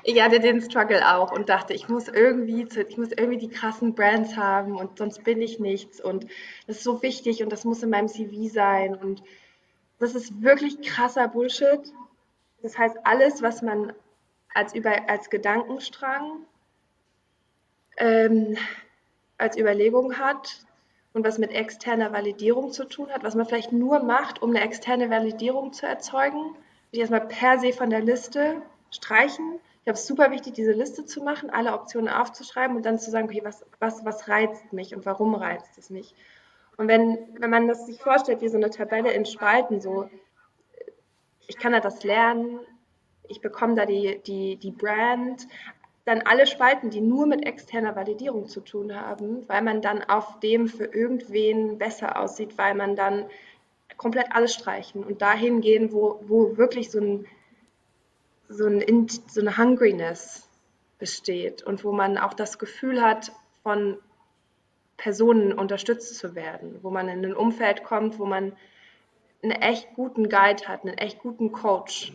ich 0.04 0.22
hatte 0.22 0.40
den 0.40 0.62
Struggle 0.62 1.16
auch 1.16 1.32
und 1.32 1.50
dachte, 1.50 1.74
ich 1.74 1.88
muss 1.90 2.08
irgendwie, 2.08 2.68
ich 2.88 2.98
muss 2.98 3.12
irgendwie 3.12 3.38
die 3.38 3.50
krassen 3.50 3.96
Brands 3.96 4.36
haben 4.36 4.76
und 4.76 4.98
sonst 4.98 5.24
bin 5.24 5.42
ich 5.42 5.60
nichts 5.60 6.02
und 6.02 6.26
das 6.68 6.78
ist 6.78 6.84
so 6.84 7.02
wichtig 7.02 7.44
und 7.44 7.52
das 7.52 7.66
muss 7.66 7.84
in 7.84 7.90
meinem 7.90 8.08
CV 8.08 8.52
sein 8.52 8.96
und 8.96 9.24
das 10.00 10.16
ist 10.16 10.42
wirklich 10.42 10.82
krasser 10.82 11.28
Bullshit. 11.28 11.82
Das 12.62 12.78
heißt, 12.78 12.98
alles, 13.04 13.42
was 13.42 13.62
man 13.62 13.94
als, 14.54 14.74
über, 14.74 15.10
als 15.10 15.30
Gedankenstrang, 15.30 16.46
ähm, 17.98 18.58
als 19.38 19.58
Überlegung 19.58 20.18
hat, 20.18 20.66
und 21.14 21.26
was 21.26 21.38
mit 21.38 21.52
externer 21.52 22.12
Validierung 22.12 22.72
zu 22.72 22.86
tun 22.86 23.10
hat, 23.10 23.24
was 23.24 23.36
man 23.36 23.46
vielleicht 23.46 23.72
nur 23.72 24.04
macht, 24.04 24.42
um 24.42 24.52
eine 24.52 24.62
externe 24.62 25.10
Validierung 25.10 25.74
zu 25.74 25.86
erzeugen, 25.86 26.38
würde 26.38 26.58
ich 26.92 27.00
erstmal 27.00 27.28
per 27.28 27.60
se 27.60 27.74
von 27.74 27.90
der 27.90 28.02
Liste 28.02 28.62
streichen. 28.92 29.60
Ich 29.80 29.86
glaube, 29.86 29.96
es 29.96 30.02
ist 30.02 30.08
super 30.08 30.32
wichtig, 30.32 30.54
diese 30.54 30.72
Liste 30.72 31.06
zu 31.06 31.24
machen, 31.24 31.50
alle 31.50 31.74
Optionen 31.74 32.10
aufzuschreiben 32.10 32.76
und 32.76 32.86
dann 32.86 33.00
zu 33.00 33.10
sagen, 33.12 33.28
okay, 33.28 33.42
was, 33.44 33.66
was, 33.80 34.06
was 34.06 34.28
reizt 34.28 34.72
mich 34.72 34.96
und 34.96 35.06
warum 35.06 35.34
reizt 35.36 35.78
es 35.78 35.90
mich? 35.90 36.14
Und 36.78 36.88
wenn, 36.88 37.18
wenn 37.40 37.50
man 37.50 37.68
das 37.68 37.86
sich 37.86 38.02
vorstellt, 38.02 38.42
wie 38.42 38.48
so 38.48 38.58
eine 38.58 38.70
Tabelle 38.70 39.12
in 39.12 39.26
Spalten, 39.26 39.82
so, 39.82 40.10
ich 41.48 41.58
kann 41.58 41.74
da 41.74 41.80
das 41.80 42.04
lernen, 42.04 42.60
ich 43.28 43.42
bekomme 43.42 43.76
da 43.76 43.86
die, 43.86 44.22
die, 44.26 44.58
die 44.58 44.72
Brand, 44.72 45.48
dann 46.10 46.24
alle 46.24 46.48
Spalten, 46.48 46.90
die 46.90 47.02
nur 47.02 47.28
mit 47.28 47.46
externer 47.46 47.96
Validierung 47.96 48.48
zu 48.48 48.62
tun 48.62 48.96
haben, 48.96 49.48
weil 49.48 49.62
man 49.62 49.84
dann 49.84 50.02
auf 50.02 50.40
dem 50.40 50.68
für 50.68 50.86
irgendwen 50.86 51.78
besser 51.78 52.20
aussieht, 52.20 52.58
weil 52.58 52.74
man 52.74 52.96
dann 52.96 53.28
komplett 53.96 54.32
alles 54.32 54.56
streichen 54.56 55.04
und 55.04 55.22
dahin 55.22 55.62
gehen, 55.62 55.92
wo, 55.92 56.20
wo 56.24 56.58
wirklich 56.58 56.90
so, 56.90 57.00
ein, 57.00 57.28
so, 58.48 58.66
ein, 58.66 59.08
so 59.28 59.40
eine 59.40 59.56
Hungriness 59.56 60.50
besteht 60.98 61.62
und 61.62 61.84
wo 61.84 61.92
man 61.92 62.18
auch 62.18 62.34
das 62.34 62.58
Gefühl 62.58 63.04
hat, 63.04 63.32
von 63.62 64.00
Personen 64.98 65.54
unterstützt 65.54 66.16
zu 66.16 66.34
werden, 66.34 66.80
wo 66.82 66.90
man 66.90 67.08
in 67.08 67.24
ein 67.24 67.36
Umfeld 67.36 67.84
kommt, 67.84 68.18
wo 68.18 68.26
man 68.26 68.54
einen 69.44 69.52
echt 69.52 69.94
guten 69.94 70.28
Guide 70.28 70.68
hat, 70.68 70.86
einen 70.86 70.98
echt 70.98 71.20
guten 71.20 71.52
Coach, 71.52 72.14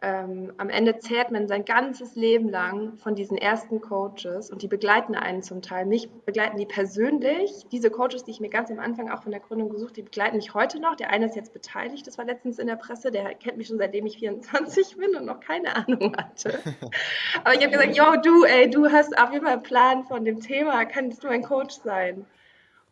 ähm, 0.00 0.52
am 0.58 0.70
Ende 0.70 0.98
zehrt 0.98 1.32
man 1.32 1.48
sein 1.48 1.64
ganzes 1.64 2.14
Leben 2.14 2.48
lang 2.48 2.96
von 2.98 3.16
diesen 3.16 3.36
ersten 3.36 3.80
Coaches 3.80 4.48
und 4.48 4.62
die 4.62 4.68
begleiten 4.68 5.16
einen 5.16 5.42
zum 5.42 5.60
Teil. 5.60 5.86
Mich 5.86 6.08
begleiten 6.24 6.56
die 6.56 6.66
persönlich. 6.66 7.66
Diese 7.72 7.90
Coaches, 7.90 8.22
die 8.22 8.30
ich 8.30 8.38
mir 8.38 8.48
ganz 8.48 8.70
am 8.70 8.78
Anfang 8.78 9.10
auch 9.10 9.24
von 9.24 9.32
der 9.32 9.40
Gründung 9.40 9.70
gesucht, 9.70 9.96
die 9.96 10.02
begleiten 10.02 10.36
mich 10.36 10.54
heute 10.54 10.78
noch. 10.78 10.94
Der 10.94 11.10
eine 11.10 11.26
ist 11.26 11.34
jetzt 11.34 11.52
beteiligt, 11.52 12.06
das 12.06 12.16
war 12.16 12.24
letztens 12.24 12.60
in 12.60 12.68
der 12.68 12.76
Presse, 12.76 13.10
der 13.10 13.34
kennt 13.34 13.56
mich 13.56 13.66
schon 13.66 13.78
seitdem 13.78 14.06
ich 14.06 14.18
24 14.18 14.96
bin 14.96 15.16
und 15.16 15.26
noch 15.26 15.40
keine 15.40 15.74
Ahnung 15.74 16.16
hatte. 16.16 16.60
Aber 17.42 17.54
ich 17.54 17.60
habe 17.60 17.70
gesagt, 17.70 17.96
yo, 17.96 18.04
du, 18.22 18.44
ey, 18.44 18.70
du 18.70 18.92
hast 18.92 19.18
auf 19.18 19.32
jeden 19.32 19.44
Fall 19.44 19.54
einen 19.54 19.62
Plan 19.64 20.04
von 20.04 20.24
dem 20.24 20.40
Thema, 20.40 20.84
kannst 20.84 21.24
du 21.24 21.28
ein 21.28 21.42
Coach 21.42 21.74
sein? 21.82 22.24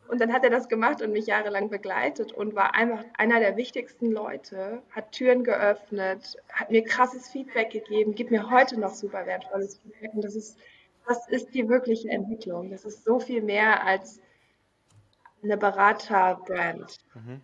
Und 0.08 0.20
dann 0.20 0.32
hat 0.32 0.44
er 0.44 0.50
das 0.50 0.68
gemacht 0.68 1.02
und 1.02 1.12
mich 1.12 1.26
jahrelang 1.26 1.68
begleitet 1.68 2.32
und 2.32 2.54
war 2.54 2.74
einfach 2.74 3.04
einer 3.16 3.40
der 3.40 3.56
wichtigsten 3.56 4.10
Leute, 4.10 4.82
hat 4.90 5.12
Türen 5.12 5.44
geöffnet, 5.44 6.36
hat 6.48 6.70
mir 6.70 6.84
krasses 6.84 7.28
Feedback 7.28 7.70
gegeben, 7.70 8.14
gibt 8.14 8.30
mir 8.30 8.50
heute 8.50 8.78
noch 8.78 8.94
super 8.94 9.26
wertvolles 9.26 9.78
Feedback. 9.78 10.14
Und 10.14 10.24
das 10.24 10.36
ist, 10.36 10.58
das 11.06 11.28
ist 11.28 11.54
die 11.54 11.68
wirkliche 11.68 12.08
Entwicklung. 12.10 12.70
Das 12.70 12.84
ist 12.84 13.04
so 13.04 13.18
viel 13.18 13.42
mehr 13.42 13.84
als 13.84 14.20
eine 15.42 15.56
Beraterbrand 15.56 16.98
mhm. 17.14 17.40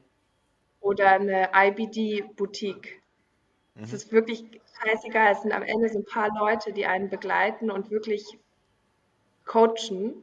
oder 0.81 1.11
eine 1.13 1.51
IBD-Boutique. 1.55 3.01
Mhm. 3.75 3.85
Es 3.85 3.93
ist 3.93 4.13
wirklich 4.13 4.45
scheißegal. 4.81 5.33
Es 5.33 5.43
sind 5.43 5.53
am 5.53 5.63
Ende 5.63 5.89
so 5.89 5.99
ein 5.99 6.05
paar 6.05 6.29
Leute, 6.39 6.73
die 6.73 6.87
einen 6.87 7.09
begleiten 7.09 7.71
und 7.71 7.91
wirklich 7.91 8.39
coachen 9.45 10.23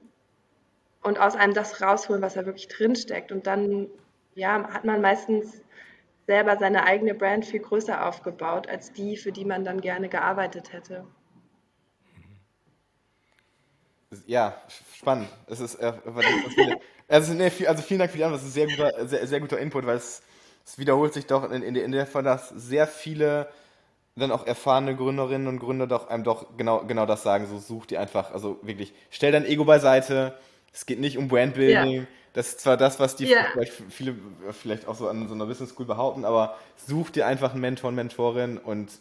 und 1.02 1.20
aus 1.20 1.36
einem 1.36 1.54
das 1.54 1.82
rausholen, 1.82 2.22
was 2.22 2.34
da 2.34 2.46
wirklich 2.46 2.68
drinsteckt. 2.68 3.32
Und 3.32 3.48
dann 3.48 3.88
ja, 4.36 4.68
hat 4.70 4.86
man 4.86 5.02
meistens 5.02 5.62
selber 6.28 6.58
seine 6.58 6.84
eigene 6.84 7.16
Brand 7.16 7.46
viel 7.46 7.60
größer 7.60 8.06
aufgebaut 8.06 8.68
als 8.68 8.94
die, 8.94 9.18
für 9.18 9.32
die 9.32 9.46
man 9.46 9.66
dann 9.66 9.82
gerne 9.82 10.10
gearbeitet 10.10 10.74
hätte. 10.74 11.06
Ja, 14.26 14.56
spannend. 14.96 15.30
Es 15.48 15.60
ist, 15.60 15.76
äh, 15.76 15.94
also, 17.08 17.34
nee, 17.34 17.52
also 17.68 17.82
vielen 17.84 18.00
Dank 18.00 18.12
für 18.12 18.18
die 18.18 18.24
Antwort. 18.24 18.42
Das 18.42 18.48
ist 18.48 18.58
ein 18.58 18.68
sehr 18.68 18.68
guter, 18.68 19.08
sehr, 19.08 19.28
sehr 19.28 19.40
guter 19.40 19.60
Input, 19.60 19.86
weil 19.86 19.98
es, 19.98 20.22
es 20.66 20.78
wiederholt 20.78 21.14
sich 21.14 21.26
doch 21.26 21.50
in, 21.50 21.62
in, 21.62 21.76
in 21.76 21.92
der 21.92 22.08
Fall, 22.08 22.24
dass 22.24 22.50
sehr 22.50 22.88
viele 22.88 23.50
dann 24.16 24.32
auch 24.32 24.46
erfahrene 24.46 24.96
Gründerinnen 24.96 25.48
und 25.48 25.60
Gründer 25.60 25.88
doch 25.88 26.10
einem 26.10 26.24
doch 26.24 26.58
genau, 26.58 26.84
genau 26.86 27.06
das 27.06 27.24
sagen. 27.24 27.48
So 27.48 27.58
such 27.58 27.86
die 27.86 27.98
einfach, 27.98 28.32
also 28.32 28.60
wirklich, 28.62 28.94
stell 29.10 29.32
dein 29.32 29.46
Ego 29.46 29.66
beiseite, 29.66 30.38
es 30.74 30.86
geht 30.86 31.00
nicht 31.00 31.18
um 31.18 31.28
Brandbuilding. 31.28 32.02
Ja. 32.02 32.08
Das 32.34 32.50
ist 32.50 32.60
zwar 32.62 32.78
das, 32.78 33.00
was 33.00 33.16
die 33.16 33.26
ja. 33.26 33.48
vielleicht 33.54 33.74
viele 33.90 34.16
vielleicht 34.52 34.88
auch 34.88 34.96
so 34.96 35.08
an 35.08 35.28
so 35.28 35.34
einer 35.34 35.46
Business 35.46 35.72
School 35.72 35.86
behaupten, 35.86 36.26
aber 36.26 36.58
such 36.78 37.10
dir 37.10 37.26
einfach 37.26 37.52
einen 37.52 37.62
Mentor, 37.62 37.90
und 37.90 37.96
Mentorin 37.96 38.58
und 38.58 38.92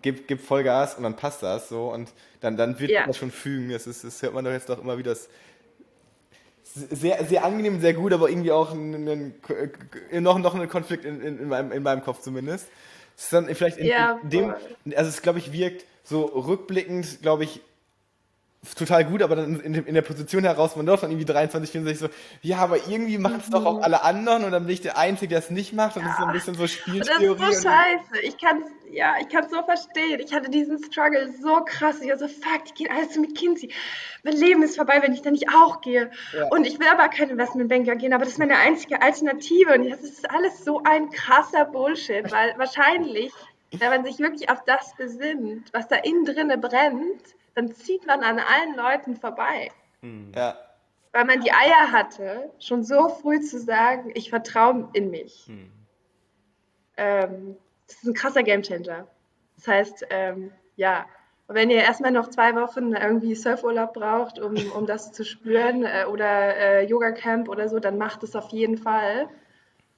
gib, 0.00 0.26
gib 0.26 0.40
Vollgas 0.40 0.94
und 0.96 1.04
dann 1.04 1.16
passt 1.16 1.42
das 1.42 1.68
so 1.68 1.92
und 1.92 2.10
dann, 2.40 2.56
dann 2.56 2.80
wird 2.80 2.90
ja. 2.90 3.06
das 3.06 3.16
schon 3.16 3.30
fügen. 3.30 3.70
Das, 3.70 3.86
ist, 3.86 4.04
das 4.04 4.22
hört 4.22 4.34
man 4.34 4.44
doch 4.44 4.50
jetzt 4.50 4.68
doch 4.68 4.80
immer 4.80 4.98
wieder. 4.98 5.14
sehr, 6.64 7.24
sehr 7.24 7.44
angenehm, 7.44 7.80
sehr 7.80 7.94
gut, 7.94 8.12
aber 8.12 8.28
irgendwie 8.28 8.52
auch 8.52 8.72
ein, 8.72 9.08
ein, 10.10 10.22
noch, 10.22 10.38
noch 10.38 10.54
ein 10.54 10.68
Konflikt 10.68 11.04
in, 11.04 11.20
in, 11.20 11.38
in, 11.38 11.48
meinem, 11.48 11.72
in 11.72 11.82
meinem 11.82 12.02
Kopf 12.02 12.20
zumindest. 12.20 12.66
Es 13.16 13.24
ist 13.24 13.32
dann 13.32 13.54
vielleicht 13.54 13.78
in, 13.78 13.86
ja, 13.86 14.18
in 14.22 14.30
dem, 14.30 14.54
also 14.96 15.08
es 15.08 15.22
glaube 15.22 15.38
ich 15.38 15.52
wirkt 15.52 15.84
so 16.02 16.24
rückblickend, 16.24 17.22
glaube 17.22 17.44
ich, 17.44 17.60
total 18.76 19.04
gut, 19.04 19.22
aber 19.22 19.36
dann 19.36 19.60
in, 19.60 19.74
in 19.74 19.94
der 19.94 20.02
Position 20.02 20.44
heraus 20.44 20.76
man 20.76 20.86
doch 20.86 21.00
dann 21.00 21.10
irgendwie 21.10 21.24
23, 21.24 21.70
64 21.70 22.10
so, 22.10 22.14
ja, 22.42 22.58
aber 22.58 22.76
irgendwie 22.88 23.18
machen 23.18 23.40
es 23.40 23.50
doch 23.50 23.64
auch 23.64 23.78
mhm. 23.78 23.82
alle 23.82 24.02
anderen 24.02 24.44
und 24.44 24.52
dann 24.52 24.64
bin 24.64 24.74
ich 24.74 24.80
der 24.80 24.96
Einzige, 24.96 25.30
der 25.30 25.38
es 25.40 25.50
nicht 25.50 25.72
macht 25.72 25.96
und 25.96 26.02
ja. 26.02 26.08
das 26.08 26.14
ist 26.14 26.20
so 26.20 26.26
ein 26.26 26.32
bisschen 26.32 26.54
so 26.54 26.66
Spieltheorie. 26.66 27.40
Das 27.40 27.56
ist 27.56 27.62
so 27.62 27.68
scheiße. 27.68 28.20
Ich 28.22 28.38
kann 28.38 28.62
ja, 28.92 29.14
ich 29.20 29.28
kann 29.28 29.44
es 29.44 29.50
so 29.50 29.62
verstehen. 29.62 30.20
Ich 30.20 30.32
hatte 30.32 30.50
diesen 30.50 30.82
Struggle 30.84 31.32
so 31.40 31.64
krass. 31.64 32.00
Ich 32.02 32.10
war 32.10 32.18
so, 32.18 32.28
fuck, 32.28 32.64
die 32.66 32.74
gehen 32.74 32.92
alle 32.94 33.08
zu 33.08 33.20
McKinsey. 33.20 33.72
Mein 34.22 34.34
Leben 34.34 34.62
ist 34.62 34.76
vorbei, 34.76 35.00
wenn 35.02 35.14
ich 35.14 35.22
da 35.22 35.30
nicht 35.30 35.48
auch 35.48 35.80
gehe. 35.80 36.10
Ja. 36.36 36.48
Und 36.48 36.66
ich 36.66 36.78
will 36.78 36.88
aber 36.88 37.08
kein 37.08 37.30
Investmentbanker 37.30 37.96
gehen, 37.96 38.12
aber 38.12 38.24
das 38.24 38.34
ist 38.34 38.38
meine 38.38 38.56
einzige 38.56 39.00
Alternative. 39.00 39.72
Und 39.74 39.90
das 39.90 40.02
ist 40.02 40.30
alles 40.30 40.64
so 40.64 40.82
ein 40.84 41.10
krasser 41.10 41.64
Bullshit, 41.64 42.30
weil 42.30 42.54
wahrscheinlich, 42.58 43.32
wenn 43.72 43.90
man 43.90 44.04
sich 44.04 44.18
wirklich 44.18 44.50
auf 44.50 44.62
das 44.64 44.94
besinnt, 44.96 45.72
was 45.72 45.88
da 45.88 45.96
innen 45.96 46.26
drinne 46.26 46.58
brennt, 46.58 47.22
dann 47.54 47.72
zieht 47.72 48.06
man 48.06 48.22
an 48.22 48.38
allen 48.38 48.76
Leuten 48.76 49.16
vorbei. 49.16 49.70
Hm. 50.00 50.32
Ja. 50.34 50.56
Weil 51.12 51.24
man 51.26 51.40
die 51.40 51.52
Eier 51.52 51.92
hatte, 51.92 52.50
schon 52.58 52.82
so 52.82 53.08
früh 53.08 53.40
zu 53.40 53.58
sagen, 53.58 54.10
ich 54.14 54.30
vertraue 54.30 54.88
in 54.94 55.10
mich. 55.10 55.44
Hm. 55.46 55.70
Ähm, 56.96 57.56
das 57.86 57.96
ist 57.96 58.04
ein 58.04 58.14
krasser 58.14 58.42
Gamechanger. 58.42 59.06
Das 59.56 59.68
heißt, 59.68 60.06
ähm, 60.10 60.52
ja, 60.76 61.06
wenn 61.48 61.70
ihr 61.70 61.82
erstmal 61.82 62.12
noch 62.12 62.28
zwei 62.28 62.54
Wochen 62.54 62.94
irgendwie 62.94 63.34
Surfurlaub 63.34 63.94
braucht, 63.94 64.38
um, 64.38 64.54
um 64.72 64.86
das 64.86 65.12
zu 65.12 65.24
spüren, 65.24 65.84
äh, 65.84 66.06
oder 66.10 66.56
äh, 66.56 66.84
Yoga-Camp 66.86 67.48
oder 67.48 67.68
so, 67.68 67.78
dann 67.78 67.98
macht 67.98 68.22
es 68.22 68.34
auf 68.34 68.50
jeden 68.50 68.78
Fall. 68.78 69.28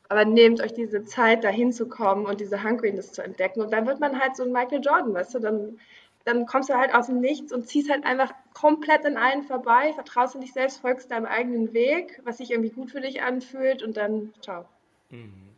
Aber 0.08 0.24
nehmt 0.24 0.60
euch 0.60 0.74
diese 0.74 1.04
Zeit, 1.04 1.44
da 1.44 1.48
hinzukommen 1.48 2.26
und 2.26 2.40
diese 2.40 2.62
Hungriness 2.62 3.12
zu 3.12 3.22
entdecken. 3.22 3.62
Und 3.62 3.72
dann 3.72 3.86
wird 3.86 4.00
man 4.00 4.20
halt 4.20 4.36
so 4.36 4.42
ein 4.42 4.52
Michael 4.52 4.80
Jordan, 4.82 5.14
weißt 5.14 5.34
du, 5.34 5.38
dann 5.38 5.78
dann 6.24 6.46
kommst 6.46 6.70
du 6.70 6.74
halt 6.74 6.94
aus 6.94 7.06
dem 7.06 7.20
Nichts 7.20 7.52
und 7.52 7.68
ziehst 7.68 7.90
halt 7.90 8.04
einfach 8.04 8.32
komplett 8.54 9.04
an 9.04 9.16
allen 9.16 9.42
vorbei, 9.42 9.92
vertraust 9.92 10.34
in 10.34 10.40
dich 10.40 10.52
selbst, 10.52 10.80
folgst 10.80 11.10
deinem 11.10 11.26
eigenen 11.26 11.74
Weg, 11.74 12.20
was 12.24 12.38
sich 12.38 12.50
irgendwie 12.50 12.70
gut 12.70 12.90
für 12.90 13.00
dich 13.00 13.22
anfühlt 13.22 13.82
und 13.82 13.96
dann 13.96 14.32
ciao. 14.40 14.64
Mhm. 15.10 15.50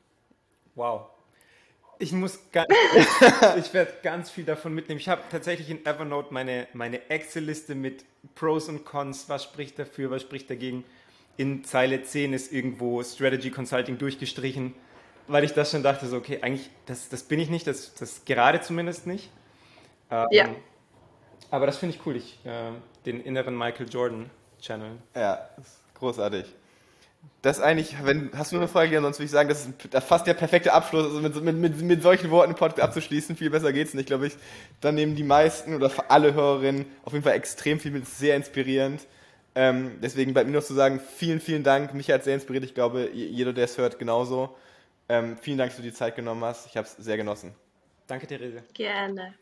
Wow. 0.75 1.07
Ich 1.99 2.13
muss 2.13 2.39
ganz, 2.53 2.69
ich 3.57 3.73
werde 3.73 3.93
ganz 4.03 4.31
viel 4.31 4.45
davon 4.45 4.75
mitnehmen. 4.75 5.01
Ich 5.01 5.09
habe 5.09 5.23
tatsächlich 5.31 5.71
in 5.71 5.87
Evernote 5.87 6.35
meine, 6.35 6.67
meine 6.75 7.09
Excel-Liste 7.09 7.75
mit 7.75 8.05
Pros 8.35 8.69
und 8.69 8.85
Cons, 8.85 9.29
was 9.29 9.45
spricht 9.45 9.79
dafür, 9.79 10.11
was 10.11 10.23
spricht 10.23 10.51
dagegen. 10.51 10.85
In 11.39 11.65
Zeile 11.65 12.03
10 12.03 12.33
ist 12.33 12.53
irgendwo 12.53 13.03
Strategy 13.03 13.51
Consulting 13.51 13.99
durchgestrichen, 13.99 14.75
weil 15.27 15.45
ich 15.45 15.53
das 15.53 15.71
schon 15.71 15.83
dachte, 15.83 16.07
so, 16.07 16.17
okay, 16.17 16.41
eigentlich, 16.43 16.71
das, 16.87 17.09
das 17.09 17.23
bin 17.23 17.41
ich 17.41 17.51
nicht, 17.51 17.67
das, 17.67 17.95
das 17.95 18.25
gerade 18.25 18.61
zumindest 18.61 19.07
nicht. 19.07 19.31
Ähm, 20.11 20.27
ja. 20.31 20.49
Aber 21.51 21.67
das 21.67 21.79
finde 21.79 21.97
ich 21.97 22.07
cool, 22.07 22.17
ich, 22.17 22.39
äh, 22.45 22.73
den 23.05 23.21
inneren 23.21 23.57
Michael 23.57 23.89
Jordan 23.89 24.31
Channel. 24.61 24.93
Ja, 25.15 25.49
großartig. 25.95 26.47
Das 27.43 27.61
eigentlich, 27.61 27.95
wenn, 28.05 28.31
hast 28.37 28.51
du 28.51 28.57
noch 28.57 28.63
eine 28.63 28.69
Frage, 28.69 28.97
ansonsten 28.97 29.21
würde 29.21 29.27
ich 29.27 29.31
sagen, 29.33 29.49
das 29.49 29.67
ist 29.67 30.05
fast 30.07 30.27
der 30.27 30.35
perfekte 30.35 30.73
Abschluss, 30.73 31.05
also 31.05 31.21
mit, 31.21 31.35
mit, 31.43 31.57
mit, 31.57 31.81
mit 31.81 32.03
solchen 32.03 32.31
Worten 32.31 32.53
den 32.53 32.59
Podcast 32.59 32.83
abzuschließen. 32.83 33.37
Viel 33.37 33.51
besser 33.51 33.73
geht's 33.73 33.95
nicht, 33.95 34.07
glaube 34.07 34.29
ich. 34.29 34.37
Dann 34.81 34.95
nehmen 34.95 35.17
die 35.17 35.23
meisten 35.23 35.75
oder 35.75 35.91
alle 36.09 36.35
Hörerinnen 36.35 36.87
auf 37.05 37.13
jeden 37.13 37.25
Fall 37.25 37.35
extrem 37.35 37.79
viel 37.79 37.93
mit, 37.93 38.07
sehr 38.07 38.37
inspirierend. 38.37 39.07
Ähm, 39.55 39.99
deswegen 40.03 40.35
bleibt 40.35 40.49
mir 40.49 40.57
noch 40.57 40.65
zu 40.65 40.75
sagen, 40.75 41.01
vielen, 41.01 41.41
vielen 41.41 41.63
Dank. 41.63 41.95
Mich 41.95 42.11
hat 42.11 42.25
sehr 42.25 42.35
inspiriert. 42.35 42.65
Ich 42.65 42.75
glaube, 42.75 43.11
jeder, 43.13 43.53
der 43.53 43.65
es 43.65 43.79
hört, 43.79 43.99
genauso. 43.99 44.57
Ähm, 45.09 45.37
vielen 45.39 45.59
Dank, 45.59 45.71
dass 45.71 45.77
du 45.77 45.83
die 45.83 45.93
Zeit 45.93 46.17
genommen 46.17 46.45
hast. 46.45 46.67
Ich 46.67 46.77
habe 46.77 46.87
es 46.87 46.97
sehr 46.97 47.17
genossen. 47.17 47.55
Danke, 48.07 48.27
Therese. 48.27 48.65
Gerne. 48.75 49.35